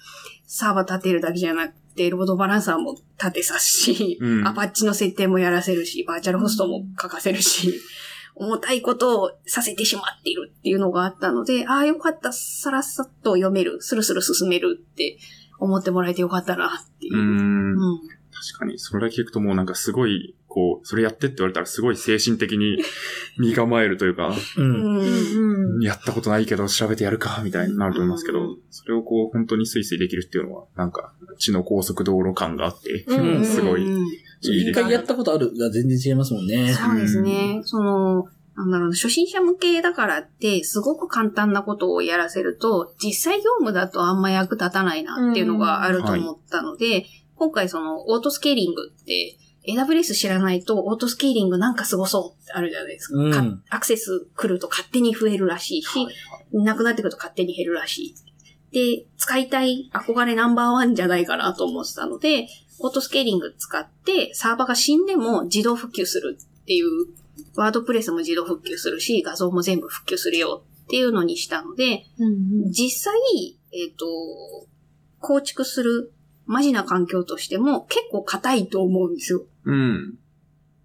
[0.46, 4.48] サーバー立てるだけじゃなくて、ロードバランサーも立てさすし、うん。
[4.48, 7.74] アパッチの設定もやらせるし、バーチャルホストも書かせるし、
[8.36, 15.18] 重たいことをさせてしまっているっていうのがあったので、ああ、よかった、さらっさと読める、スルスル進めるって
[15.58, 17.18] 思ってもらえてよかったなっていう。
[17.18, 18.00] う。
[18.46, 18.50] ん。
[18.50, 22.78] うん確かに、それだけ聞くともうなんかすごい、こう、それやってって言われたらすごい精神的に
[23.40, 25.00] 身構えるというか、うん。
[25.00, 25.84] うん。
[25.84, 34.72] やったことないけど調べてやるか、みたいになると思いますけどうん、それをこう、本当にスイスイできるっていうのは、なんか、地の高速道路感があって、うんすごいうんいいですね。
[34.72, 36.72] 一回やったことあるが全然違いますもんね。
[36.72, 37.62] そうですね。
[37.64, 47.06] その、なんだろうな、初心者向けだからって、すごく簡単なことをやらせると、実際業務だとあんま役立たないなっていうのがあると思ったので、
[47.36, 49.38] 今回その、オートスケーリングって、
[49.68, 53.20] AWS 知らないと、オートスケーリングなんかすごそうってあるじゃないですか。
[53.20, 56.08] うんかアクセス来ると勝手に増えるらしいし、
[56.54, 58.16] なくなってくると勝手に減るらしい。
[58.72, 62.48] で、使いたい憧れナンバーワンじゃないかなと思ってたので、
[62.80, 66.88] オートスケーリング使って、サーバーが死んでも自動復旧するっていう、
[67.56, 73.14] ワードプレスも自動復旧するし、画像も全部復旧するよっていうのにしたので、うん実際、
[73.72, 74.06] えっ、と、
[75.20, 76.14] 構築する
[76.46, 79.44] マジな環境としても結構硬いと思うんですよ。
[79.66, 80.18] うん。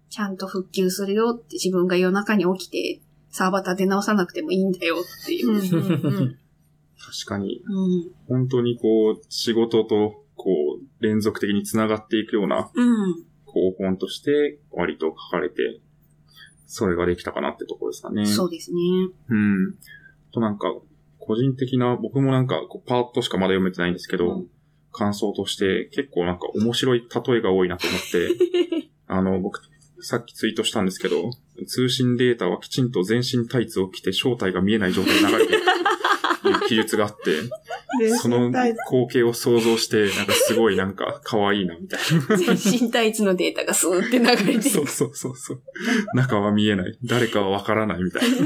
[0.09, 5.51] ちゃんと復旧するよって自分が夜中に起きてサーバー立て直さなくてもいいんだよっていう。
[5.51, 6.37] うん
[7.03, 8.11] 確かに、うん。
[8.27, 13.23] 本当にこう、仕事と、こう、連続的に繋がっていくような、うん。
[13.45, 15.81] こう、本として、割と書かれて、
[16.67, 18.27] それができたかなってところですかね。
[18.27, 18.77] そうですね。
[19.29, 19.75] うん。
[20.31, 20.67] となんか、
[21.17, 24.47] 個人的な、僕もなんか、こうパーッとしかまだ読めてないんですけど、うん
[24.91, 29.61] 感想として、結構なんか面白い例えが多いなと思って、 あの、僕、
[30.01, 31.31] さっきツイートしたんですけど、
[31.67, 41.99] 通信データはきちんと全身タイツを着て正体が見えない状態で流れていくっていう記述があって、その光景を想像して、なんかすごいなんか可愛いなみたい
[42.37, 44.61] 全身タイツのデータがスーって流れてな。
[44.63, 45.61] そうそうそうそう。
[46.15, 46.97] 中は見えない。
[47.03, 48.37] 誰かはわからないみたいな。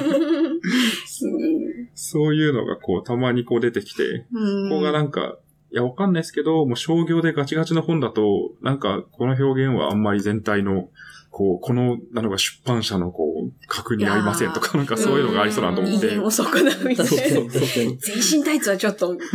[1.94, 4.70] そういうのがこう、たまにこう出てきて、うん。
[4.70, 5.38] ここがなんか、
[5.76, 8.22] いや、わかんないですけど、もう商業でガチガチの本だと、
[8.62, 10.88] なんか、この表現はあんまり全体の、
[11.32, 16.08] こう、この、なのが出版社のこう、確認ありませんとか、なんかそういうのがありそうだなと思って。
[16.08, 17.06] 威厳を損なうみたいな。
[17.06, 17.98] 全
[18.40, 19.28] 身タイツはちょっと、そうそ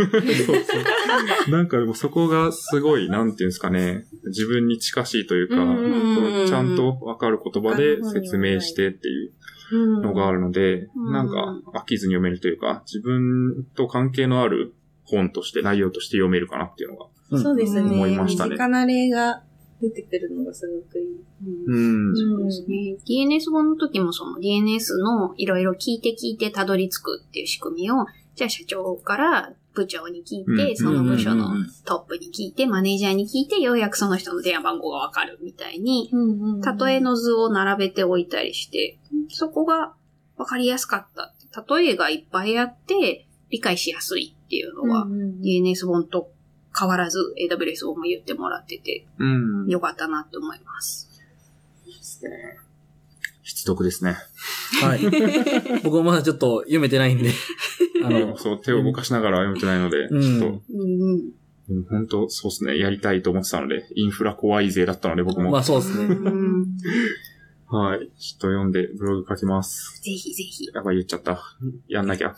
[1.49, 1.51] う。
[1.51, 11.12] なんかでもそこがすごい、なんていうんですかね、自分に近しいというか、うんちゃんとわかる言葉で説明してっていうのがあるので、うん。
[11.12, 14.73] なんか飽きずに読めるというか、自分と関係のある
[15.11, 17.07] 本として、内容として読めるかなっていうのが。
[17.39, 17.82] そうですね。
[17.82, 19.43] 思いましたね身近な例が
[19.81, 21.07] 出てくるのがすごくいい。
[21.66, 22.16] うん。
[22.16, 22.97] そうですね。
[23.07, 31.51] DNS 本の時もその DNS のいろいろ聞いて聞いてたどり着くっていう仕組みを、じゃあ社長から部長に聞いて、うんその部署の
[31.85, 36.11] トップに聞いて、マネージャーに聞いて、ようやくその人の電話番号がわかるみたいに、
[36.78, 39.95] 例えの図を並べておいたりして、そこが
[40.37, 41.35] わかりやすかった。
[41.77, 46.31] 例えがいっぱいあって、理解しやすいっていうのは、DNS 本と
[46.79, 49.67] 変わらず AWS 本も言ってもらってて、うん。
[49.69, 51.11] よかったなって思います。
[53.51, 54.17] 必読ですね。
[54.83, 55.01] はい。
[55.83, 57.31] 僕もまだちょっと読めてないんで。
[58.05, 60.63] あの、そう、手を動かしながら読めてないので、うんちょっと。
[60.73, 61.31] うん
[61.89, 65.53] 本当そうですね、やりたいと思ってたので、インフラ怖い勢だったので、僕も。
[65.53, 66.17] まあそうですね。
[67.73, 68.11] うんはい。
[68.19, 70.01] ちょっと読んでブログ書きます。
[70.03, 70.67] ぜひぜひ。
[70.75, 71.41] やばい、言っちゃった。
[71.89, 72.35] やんなきゃ。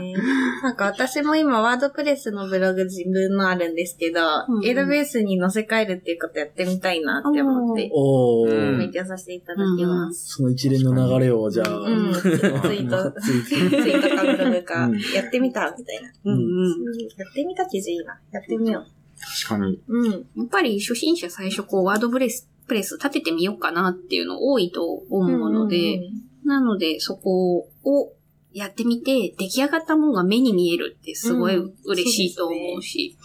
[0.00, 0.14] ね
[0.62, 8.78] なんか私も今ワードプレスのブログ自分のあるんですけど、うんうんエルベースに載せ替えるっていうことやってみたいなって思って、おうんー。
[8.78, 10.36] 勉強させていただきます。
[10.36, 16.12] その一連の流れを、じゃあ、うん、ツツイート、ツイートかブログかうん、やってみたみたいな。
[16.24, 16.98] うんうん。
[17.16, 18.20] やってみた記事いいな。
[18.30, 18.84] やってみよ
[19.20, 19.80] 確かに。
[19.86, 19.98] う。
[19.98, 20.12] うん。
[20.12, 26.00] やっぱり初心者最初こうワードプレス、プレス立ててみようかなっていうの多いと思うので、
[26.44, 28.12] なのでそこを
[28.52, 33.16] やってみて出来上がったものが目に見えるってすごいうん嬉しいと思うし、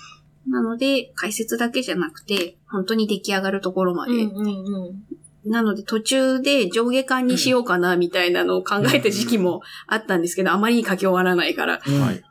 [0.48, 5.04] なので解説だけじゃなくて本当に出来上がるところまで、うんうんうん。
[5.46, 11.82] なので途中で上下巻にしようかなみたいなのを考えた時期もあったんですけど、あまりに書き終わらないから。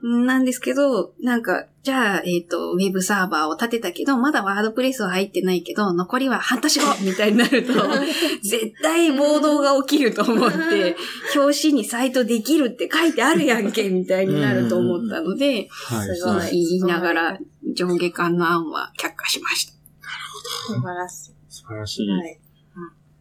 [0.03, 7.73] なんですけど、なんか、じゃあ、えっ、と、ウェブサーバーを立てたけど、まだワードプレスは入ってないけど、残りは半年後みたいになると、
[8.43, 10.97] 絶対暴動が起きると思って、
[11.37, 16.17] 表紙にサイトできるって書いてあるやんけ、みたいになると思ったので、はい。
[16.17, 17.39] すごい言いながら
[17.75, 19.75] 上下巻の案は却下しました。
[20.67, 22.11] 素晴らし素晴らしいい。。
[22.11, 22.44] はい。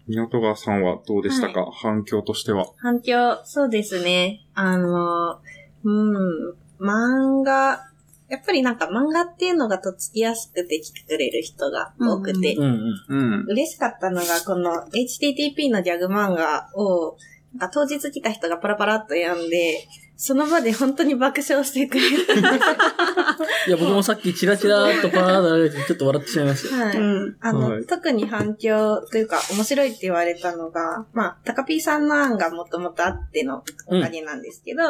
[0.07, 2.67] 港川さんはどうでしたか、反響としては。
[2.77, 4.45] 反響、そうですね。
[4.53, 5.39] あの、
[5.83, 7.89] うん、漫画、
[8.29, 12.65] やっぱりなんか漫画っていうのがとっつきやすくて来てくれる人が多くて、うん
[13.07, 13.43] うん。
[13.43, 13.45] うん。
[13.49, 17.17] 嬉しかったのが、この HTTP のギャグ漫画を、
[17.53, 22.51] なんか当日来た人がパラパラっと読んで、その場で本当に爆笑してくれたんですよ。
[23.67, 26.85] いや、僕もさっきチラチラっとパーッとちょっと笑ってしまいましたよ。
[26.85, 26.97] はい。
[26.97, 27.37] うん。
[27.39, 34.83] あの、はい特に反響というか面白いって言われたのが、まあ、タカピーさんの案がもともとあってのおかげなんですけど、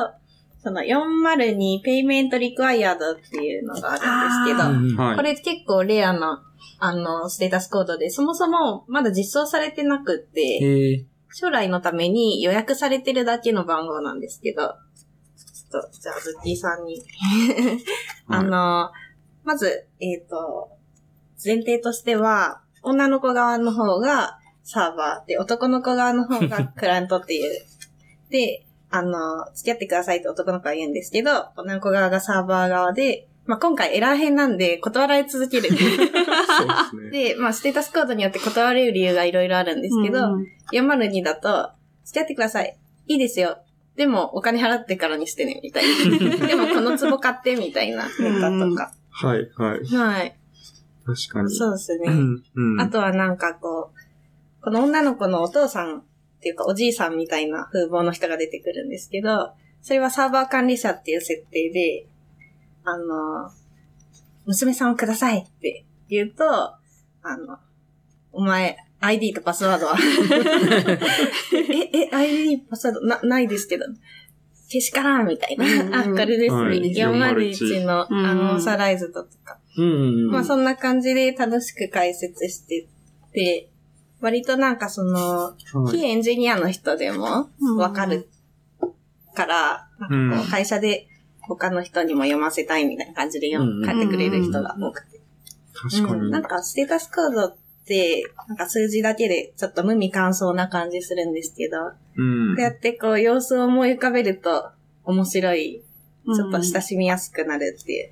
[0.64, 5.16] その402ペイメントリクワイアードっていうのがあるんですけど、うんうんはい。
[5.16, 6.44] これ結構レアな、
[6.80, 11.06] あの、ステータスコードで、そもそもまだ実装されてなくって。
[11.36, 14.76] 将来のために予約されてるだけの番号なんですけど、
[15.82, 17.02] と、じゃあ、ズッキーさんに。
[18.28, 18.92] あの、
[19.44, 20.70] まず、えっ、と、
[21.44, 27.62] 前提としては、女の子側の方がサーバーで、男の子側の方が クライアントっていう。
[28.30, 35.68] で、あの、付き合ってくださいって男の子は言うんですけど、女の子側がサーバー側で、まあ、今回エラー編なんで断られ続ける。
[35.74, 37.34] そうですね。
[37.34, 41.72] で、まあ、ステータスコードによって断られる理由がいろいろあるんですけど、うん402だと、
[42.06, 42.78] 付き合ってください。
[43.08, 43.63] いいですよ。
[43.96, 46.48] でも、お金払ってからにしてね、みたいな。
[46.48, 48.94] でも、この壺買って、みたいなネタとか。
[49.12, 49.86] はい、はい。
[49.86, 50.36] はい。
[51.06, 51.54] 確かに。
[51.54, 52.06] そうですね。
[52.08, 52.44] うん。
[52.56, 52.82] うん。
[52.82, 56.04] あとはなんかこう、この女の子のお父さんっ
[56.42, 62.08] ていうかおじいさんみたいな風貌の人が出てくるんですけど、それはサーバー管理者っていう設定で、
[62.86, 63.52] あの、
[64.46, 66.80] 娘さんをくださいって言うと、あ
[67.38, 67.58] の、
[68.32, 69.98] お前、ID とパスワードは
[71.54, 73.86] え、え、ID パスワードな、ないですけど、
[74.74, 75.66] けしからんみたいな。
[75.66, 76.62] うんうんあ、これですね。
[76.62, 79.60] はい401の、うんあの、オサライズドとか。
[79.78, 80.32] うんうんうん。
[80.32, 82.88] まあそんな感じで楽しく解説して
[83.32, 83.70] て、
[84.20, 88.30] 割となんかその、はい非エンジニアの人でもわかる
[89.34, 91.08] から、うんう会社で
[91.42, 95.20] 他の人にも読ませたいみたいな感じで読うんん買ってくれる人が多くて。
[95.74, 96.22] 確かに。
[96.22, 97.63] うんなんかステータスコードって、
[98.48, 101.78] なんか数字だけでちょっと無味乾燥な感じするんですけど、
[102.16, 104.72] うんこうやってこう様子を思い浮かべると
[105.04, 105.82] 面白い、
[106.26, 108.12] ちょっと親しみやすくなるっていう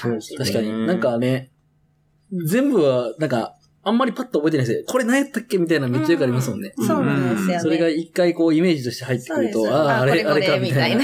[0.00, 0.38] 感じで。
[0.38, 0.86] 確かに。
[0.86, 1.50] なんかね、
[2.46, 4.84] 全部は、なんか、あんまりパッと覚えてないですよ。
[4.86, 6.74] これ何やったっけみたいなめっちゃよくありますもんね。
[6.76, 7.60] うんそうなんですよね。
[7.60, 11.02] それが一回こうイメージとして入ってくると、ああ、ああれ、あれか、みたいな。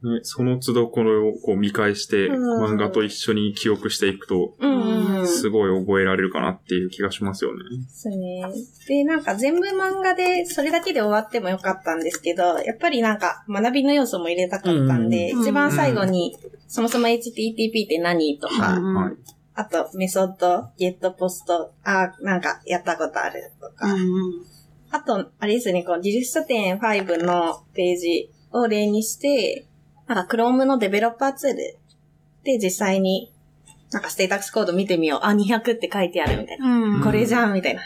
[0.00, 5.26] ね、その都度これをこう見返して、うん漫画と一緒に記憶していくと、うんうんうん。
[5.26, 7.64] すごい覚えられるかなっていう気がしますよね。
[7.84, 8.44] ですね。
[8.86, 16.36] で、なんか全部漫画でそれだけで終わってもよかったんですけど、やっぱりなんか学びの要素も入れたかったんで、うん一番最後に、
[16.68, 19.14] そもそも HTTP って何とか、うんはい。
[19.54, 24.58] あとメソッド、ゲットポスト、あ、なんかやったことあるとか、うん
[24.90, 29.66] あと、あれですね、こう、技術書店5のページを例にして、
[30.08, 31.56] なんか Chrome のデベロッパーツール
[32.44, 33.32] で実際に、
[33.92, 35.20] なんかステータスコード見てみよう。
[35.22, 36.66] あ、200って書いてあるみたいな。
[36.66, 37.82] うんこれじゃんみたいな。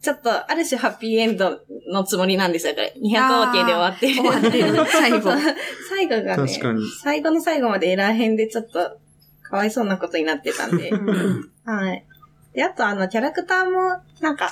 [0.00, 1.60] ちょっと、ある種ハッピーエンド
[1.90, 2.94] のつもりなんですよ、これ。
[2.98, 4.14] 200 OK で終わってる。
[4.16, 5.30] 終わってる最後
[5.88, 6.82] 最後がね、確かに。
[7.02, 8.98] 最後の最後までエラー編でちょっと、
[9.42, 10.90] かわいそうなことになってたんで。
[10.90, 12.04] うんはい。
[12.52, 14.50] で、あとあの、キャラクターも、なんか、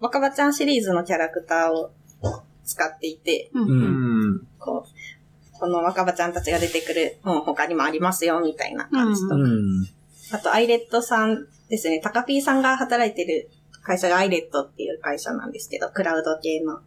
[0.00, 1.90] 若葉ちゃんシリーズのキャラクターを
[2.64, 4.46] 使っていて、ううんん。
[4.58, 4.97] こう、
[5.58, 9.34] この若葉ちゃんたちが出てくる本他にもありますよ、みたいな感じと。
[9.34, 9.86] うん。
[10.32, 13.50] あと、アイレットさんですね、タカピーさんが働いてる
[13.82, 16.80] 会社がアイレットっていう会社なんですけど、クラウド系の。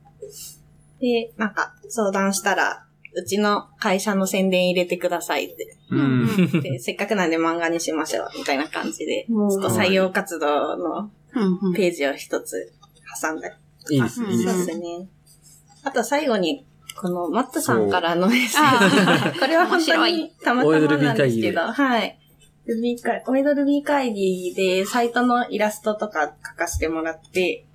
[0.99, 5.77] で、なんか相談したら、うちの会社の宣伝入れてくださいって。
[5.89, 6.61] うん。
[6.61, 11.11] でせっかくなんで漫画にしましょう、みたいな感じで、ちょっと採用活動の
[11.75, 12.71] ページを一つ
[13.21, 13.55] 挟んだり。
[13.95, 14.27] いいですね。
[14.27, 15.07] そうですね。
[15.83, 16.65] あと最後に、
[17.01, 19.39] このマットさんからのメッセ あージ。
[19.39, 22.19] これは本当にたまたまなんですけど、はい。
[22.67, 27.65] ルビー会、オエドルビー会議でサイトのイラストとか書かせてもらって、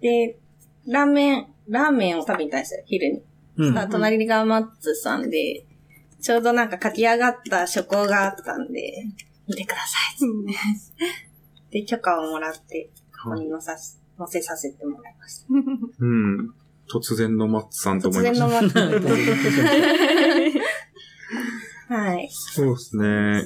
[0.00, 0.38] で、
[0.86, 3.22] ラーメン、ラーメンを食べに行ったんですよ、昼に。
[3.58, 3.78] うん。
[3.78, 5.66] あ隣がマッツさんで、
[6.22, 9.04] ちょうどなんか書き上がった書稿があったんで、
[9.46, 9.98] 見てくださ
[11.70, 11.70] い。
[11.70, 12.88] で、許可をもらって、
[13.22, 15.46] ここに載さす、載せさせてもらいました。
[16.00, 16.63] うん。
[16.94, 18.40] 突然のマッツさんと突思いま然し
[18.72, 18.80] た。
[18.84, 19.04] のマッツ。
[21.86, 22.28] はい。
[22.30, 23.44] そうですね。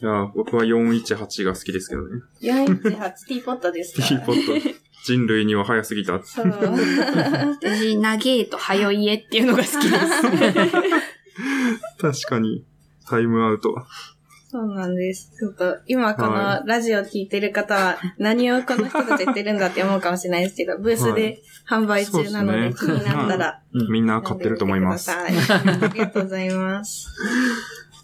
[0.00, 2.22] いや、僕は418が好きですけどね。
[2.42, 2.82] 418
[3.26, 4.78] ティーポットですテかィーポット。
[5.04, 6.20] 人類には早すぎた。
[6.22, 6.46] そう。
[6.46, 9.88] 私、長えと早いえっていうのが好きです。
[11.98, 12.64] 確かに。
[13.08, 13.76] タイムアウト。
[14.50, 15.30] そうなんです。
[15.38, 23.92] ちょっと、今こはのラジオ聞いてる方は、何をこの人たち言ってるんだって思うかもしれないですけど、ブースで販売中なので、気になったら、うん。
[23.92, 25.10] みんな買ってると思います。
[25.10, 25.36] あり
[25.98, 27.08] がとうございます。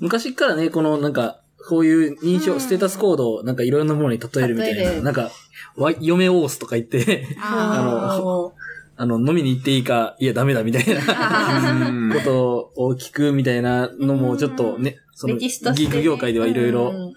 [0.00, 5.30] 昔からね、このなんか、こういう認証、うんステータスコードをなんかいろんなものに例えるみたいな、なんか、
[5.78, 8.52] わ嫁オースとか言って、あの
[8.96, 11.00] あの、飲みに行っていいか、いやダメだみたいな
[12.14, 17.14] ことを聞くみたいなのもちょっとね、その、ギ歴史としてね、ーク業界ではいろいろうん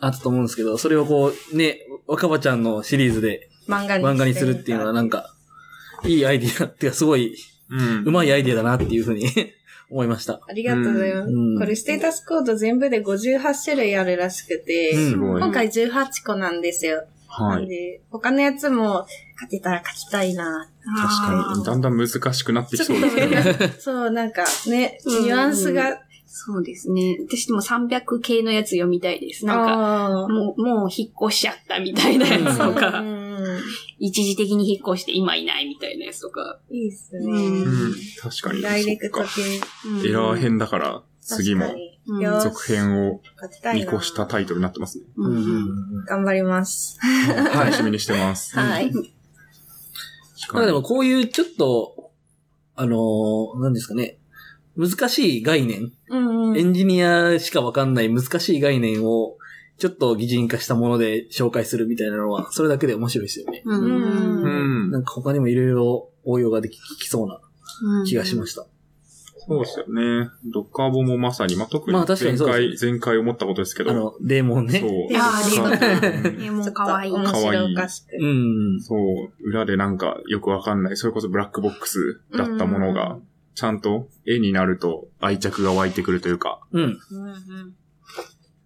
[0.00, 5.34] あったと思うんですけど、それをこう、ね、若葉ちゃんのシリーズで漫画に漫画にするっていうのはなんか、
[6.04, 7.36] いいアイディアっていうかすごい、
[8.04, 9.26] うまいアイディアだなっていうふうに
[9.90, 10.40] 思いました。
[10.48, 11.32] ありがとうございます。
[11.32, 14.92] うんこれステータスコード全部で58種類あるらしくて。
[14.92, 17.04] 今回18個なんですよ。
[17.26, 17.66] はい。
[17.66, 19.06] で他のやつも
[19.40, 20.68] 書けたら書きたいな。
[20.96, 21.64] 確かに。
[21.64, 23.72] だんだん難しくなってきそうですね。
[23.80, 26.00] そう、なんかね、うんニュアンスが、
[26.40, 27.18] そうですね。
[27.28, 29.44] 私でも300系のやつ読みたいです。
[29.44, 33.58] なんか、かもう、もう引っ越しちゃったみたいなやつとうか、ん
[33.98, 36.60] 一時的に引っ越して今いないみたいなやつとか。
[36.70, 37.24] いいっすね。
[37.26, 37.94] うんうん。
[38.22, 38.62] 確かに。
[38.62, 39.32] ダイレクトそっか
[40.02, 40.08] 系。
[40.08, 41.74] エラー編だから、次も
[42.40, 43.20] 続編を。
[43.74, 45.06] 見越したタイトルになってますね。
[45.16, 46.04] ううんうんん。
[46.04, 47.00] 頑張ります。
[47.52, 48.54] 楽しみにしてます。
[48.56, 48.92] はい。
[50.52, 52.12] まあでもこういうちょっと、
[52.76, 54.17] あのー何ですかね、
[54.78, 56.58] 難しい概念、うんうん。
[56.58, 59.36] エンジニアしかわかんない難しい概念を、
[59.76, 63.62] ちょっと擬人化したもので紹介するみたいなのは、それだけで面白いですよね。
[63.64, 63.82] うん。
[63.82, 67.40] んんなんか他にもいろいろ応用ができきそうな
[68.06, 68.66] 気がしましした。
[69.48, 70.28] そうですよね。
[70.44, 74.80] ドッカーボもまさに、まあ、特に前回、です前回思ったことですけど、あの、デーモンね。
[74.80, 74.90] そう。
[74.90, 75.86] いやあ使うた。
[75.86, 77.74] うんえ、もうかわいい。
[77.74, 78.16] かしく。
[78.20, 78.26] う
[78.76, 78.80] ん。
[78.82, 83.18] そう、裏でなんかよくわかんない、それこそブラックボックスだったものが、
[83.58, 86.82] ちゃんと絵になると愛着が湧いてくるというか、うん。
[86.82, 87.74] うんうん。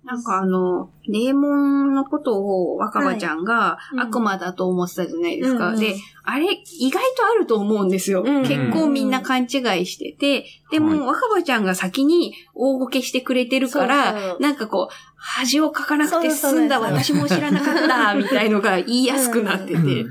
[0.05, 5.69] なんかあの、デーモンのことを若葉ちゃんがうん悪魔だと思ってたじゃないですか。
[5.69, 5.81] うんうん。
[5.81, 5.95] で、
[6.25, 6.45] あれ、
[6.79, 8.23] 意外とあると思うんですよ。
[8.23, 8.43] うん。
[8.43, 9.49] 結構みんな勘違い
[9.87, 11.01] してて、でも、はい。
[11.01, 14.41] 若葉ちゃんが先に大ごけしてくれてるから、そうそう。
[14.41, 19.87] なんかこう、恥をかかなくて済んだ私も知らなかった、みたいのが言いやすくなってて、うん。
[19.87, 20.05] いい。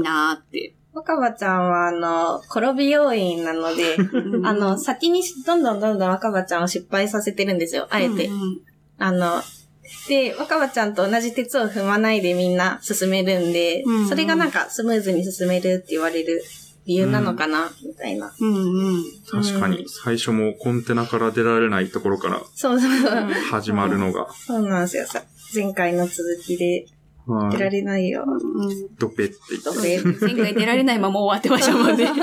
[0.00, 0.74] なーって。
[0.94, 3.96] 若葉ちゃんは、あの、転び要因なので、
[4.44, 8.26] あの、先にどんどんどんどん若葉ちゃんを失敗させてるんですよ、あえて。
[8.26, 8.60] うん
[8.96, 9.42] あの、
[10.08, 16.42] で、若葉ちゃんと同じ鉄を踏まないでみんな進めるんで、うんそれがなんかスムーズに進めるって言われる
[16.86, 18.32] 理由なのかな、みたいな。
[18.38, 19.04] うんうん。
[19.30, 23.30] 確かに最初もコンテナから出られないところからそうそうそう。
[23.50, 25.06] 始まるのが、そうなんですよ。
[25.06, 25.22] さ
[25.54, 26.86] 前回の続きで
[27.26, 28.24] 出らはい、れないよ。
[28.26, 29.98] うんドペって言ドって。
[30.02, 32.06] ベ前回出られないまま終わってましたもんね。
[32.06, 32.16] ちょっ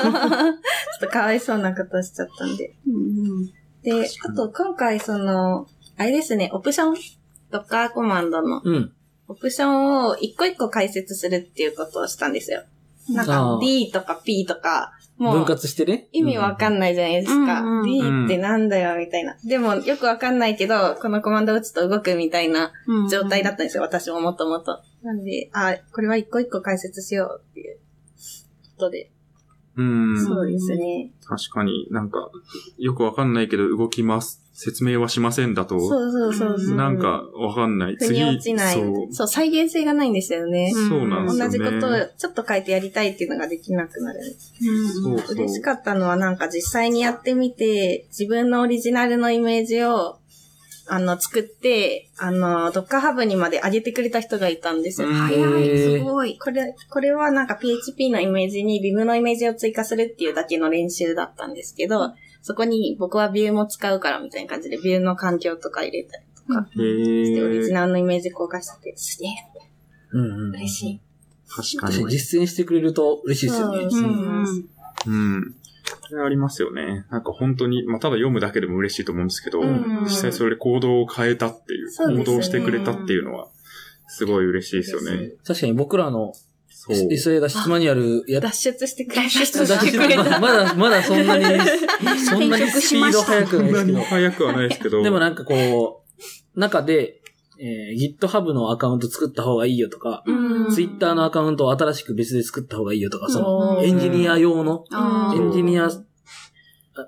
[1.00, 2.76] とかわいそうなことしちゃったんで。
[2.88, 5.68] うんで、あと今回その、
[5.98, 6.96] あれですね、オプション、
[7.50, 8.94] ドッカーコマンドのうん。
[9.28, 12.64] オプションを一個一個解説するっていうことをしたんですよ。
[13.10, 14.92] なんあかー D とか P とか、
[15.22, 16.08] も分う割してね。
[16.12, 17.62] 意味わかんないじゃないですか。
[17.62, 19.38] うんってなんだよ、みたいな。
[19.46, 24.82] でもよくわかんないけど、このコマンドを打つと動くみたいなうん状態だったんですよ、私ももともと。
[25.04, 27.78] なんで、あ、これは一個一個解説しようっていう
[28.78, 29.12] ことで。
[29.78, 30.26] うん。
[30.26, 31.12] そうですね。
[31.24, 32.32] 確かになんか、
[32.80, 34.42] よくわかんないけど動きます。
[34.64, 36.76] 説明はしませんだと、そうそうそうそう。
[36.76, 37.96] なんかわかんない。
[37.96, 38.76] 腑に落ちない。
[38.76, 39.12] そう。
[39.12, 40.72] そう、再現性がないんですよね。
[40.72, 41.58] うんそうなんですよね。
[41.58, 44.20] 同じことをちょっと変えてやりたいっていうのができなくなる。
[45.02, 50.20] そうそう嬉しかったのはなんか実際にやってみて、自分のオリジナルのイメージを
[50.88, 55.08] あの、作って、あの、ドッカーハブにまで上げてくれた人がいたんですよ。
[55.08, 56.38] うん早い、すごい。
[56.38, 67.74] これ、これはなんか PHP のイメージに Vim のイメージを追加するっていうだけの練習だったんですけど、そこに僕は Vue も使うからみたいな感じで Vue の環境とか入れたりとかへして、オリジー。
[67.74, 69.32] ナルのイメージ公開してて、すげえ、
[70.14, 70.56] うんうん。
[70.56, 71.02] 嬉しい。
[71.78, 72.10] 確かに。
[72.10, 73.90] 実践してくれると嬉しいですよね。
[73.90, 74.70] そううんうん
[75.06, 75.56] うん。
[76.10, 77.06] それありますよね。
[77.10, 83.48] なんか本当に、まあ、ただ読むだけでも嬉しいと思うんですけど、うん実際それで行動を変えたっていう、そうね行動してくれたっていうのは、
[84.08, 85.32] すごい嬉しいですよね。
[85.46, 86.34] 確かに僕らの
[86.84, 86.98] そう。
[87.12, 91.46] SA 脱出マニュアルやっ脱出してくれた脱出してくれたままだ、まだそんなに、
[92.28, 94.02] そんなにスピード速くないですけど。
[94.02, 95.04] 早くはないですけど。
[95.04, 96.04] でもなんかこ
[96.56, 97.22] う、中で、
[97.60, 100.32] えー GitHub のアカウント作った方がいいよとか、う
[100.70, 104.86] ん Twitter のアカウントを新しく別で作った方がいいよとか、その、うんエンジニア用の、
[105.36, 105.92] エンジニア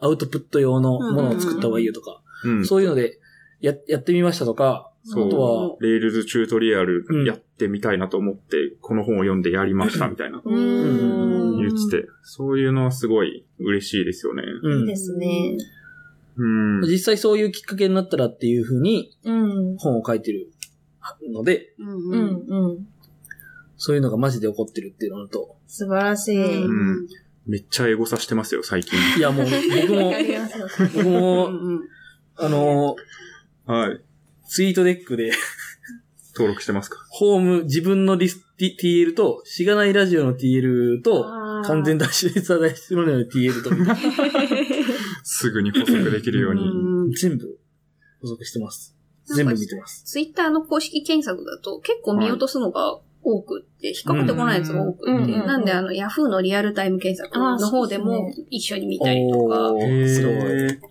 [0.02, 2.66] アウトプット用のものを作った方がいいよとか、うん。
[2.66, 3.20] そういうので、
[3.60, 11.58] や、やってみましたとか、そうあとは、 Rails チュートリアルうんやってみたいなと思って、この本を読んでやりましたみたいなうーん。
[11.58, 14.44] 言ってて、そういうのはすごい嬉しいですよね。
[14.64, 14.96] うんいいで。
[14.96, 15.58] すね。
[16.38, 16.82] うん。
[16.82, 19.78] 実際そういうきっかけになったらっていうふうにうん。
[19.78, 20.52] 本を書いてる
[21.32, 22.88] ので、うんううんん、うん。
[23.78, 26.38] そういうのがマジで起こってるっていうのと、素晴らしい。
[26.38, 27.08] ん
[27.46, 28.98] めっちゃエゴさしてますよ、最近。
[29.18, 30.14] いやもう僕も
[30.96, 31.82] 僕も、うん
[32.36, 32.96] あの、
[33.66, 34.02] はい。
[34.54, 35.32] ツイートデックで、
[36.36, 37.00] 登録してますか？
[37.10, 41.24] ホーム、自分のリス TL と、しがないラジオの TL と、
[41.66, 43.72] 完全脱出脱出のの TL と、
[45.24, 46.62] すぐに補足できるように。
[46.62, 47.12] うん。
[47.14, 47.58] 全部
[48.22, 48.96] 補足してます。
[49.26, 50.04] 全部見てます。
[50.04, 59.70] ツイッターの公式検索だと結構見落とすのが多くって、引っかかってこないやつが多くって、なんであの、ヤフーのリアルタイム検索の方でも一緒に見たりとか、
[60.08, 60.24] す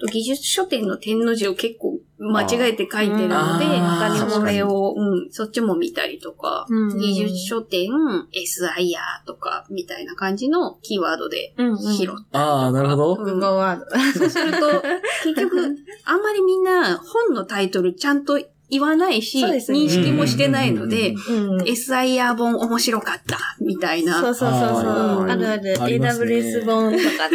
[0.01, 0.11] ごい。
[0.11, 12.25] 技術書店の点の字を結構間違えて書いてるので、他にそれを、うん、そっちも見たりとか、うん技術書店、SIR とか、みたいな感じのキーワードで拾ったりとか。
[12.33, 13.17] ああ、なるほど。
[13.19, 14.19] うん語ワード。
[14.19, 14.59] そうすると、
[15.25, 18.41] 結局、あんまりみんな本のタイトルちゃんと
[18.71, 21.63] 言わないし、認識もしてないので、うん。
[21.63, 24.21] SIR 本面白かった、みたいな。
[24.21, 25.29] そうそうそうそう。
[25.29, 25.75] あるある。
[25.75, 27.29] AWS 本とか。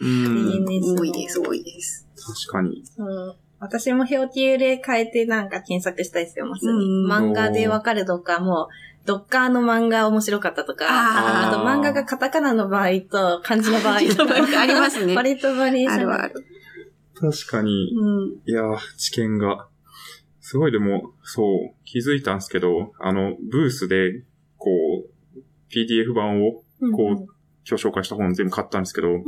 [0.00, 2.08] 多いです、多いです。
[2.48, 2.82] 確かに。
[2.98, 6.66] うん私も表記で変えてなんか検索したりしてます。
[6.66, 8.68] うん漫画でわかるドッカーも、
[9.06, 15.14] ドッカーの漫画面白かったとか、あと漫画がカタカナの場合と漢字の場合とか ありますね。
[15.14, 16.44] 割とバリエーションがあるある。
[17.30, 17.92] 確かに。
[17.96, 18.40] うん。
[18.44, 19.68] いやー、知見が。
[20.40, 24.24] すごいでも、そう、気づいたんですけど、あの、ブースで、
[24.56, 24.70] こ
[25.36, 25.38] う、
[25.70, 27.26] PDF 版を、こう、今
[27.64, 29.22] 日紹介した本全部買ったんですけど、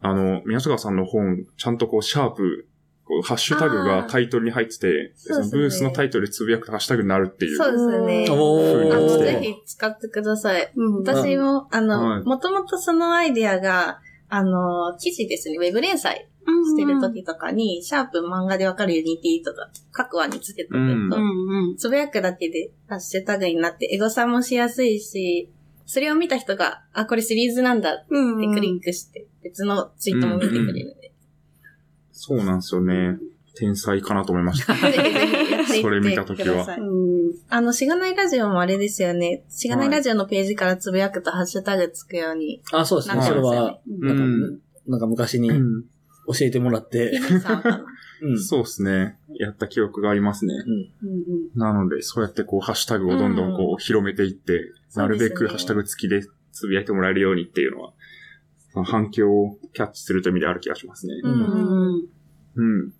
[0.00, 2.66] あの、宮坂さんの本、ちゃんとこう、シャープ、
[3.06, 7.56] こう、ハッシュタグがタイトルに入ってて、でそのブースのタイトルでつぶやくとハッシュタグになるっていう。
[7.56, 8.26] そうですね。
[8.30, 9.40] おあぜー。
[9.42, 10.72] ひ使ってください。
[10.74, 10.94] うん。
[11.04, 21.16] 私も、あはいの、もともとそのアイデアが、あの、記事ですね、ウェブ連載してる時とかに、シャープ漫画でわかる Unity とか、各話につけておくと。
[21.78, 25.48] つぶやくだけでハッシュタグになって、エゴサもしやすいし、
[25.86, 31.12] それを見た人が、あ、これシリーズなんだっうんてクリックして、別のツイートも見てくれるんで。
[32.26, 33.18] そうなんですよね。
[33.56, 34.74] 天才かなと思いました。
[35.80, 36.80] それ見た時はださい。
[36.80, 36.82] う
[37.30, 37.32] ん。
[37.48, 39.44] あの、しがないラジオもあれですよね。
[39.48, 42.60] しがないラジオのページからつぶやくとハッシュタグつくように。
[42.72, 43.16] あ、そうですね。
[43.16, 45.84] なそれんかますよねは、なんか、うんなんか昔にうん
[46.28, 47.18] 教えてもらって。
[48.36, 49.18] そうですね。
[49.38, 50.54] やった記憶がありますね。
[51.54, 56.22] なので、そうやってこう、ハッシュタグをどんどんこう、広めていって、なるべくハッシュタグ付きで
[56.52, 57.92] つぶやいてもらえるようにっていうのは、
[58.84, 61.14] 反響をキャッチするという意味である気がしますね。
[61.22, 62.15] うん
[62.56, 62.78] うん。
[62.80, 62.92] なる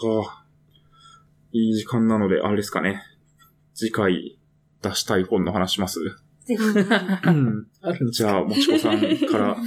[0.00, 0.30] ほど。
[1.52, 3.02] いい時間なので、あれですかね。
[3.74, 4.38] 次回
[4.82, 6.00] 出したい本の話します？
[8.10, 9.56] じゃあ、もちこさんから。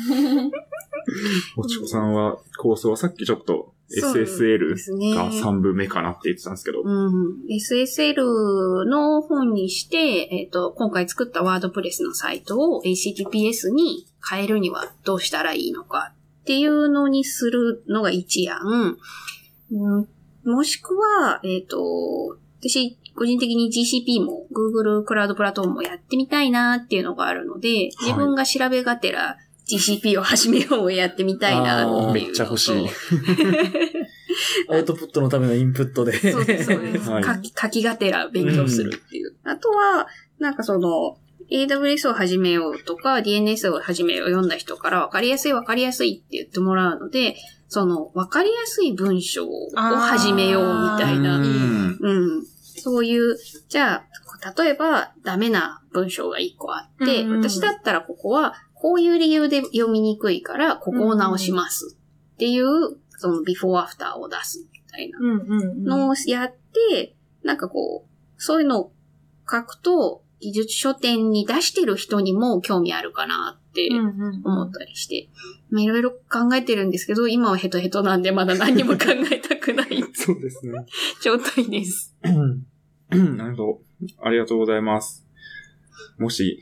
[1.55, 4.75] もちこさんは、構想はさっきちょっと SSL
[5.15, 6.81] が3部目かなって言ってたんですけど。
[6.83, 7.43] うん。
[7.49, 18.97] SSL の本にして、えっ、と、今回作ったワードプレスのサイトを HTTPS に変えるにはどうしたらいいのかっていうのにするのが一案。
[19.71, 20.07] うん、
[20.43, 29.37] もしくは、えっ、と、私、個人的に GCP も Google クラウドプラットフォームもやってみたいなっていうのがあるので、自分が調べがてら
[29.67, 32.25] GCP を始めようをやってみたいなっていう。
[32.25, 32.87] めっちゃ欲しい。
[34.69, 36.13] アウトプットのためのインプットで。
[36.31, 37.09] そうです、そうです。
[37.11, 39.35] はい書き、書きがてら勉強するっていう。
[39.43, 40.07] あとは、
[40.39, 41.17] なんかその、
[41.51, 47.35] AWS を始めようとか、DNS を始めよう読んだ人から分かりやすい分かりやすいって言ってもらうので、
[47.67, 51.37] その分かりやすい文章を始めようみたいな。
[51.37, 51.97] うん。
[51.99, 52.45] うん。
[52.45, 53.37] そういう、
[53.67, 54.03] じゃ
[54.45, 61.97] あ、例えばダメな文章が一個あって、うんうん私だったらここはこういう理由で読みにくいから、ここを直します
[62.33, 65.19] っていう、そのビフォーアフターを出すみたいな。
[65.19, 66.51] のをやっ
[66.89, 68.93] て、なんかこう、そういうのを
[69.49, 73.89] 書くと、技術書店に出してる人にも興味あるかなって
[74.43, 75.29] 思ったりして、
[75.69, 80.85] まあいろいろ考えてるんですけど、今はヘトヘトなんでまだ何も考えたくない そうですね。
[81.21, 82.15] 状態です。
[82.23, 83.81] なるほど。
[84.21, 85.25] ありがとうございます。
[86.17, 86.59] もし、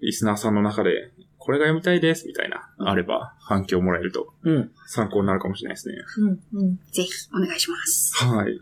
[0.00, 4.70] リスナーさんの中で、これが読みたいです、みたいな、あれば、反響もらえるとうん。
[4.86, 5.94] 参考になるかもしれないですね。
[6.18, 6.76] うんうん。
[6.92, 8.24] ぜひお願いします。
[8.24, 8.60] はい。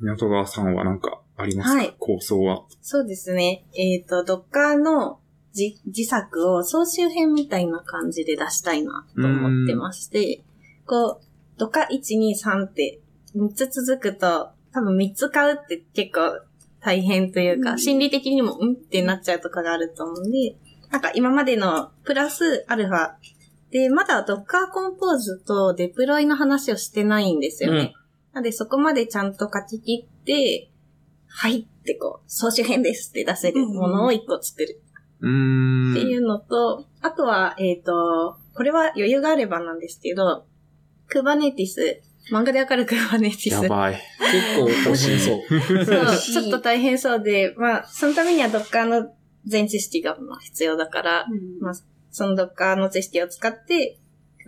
[0.00, 2.64] 港川さんは何かありますか、はい構想は？
[2.82, 3.64] そうですね。
[3.74, 5.20] えっ、と、Docker の
[5.54, 10.42] 自自作を総集編みたいな感じで出したいなと思ってまして、
[10.86, 11.20] こ
[11.58, 13.00] う、Docker 1、2、3って
[13.34, 16.40] 3つ続くと、多分3つ買うって結構
[16.80, 20.56] 大変というか、うん心理的にもうんってなっちゃうとかがあると思うんで、
[20.90, 23.14] なんか今までのプラスアルファ
[23.70, 24.42] で、まだ Docker
[24.72, 27.94] Compose とデプロイの話をしてないんですよね。
[28.32, 30.70] なのでそこまでちゃんと書き切って、
[31.38, 34.80] はいってこう、総集編ですって出せるものを一個作る
[35.20, 35.92] うーん。
[35.92, 40.46] っていうのと、あとは、えっ、と、これは余裕があればなんですけど、
[41.12, 42.00] Kubernetes、
[42.32, 43.50] 漫画でわかる Kubernetes。
[43.50, 44.00] やばい。
[44.32, 45.84] 結構大変そう。
[45.84, 49.12] そう、 ちょっと大変そうで、まあ、そのためには Docker の
[49.44, 51.26] 全知識がまあ必要だから、
[51.60, 51.74] まあ、
[52.10, 53.98] その Docker の知識を使って、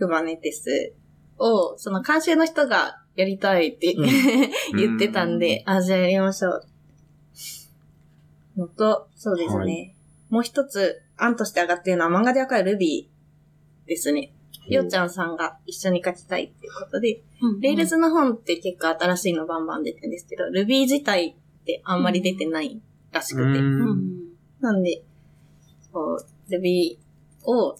[0.01, 0.93] Kubernetes
[1.37, 4.07] を、その監修の人がやりたいって、うん
[4.75, 6.68] 言ってたんで、あ、じゃあやりましょう。
[8.59, 9.63] のと、そうですね。
[9.63, 9.95] はい
[10.29, 13.07] もう一つ、案として上がってるのは漫画でわかる Ruby
[13.87, 14.31] ですね。
[14.67, 17.21] ようちゃんさんが一緒に書きたいっていうことで、
[17.61, 22.79] Rails の本って結構新しいのバンバン出てるんですけど、Ruby 自体ってあんまり出てない
[23.11, 23.43] らしくて。
[23.43, 24.29] ううんん。
[24.59, 25.01] なんで、
[25.91, 26.99] こう、Ruby
[27.43, 27.75] を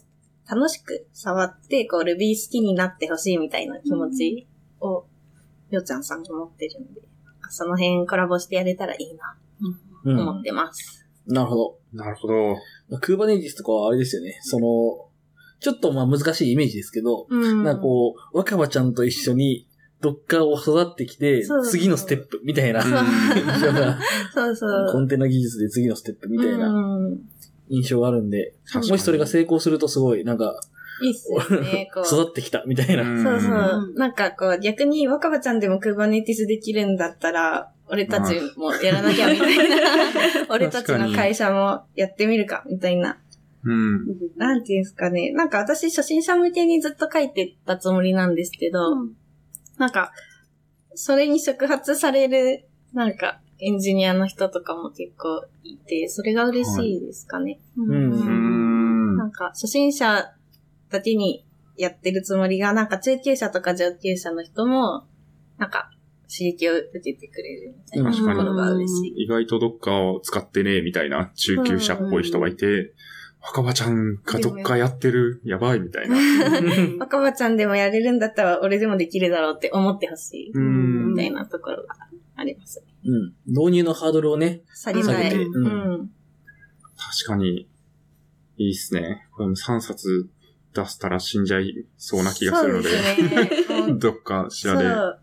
[0.50, 4.48] 楽しく触って、こう、Ruby 好きになってほしいみたいな気持ち
[4.80, 5.06] を、
[5.70, 7.02] ようちゃんさんが持ってるんで、
[7.50, 9.89] その辺コラボしてやれたらいいな、うん。
[10.04, 11.06] と思ってます。
[11.26, 11.78] なるほど。
[11.92, 12.56] なるほど。
[13.00, 14.38] クーバネティスとかはあれですよね。
[14.42, 14.66] その、
[15.60, 19.66] ちょっとまあ難しいイメージですけど、うんなんかこう、若葉ちゃんと一緒に、
[20.00, 24.92] ドッカーを育ってきて次のステップみたいなそうそう。
[24.92, 27.18] コンテナ技術で次のステップみたいなうん。
[27.68, 30.58] 印象があるんで、もしそれが成功するとすごい、なんか、
[31.02, 32.04] いいっすよね、 こう。
[32.04, 33.02] 育ってきたみたいな。
[33.02, 33.94] んそうそううん。
[33.94, 40.46] なんかこう、逆に若葉ちゃんでも Kubernetes できるんだったら、俺たちもやらなきゃみたいな。
[40.50, 43.18] 俺たちの会社もやってみるか、みたいな。
[43.64, 44.06] うん。
[44.36, 45.32] なんていうんですかね。
[45.32, 48.80] なんか私初心者向けにずっと書いてたつもりなんですけど、
[49.78, 50.12] なんか、
[50.94, 57.60] それに触発される、なんか、エンジニアの人とかも結構いて、それが嬉しいですかね。
[57.76, 59.16] うんうーん。
[59.16, 60.32] なんか、初心者
[60.90, 61.46] だけに
[61.76, 65.06] やってるつもりが、なんか中級者とか上級者の人も、
[65.58, 65.90] なんか、
[66.32, 69.24] 刺激を受けてくれるみたいなところが嬉しい。
[69.24, 72.92] 意外とどっかを使ってねえみたいな中級者っぽい人がいて、
[73.42, 76.16] 若葉ちゃんがどっかやってる、やばいみたいな。
[77.00, 80.52] 若葉ちゃんでもやれるんだったら俺でもできるだろうって思ってほしい。
[80.54, 81.96] うんみたいなところが
[82.36, 82.84] あります。
[83.04, 83.34] うん。
[83.46, 84.62] 導入のハードルをね。
[84.74, 85.08] 下げて
[85.44, 85.66] ううん
[86.02, 86.10] ん。
[86.96, 87.66] 確かに、
[88.58, 89.26] いいっすね。
[89.34, 90.28] これも3冊
[90.74, 93.94] 出したら死んじゃいそうな気がするので、ですね。
[93.98, 95.18] どっかしそらでう。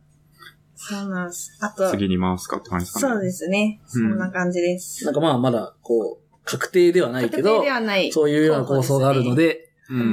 [0.76, 1.58] そうなんです。
[1.62, 3.14] あと、次に回すかって感じですかね。
[3.14, 3.82] そうですね。
[3.86, 5.06] そんな感じです。
[5.06, 8.12] なんかまあまだ、こう、確定ではないけ確定どで、はない。
[8.12, 10.04] そういうような構想があるので、うんう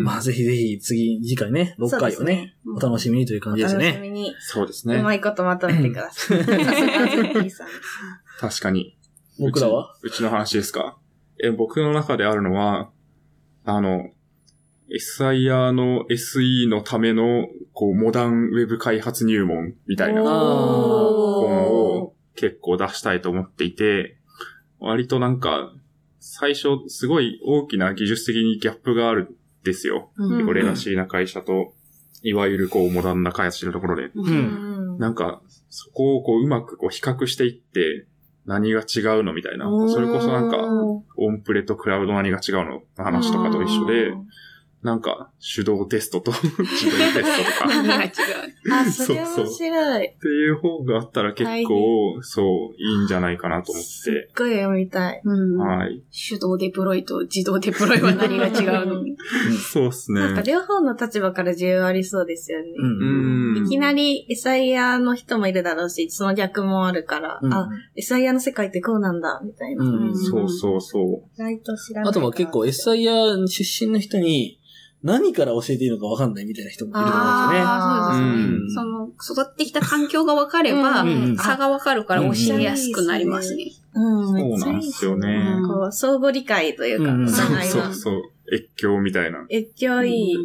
[0.00, 0.04] ん。
[0.04, 4.00] まあぜひぜひ次、次回ね、6回をね、うんお楽しみにという感じですお楽しね。
[4.00, 4.96] みに、そうですね。
[4.96, 6.38] うまいことまとめてください。
[8.40, 8.96] 確かに。
[9.38, 9.94] 僕らは？
[10.02, 10.98] うちうちの話ですか？
[11.42, 12.90] え、僕の中であるのは、
[13.64, 14.08] あの、
[14.90, 20.30] SIR の SE のための、こう、モダンウェブ開発入門みたいな本
[22.00, 24.16] を結構出したいと思っていて、
[24.78, 25.72] 割となんか、
[26.20, 29.34] 最初、すごい大きな技術的にギャップがあるん
[29.64, 30.10] ですよ。
[30.16, 31.74] うんレガシーな会社と、
[32.22, 34.10] いわゆるこう、モダンな開発してるところで。
[34.14, 34.96] うん。
[34.96, 38.06] んなんか、そこをこう、うまくこう、比較していって、
[38.46, 39.66] 何が違うのみたいな。
[39.88, 40.58] それこそなんか、
[41.16, 44.12] オンプレとクラウド何が違うのの話とかと一緒で、
[44.84, 46.66] なんか、手動テストと 自動テ
[47.24, 47.74] ストとか。
[47.82, 48.10] 何が違う。
[48.70, 50.06] あ、そ れそうそう面白い。
[50.08, 53.88] っていう方があったら結構、そう、いいんじゃないかなと思って。
[53.88, 55.22] すっごい読みたい。
[55.24, 55.56] うん。
[55.56, 56.02] はい。
[56.12, 58.50] 手動デプロイと自動デプロイは何が違
[58.84, 59.02] うの？
[59.72, 60.52] そうですなんかね。
[60.52, 62.66] 両方の立場から需要ありそうですよね。
[62.78, 63.56] うん。
[63.56, 63.66] うん。
[63.66, 69.84] いきなりエサイヤの人もいるだろうし、その逆もあるから、うんあ、エサイヤの世界ってこうなんだ、みたいな。
[69.84, 71.22] うんそうそうそう。
[71.36, 74.60] 意外と知らないあとは結構 SIR 出身の人に
[75.04, 77.60] 何から教えていいのかわかんないみたいな人もいると思うんですよね。
[77.62, 78.56] ああ、そうですね。
[78.56, 79.08] うんその、
[79.44, 81.04] 育ってきた環境が分かれば、
[81.36, 83.66] 差が分かるから教えやすくなりますね。
[83.94, 85.28] うん、そうなんですよね
[85.58, 87.94] うんこう、相互理解というか、うんおそうそう。
[87.94, 88.22] そう。
[88.52, 89.44] 越境みたいな。
[89.50, 90.36] 越境いい。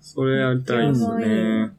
[0.00, 1.72] それやりたいですね。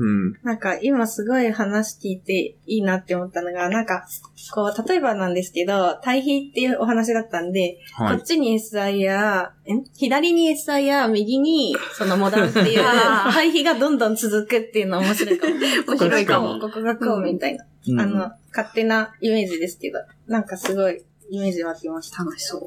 [0.00, 0.32] うん。
[0.42, 4.06] なんか今すごい話聞いていいなって思ったのが、なんか、
[4.54, 8.26] こう、例えばなんですけど、対比っていうお話だったんで、はいこっ。
[8.26, 12.82] ちに SIR、ん左に SIR、右にそのモダンっていう
[13.30, 15.54] 対比がどんどん続くっていうの面白いかも。
[15.86, 16.48] 面白いかも。
[16.58, 17.64] 確ここがこうみたいな。
[17.64, 22.24] うんあの、勝手なイメージですけど、なんかすごいイメージ湧きました。
[22.24, 22.60] 楽しそう。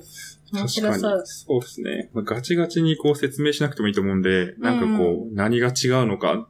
[0.54, 0.94] 面確かに。
[0.94, 1.24] 白そう。
[1.26, 2.10] そうですね。
[2.14, 6.48] まあガチガチにこう説明しなくてもいいと思うんで、なんかこう、何が違うのか、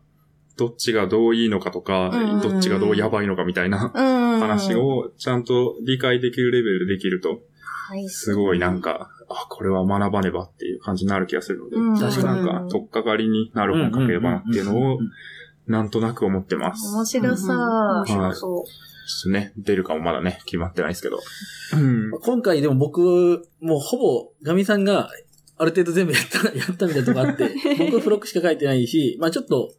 [0.57, 4.39] どっちがどういいのかとか、うんどっちがどうやばいのかみたいなうん。
[4.39, 7.41] 話をちゃんと理解できるレベルでできると、
[7.87, 14.99] はい、すごいなんか、あ、これは学ばねばっていう感じになる気がするので、うん確かになんか、とっかかりになる本書ければなっていうのを、
[15.67, 16.93] なんとなく思ってます。
[16.93, 17.57] 面白そう。
[17.57, 18.65] 面白そう。
[18.65, 21.19] ちょっとね、出るかもまだね、決まってないですけど。
[21.73, 22.11] うん。
[22.21, 25.09] 今回でも僕、もうほぼガミさんが
[25.57, 29.73] ある程度全部やった、やったみたいなとこあって、 僕付録しか書いてないし、まあちょっと、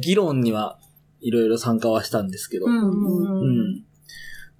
[0.00, 0.78] 議論には
[1.20, 3.84] いろいろ参加はしたんですけど、うんうんうん。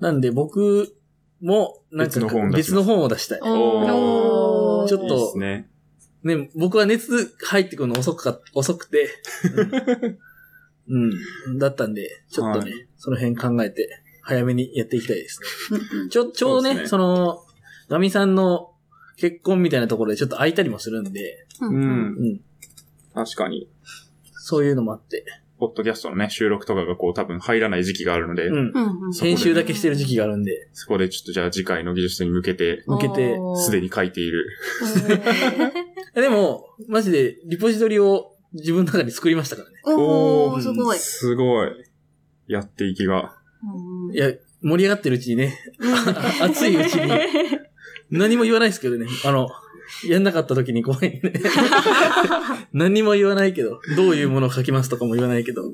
[0.00, 0.96] なんで僕
[1.40, 3.40] も、なんか別の本を出します別の本を出したい。
[3.42, 4.88] おー。
[4.88, 5.68] ちょっとね。
[6.22, 9.10] ね、僕は熱入ってくるの遅くか、遅くて、
[10.88, 11.12] うん、
[11.48, 11.58] うん。
[11.58, 15.40] だったんで、ちょっとね、はその辺考えて、早めにやっていきたいです
[15.70, 15.78] ね。
[16.08, 16.86] ちょ、ちょうどね、そね。
[16.88, 17.44] その、
[17.90, 18.72] ガミさんの
[19.18, 21.74] 結婚みたいなところでちょっと空いたりもするんで、ううん。
[21.74, 21.78] ん。
[21.78, 22.40] うん、
[23.12, 23.68] 確かに。
[24.46, 25.24] そういうのもあって、
[25.58, 28.54] ポッドキャストのね、収録とかがこう多分入らない時期があるので、うん。
[28.54, 34.46] うんうんそこで編集だけしてる時期があるんで、そこでちょっとじゃあ次回の技術に向けて、向けておーすでに書いている。
[36.14, 39.76] でも、マジでリポジトリを自分の中に作りましたからね。
[39.86, 40.98] おー、すごい。
[40.98, 41.70] すごい。
[42.46, 43.34] やっていきが。
[43.62, 44.30] うんいや、
[44.60, 45.58] 盛り上がってるうちにね、
[46.42, 47.10] 熱いうちに、
[48.10, 49.06] 何も言わないですけどね。
[49.24, 49.48] あの、
[50.06, 51.32] やんなかった時に怖いね。
[52.72, 55.70] 何も言わないけど、どういうものを書きますとかも言わないけど、も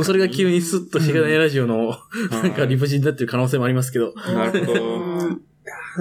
[0.00, 1.96] うそれが急にスッとしがないラジオの、
[2.30, 4.12] なんかリポジになってる可能性もありますけど。
[4.14, 5.50] なるほど。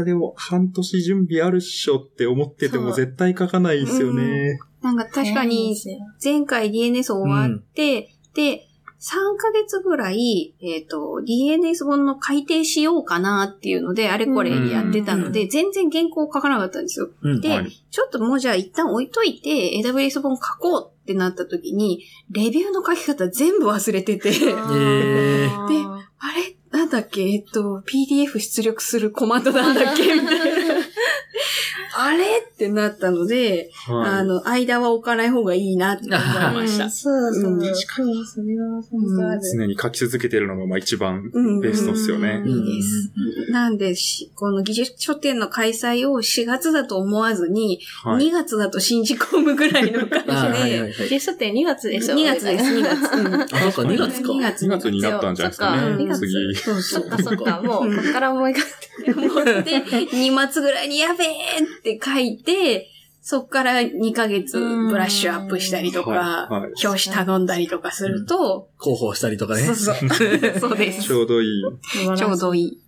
[0.06, 4.60] でも、半年準備あるっしょって思ってても絶対書かないですよね。
[4.82, 5.76] なんか確かに、
[6.24, 8.69] 前回 DNS 終わって、で、
[9.00, 17.10] 3ヶ月ぐらい、えっ、と、DNS 本の改訂しようかなっていうので、あれこれやってたので、全然原稿書かなかったんですよ。
[17.22, 17.42] うん。
[17.42, 25.50] で、はいちょっともうじゃあ一旦置いといて、AWS 本書こうってなった時に、レビューの書き方全部忘れてて、えー
[26.22, 26.56] あれ？
[26.78, 27.22] なんだっけ？
[27.32, 30.14] えっと、PDF 出力するコマンドなんだっけ？
[30.16, 30.49] みたいな。
[32.02, 32.24] あれ？
[32.26, 36.92] ってなったので、はいあの、間は置かない方がいいなって思いましたうん。
[36.92, 37.52] そうそう。
[37.54, 39.42] うん確かに、それは本当ある。
[39.58, 42.42] 常に書き続けてるのがまあ一番うんベストっすよね。
[42.46, 43.52] いいです。
[43.52, 48.28] なんでし、この技術書店の開催を4月だと思わずに、はい。
[48.28, 50.32] 2月だと信じ込むぐらいの感じで、
[50.82, 51.10] はい。
[51.10, 53.16] ゲストって2月でしょ？2月です、2月。
[53.16, 54.32] うんあ、そっか、2月か。
[54.32, 55.82] 2月2月になったんじゃないですかね。
[55.82, 56.56] そっか二月次。
[56.56, 58.64] そうそそうっかそっか、もう、こっから思い返
[59.08, 62.90] 思って、2月ぐらいにやべえって書いて、
[63.22, 69.62] そっから2ヶ月ブラッシュアップしたりとか、はいはい表紙頼んだりとかすると、広報したりとかね。
[69.62, 69.96] そうそう。
[70.60, 71.04] そうです。
[71.04, 71.64] ちょうどいい。
[72.18, 72.80] ちょうどいい。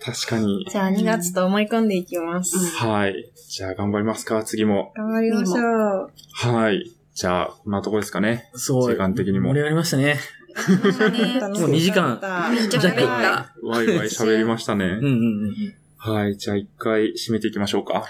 [0.00, 0.66] 確かに。
[0.70, 2.56] じゃあ2月と思い込んでいきます。
[2.76, 3.30] はい。
[3.48, 4.92] じゃあ頑張りますか、次も。
[4.96, 6.10] 頑張りましょう。
[6.32, 6.90] はい。
[7.14, 8.50] じゃあ、こんなとこですかね。
[8.54, 8.94] すごい。
[8.94, 10.18] 時間的にも盛り上がりましたね。
[10.58, 12.18] もう2時間
[12.50, 13.52] めっちゃ喋った。
[13.62, 14.90] ワイワイ喋りましたねうん。
[14.90, 15.06] うんう
[15.50, 15.74] ん。
[15.98, 16.36] はい。
[16.36, 18.04] じゃあ一回締めていきましょうか。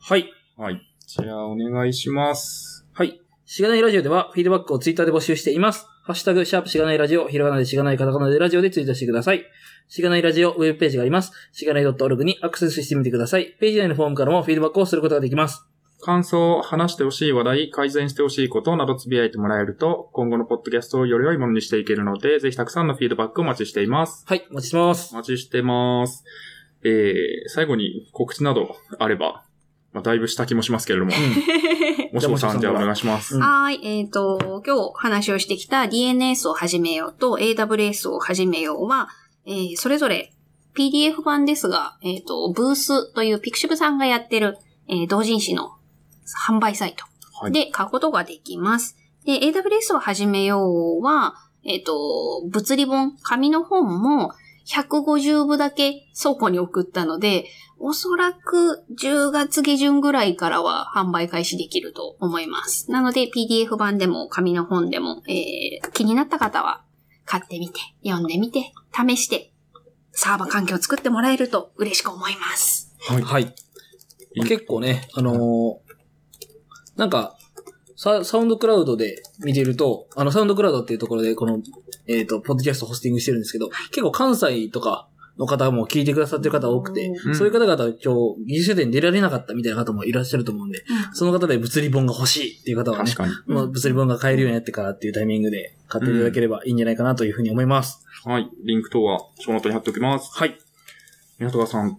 [0.00, 0.30] はい。
[0.56, 0.80] はい。
[1.06, 2.86] じゃあお願いします。
[2.92, 3.20] はい。
[3.44, 5.86] しがないラジオではフィードバックをツイッターで募集しています。
[6.02, 9.44] ハッシュタグ、シャープしがないラジオ、ひらがなでしがないカタカナでラジオでツイートしてください。
[9.88, 11.32] しがないラジオウェブページがあります。
[11.52, 13.56] しがない .org にアクセスしてみてください。
[13.60, 15.66] ページ内のフォームからもフィードバックをすることができます。
[16.00, 24.24] 感想、話してほしい話題、改善してほしいことなどつぶやいてもらえると、今後のポッドキャストをより良いものにしていけるので、ぜひたくさんのフィードバックをお待ちしています。
[24.26, 25.16] はい、お待ちしてますお。
[25.16, 26.24] 待ちしてます。
[26.84, 29.44] えー、最後に告知などあれば、
[29.92, 31.12] まあ、だいぶした気もしますけれども。
[32.12, 33.36] もしもさん、じゃあお願いします。
[33.36, 33.80] うんはい。
[33.82, 39.08] えっ、と、今日話をしてきた DNS を始めようと AWS を始めようは、
[39.46, 40.32] えーそれぞれ
[40.74, 44.56] PDF 版ですが、えっ、と、ブースというピクシブさんがやってる、
[44.88, 45.72] えー同人誌の
[46.48, 47.04] 販売サイト
[47.40, 47.52] はい。
[47.52, 48.96] で買うことができます。
[49.24, 51.34] で、AWS を始めようは、
[51.64, 54.32] えっ、と、物理本、紙の本も
[54.68, 57.46] 150部だけ倉庫に送ったので、
[57.78, 62.90] おそらく10月下旬ぐらいからは販売開始できると思います。
[62.90, 66.84] なので PDF 版でも紙の本でも、えー気になった方は
[67.24, 69.52] 買ってみて、読んでみて、試して、
[70.12, 72.94] サーバー環境を作ってもらえると嬉しく思います。
[73.00, 73.22] はい。
[73.22, 73.54] はい。
[74.34, 75.88] 結構ね、あのー
[76.98, 77.38] なんか、
[77.96, 81.60] ササウンドクラウドで見てると、あの、サウンドクラウドっていうところで、この、
[82.08, 85.08] えっ、と、ポッドキャストホスティングしてるんですけど、結構関西とか
[85.38, 93.54] の方も聞いてくださってる方多くて、うんそういう方々今日、技術書典に出られなかったみたいな方もいらっしゃると思うんで、その方で物理本が欲しいっていう方はね確、かに。
[93.54, 98.04] もう物理本が買えるようになってからっていうタイミングで買っていただければいいんじゃないかなというふうに思います。
[98.24, 98.50] はい。
[98.64, 100.30] リンク等は、 show note に貼っておきます。
[100.32, 100.58] はい。
[101.38, 101.98] 湊川さん。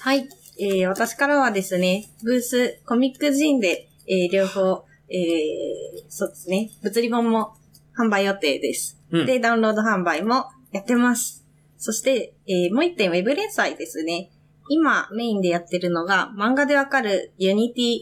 [0.00, 0.28] はい。
[0.58, 7.54] えー、私からはですね、 BOOTH、 COMIC ZIN で、えー、両方、えー、そうですね、物理本も
[7.98, 8.98] 販売予定です。
[9.10, 11.44] うんで、ダウンロード販売もやってます。
[11.76, 14.30] そして、えー、もう一点、ウェブ連載ですね。
[14.68, 17.98] 今、メインでやってるのが、漫画でわかる Unity。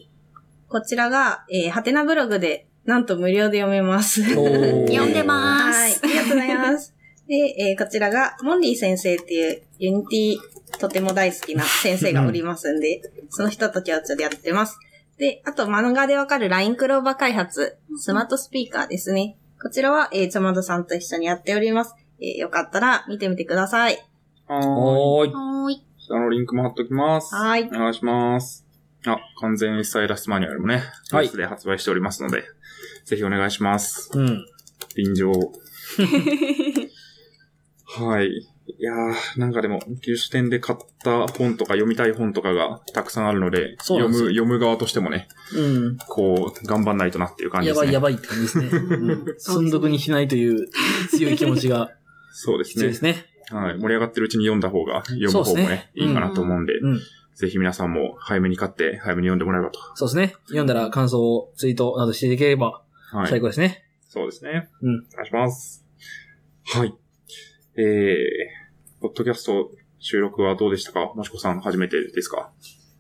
[0.69, 4.23] こちらが、えー、はてなブログで、なんと無料で読めます。
[4.35, 5.93] 読んでまはい。
[5.93, 6.07] すあ。
[6.07, 6.95] りがとうございます。
[7.27, 7.35] で、
[7.71, 13.01] えーこちらが、モンリー先生っていう、 Unity、とても大好きな先生がおりますんで、
[13.31, 14.79] その人と共通でやってます。
[15.19, 19.37] で、あと、漫画でわかる LINE クローバー開発、スマートスピーカーですね。
[19.62, 21.95] こちらは、えー、ちょまどさんと一緒にやっております。
[22.19, 23.99] えーよかったら見てみてください。
[24.47, 25.32] はーい。
[25.32, 25.85] はーい。
[25.99, 27.35] 下のリンクも貼っておきます。
[27.35, 28.66] はいお願いします。
[29.07, 32.45] あ、完全 SI ラストマニュアルもね、はいブースで発売しておりますので、
[33.05, 34.11] ぜひお願いします。
[34.15, 34.47] うん。
[34.97, 35.31] 臨場。
[37.85, 38.49] はい。
[38.79, 45.61] いやー、なんかでも、技術店で買った本とか読みたい本とかがたくさんあるので、そうなんですよ読む、読む側としてもね、う
[45.91, 45.99] ん。
[45.99, 47.93] こう、頑張んないとなっていう感じですね。
[47.93, 48.69] やばいやばいって感じですね。
[48.73, 49.35] うん。
[49.39, 50.69] 寸読にしないという
[51.11, 51.91] 強い気持ちが
[52.33, 53.03] そうですね必要です。
[53.03, 53.27] ね。
[53.51, 53.79] はい。
[53.79, 57.01] 盛り上がってるうちに読んだ方が、読む方もねそうですね、いいかなと思うんで、うん。
[57.35, 59.81] ぜひ皆さんも早めに買って、早めに読んでもらえればと。
[59.95, 60.35] そうですね。
[60.49, 62.83] 読んだら感想をツイートなどしていければ
[63.13, 63.29] はい。
[63.29, 63.85] 最高ですね。
[64.09, 64.69] そうですね。
[64.83, 65.85] うんお願いします。
[66.67, 66.95] はい。
[67.77, 67.85] えー、
[69.01, 71.12] ポッドキャスト収録はどうでしたか？
[71.14, 72.51] もしこさん初めてですか？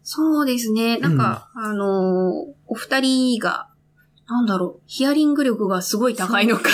[0.02, 0.98] そうですね。
[0.98, 3.68] なんか、あのーお二人が、
[4.28, 6.70] なんだろう、ヒアリング力がすごい高いのか、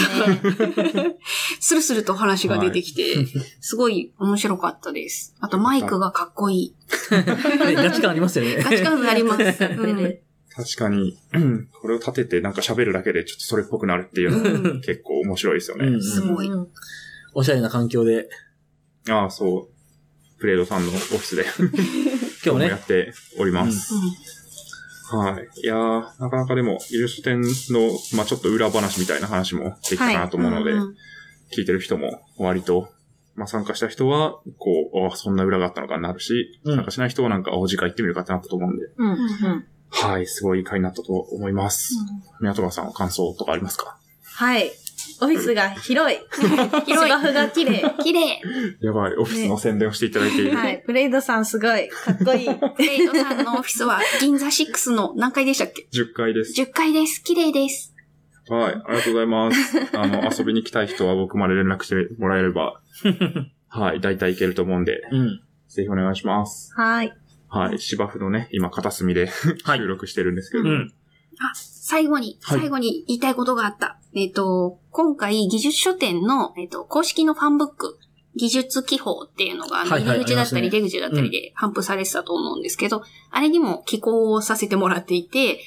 [1.60, 3.26] スルスルと話が出てきて、
[3.60, 5.34] すごい面白かったです。
[5.40, 6.74] あとマイクがかっこいい。
[7.12, 8.62] ねガチ感ありますよね。
[8.62, 9.42] ガチ感があります。
[9.42, 10.18] うん
[10.54, 15.86] 確かに、うんこれを立ててなんか喋るだけでちょっとそれっぽくなるっていうのうはん結構面白いですよね。
[15.88, 16.48] うんすごい。
[16.48, 16.68] うん
[17.34, 18.30] おしゃれな環境で、
[19.08, 20.40] ああ、そう。
[20.40, 21.68] プレードさんのオフィスで 今
[22.44, 23.94] 日もねもやっ、ております。
[25.10, 25.60] はい。
[25.62, 30.94] いやー、なかなかでも、イル書店の、まあちょっと裏話みたいな話もできたかなと思うので、うん
[31.56, 32.90] 聞いてる人も割と、
[33.36, 41.94] まあ参加した人は、こう、あそんな裏があったのかになるし、うん参加しない人はなんか、お次回行ってみるかってなったと思うんで、うんうんはい、すごい回になったと思います。
[42.40, 43.96] 宮戸川さん、感想とかありますか？
[44.24, 44.72] はい。
[45.20, 46.18] オフィスが広い。
[46.86, 47.94] 広い芝生が綺麗。
[48.02, 48.40] 綺麗。
[48.80, 50.56] やばい、オフィスの宣伝をしていただいている。
[50.56, 50.82] はい。
[50.86, 51.88] プレイドさんすごい。
[51.88, 52.46] かっこいい。
[52.78, 56.60] レイトさんのオフィスは銀座6の何階でしたっけ？10回です。
[56.60, 57.22] ?10 階です。
[57.22, 57.94] 綺麗です。
[58.48, 59.96] はい、ありがとうございます。
[59.96, 62.80] あの、 遊びに来たい人は僕まで連絡してもらえれば、
[63.68, 65.40] はい、大体行けると思うんで、うん。
[65.68, 66.72] ぜひお願いします。
[66.76, 67.12] はい。
[67.48, 69.26] はい、芝生のね、今片隅で
[69.64, 70.92] はい収録してるんですけど、うん。
[71.54, 73.98] 最後に、はい最後に言いたいことがあった。
[74.14, 77.98] えっ、と、今回、技術書店の、えっ、と、公式のファンブック、
[78.34, 85.58] 技術記法っていうのが、あのはいはい入り口だったり出口だったりで頒布されてたと思うんですけど、あれにも寄稿をさせてもらっていて、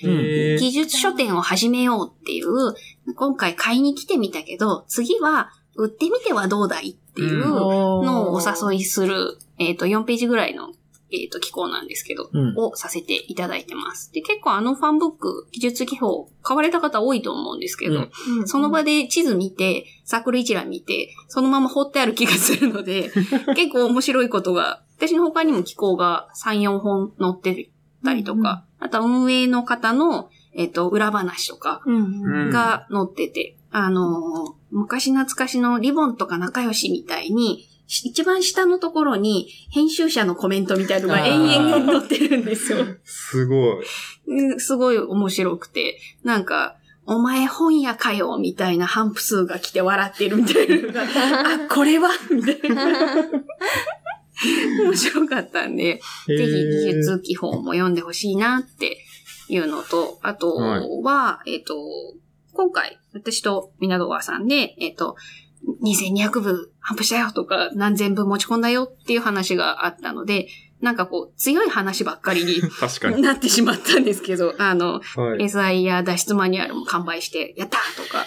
[0.57, 2.73] 技術書店を始めようっていう、
[3.13, 10.69] 今回買いに来てみたけど、次は売ってみてはどうだいっていうのをお誘いする、えっ、と、4ページぐらいの、
[11.11, 12.53] えっ、と、機構なんですけど、うん。
[12.57, 14.11] をさせていただいてます。
[14.11, 23.11] で、結構あのファンブック、技術記法、買われた方多いと思うんですけど、うんその場で地図見て、サークル一覧見て、そのまま放ってある気がするので、
[23.55, 27.71] 結構面白いことが、私の他にも機構が3、4本載って
[28.03, 42.85] たりとか、あとは運営の方の、えっ、と、裏話とかうんうんが載ってて、あのー昔懐かしのリボンとか仲良しみたいに、し一番下のところに編集者のコメントみたいのが延々載ってるんですよ。
[43.03, 43.85] すごい。
[44.27, 46.75] うんすごい面白くて、なんか、
[47.07, 51.01] お前本屋かよみたいな反布数が来て笑ってるみたいな
[51.65, 52.09] あ、これは？
[52.29, 53.25] みたいな。
[54.83, 58.99] 面白かったんで、ぜひ技術基本も読んでほしいなって
[59.49, 60.55] いうのと、あと
[61.03, 61.75] は、えっ、と、
[62.53, 65.15] 今回、私と皆川さんで、えっ、と、
[65.81, 70.47] 2200部反布したよとか、何千部持ち込んだよっていう話があったので、
[70.81, 73.21] なんかこう、強い話ばっかりに 確かに。
[73.21, 75.43] なってしまったんですけど、あの、はい。
[75.43, 78.25] SI や脱出マニュアルも完売して、やったーとか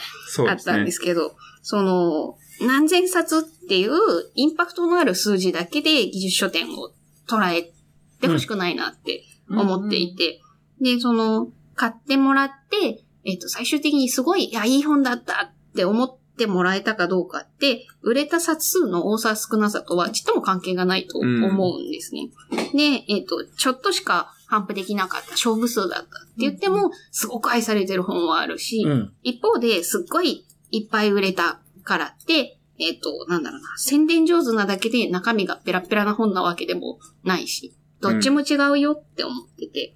[0.51, 0.91] あったんで。
[0.91, 3.93] すけど、その、何千冊っていう
[4.35, 6.93] インパクトのある数字だけで技術書店を
[7.27, 7.73] 捉え
[8.21, 10.41] てほしくないなって思っていて、
[10.81, 22.29] で、その、買ってもらって、えっ、と、最終的にすごい、いや、いい本だったって思ってもらえたかどうかって、売れた冊数の多さ少なさとはちっとも関係がないと思うんですね。
[22.75, 26.09] で、えっ、と、ちょっとしか反布できなかった勝負数だったって
[26.39, 29.13] 言っても、すごく愛されてる本はあるし、うん。
[29.23, 39.95] 一方ですっごいいっぱい売れたからって、えっ、と、なんだろうな、宣伝上手なだけで中身がペラペラな本なわけでもないし、どっちも違うよって思ってて。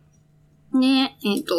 [0.73, 1.55] ね、えっ、と、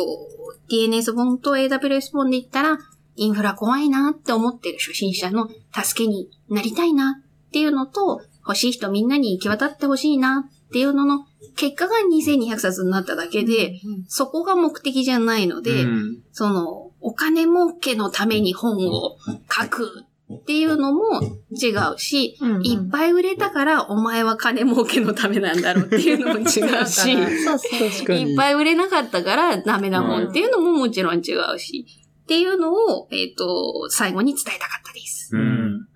[0.69, 2.77] DNS 本と AWS 本で言ったら、
[3.17, 11.25] インフラ怖いなって思ってる初心者の助けになりたいなっていうのと、欲しい人みんなに行き渡ってほしいなっていうのの
[11.57, 13.73] 結果が2200冊になっただけで、
[14.07, 16.23] そこが目的じゃないので、うん。
[16.31, 19.17] その、お金儲けのために本を
[19.49, 21.21] 書くっていうのも
[21.51, 22.55] 違うし、うん。
[22.57, 22.65] うん。
[22.65, 27.89] いっぱい売れたからお前は金儲けのためなんだろうっていうのも違うし、そうそう。
[27.89, 28.31] 確かに。
[28.31, 31.85] いっぱい売れなかったからダメなもんっていうのももちろん違うし、
[32.27, 35.33] っていうのを、えっ、と、最後に伝えたかったです。
[35.33, 35.39] う。
[35.39, 35.45] うん
[35.77, 35.87] ん。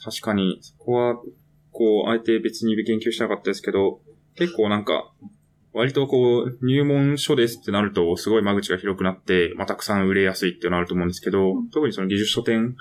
[0.00, 1.16] 確かに、そこは、
[1.72, 4.00] こう、あえて別に言及しなかったですけど、
[4.36, 5.12] 結構なんか、
[5.72, 12.76] 割とこう、入門書ですってなると、すごい間口が広くなって、まあ、たくさん売れやすいっていうのあると思うんですけど、特にその技術書店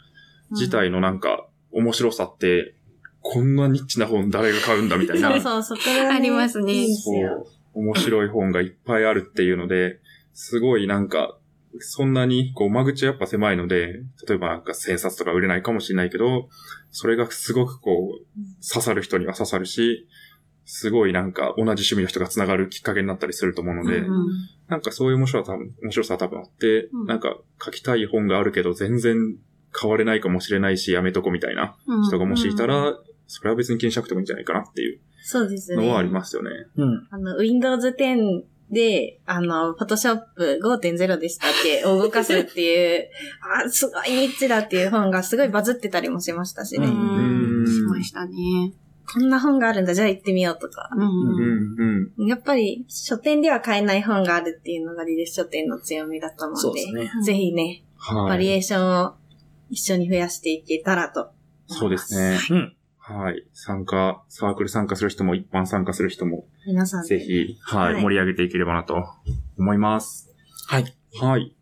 [0.52, 2.76] 自体のなんか、面白さって、
[3.22, 5.32] こんなニッチな本誰が買うんだみたいな。
[5.32, 10.00] そうそう、そこが、ね、ありますねそよう、面白い本がいっぱいあるっていうので、
[10.34, 11.38] すごいなんか、
[11.80, 16.50] そんなに、こう、間口やっぱ狭いので、例えばなんか1000冊とか売れないかもしれないけど、
[16.92, 20.08] それがすごくこう、刺さる人には刺さるし、
[20.66, 24.28] すごいなんか同じ趣味の人が繋がるきっかけになったりすると思うので、うん
[24.70, 29.36] なんかそういう面白さは多分、面白さは多分あって、うんなんか書きたい本があるけど全然
[29.72, 35.86] 買われないかもしれないし、やめとこみたいなうん人がもしいたら、それは別に気にしなくてもいいんじゃないかなっていうそうですね。
[35.86, 36.50] のはありますよね。
[36.76, 37.08] うん。
[37.12, 40.22] あの、Windows 10で、あの、Photoshop
[40.64, 43.10] 5.0でしたっけを動かすっていう、
[43.66, 46.88] あ、すごいニッチだっていう本がすごいバズってたりもしましたしね。
[46.88, 48.34] ううんしましたね。
[49.14, 50.90] こんな本があるんだ、じゃあ行ってみようとか。
[50.96, 52.28] うんうん、うん。
[52.28, 57.24] やっぱり書店では買えない本があるっていうのがリレス書店の強みだと思ので、そううですね。
[57.24, 58.30] ぜひね、はい。
[58.30, 59.16] バリエーションを
[59.70, 61.32] 一緒に増やしていけたらと。
[61.68, 62.38] そうですね。
[62.52, 62.76] うん。
[62.98, 63.46] はい。
[63.54, 69.04] 参加、サークル参加する人も一般参加する人も、皆さんでぜひ、はい、はい盛り上げていければなと
[69.58, 70.30] 思います。
[70.68, 70.96] はい。
[71.20, 71.56] はい。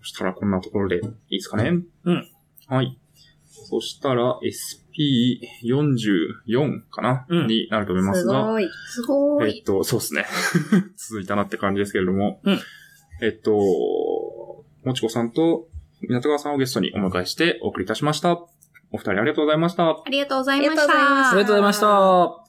[0.00, 1.02] そしたらこんなところでいい
[1.38, 1.82] ですかね？
[2.04, 2.28] うん。
[2.68, 2.98] はい。
[3.46, 8.68] そしたら SP44 かな、うんになると思いますすが、ごい。
[8.86, 9.58] すごい。
[9.58, 10.24] えっと、そうですね。
[10.96, 12.58] 続いたなって感じですけれども、うん
[13.20, 14.64] えっと、も
[14.94, 15.68] ちこさんと
[16.00, 18.32] 港川さんをゲストにお迎えしてお送りいたしました。
[18.90, 19.88] お二人ありがとうございました。
[19.90, 21.30] ありがとうございましありがとうございまた。
[21.30, 22.47] ありがとうございました。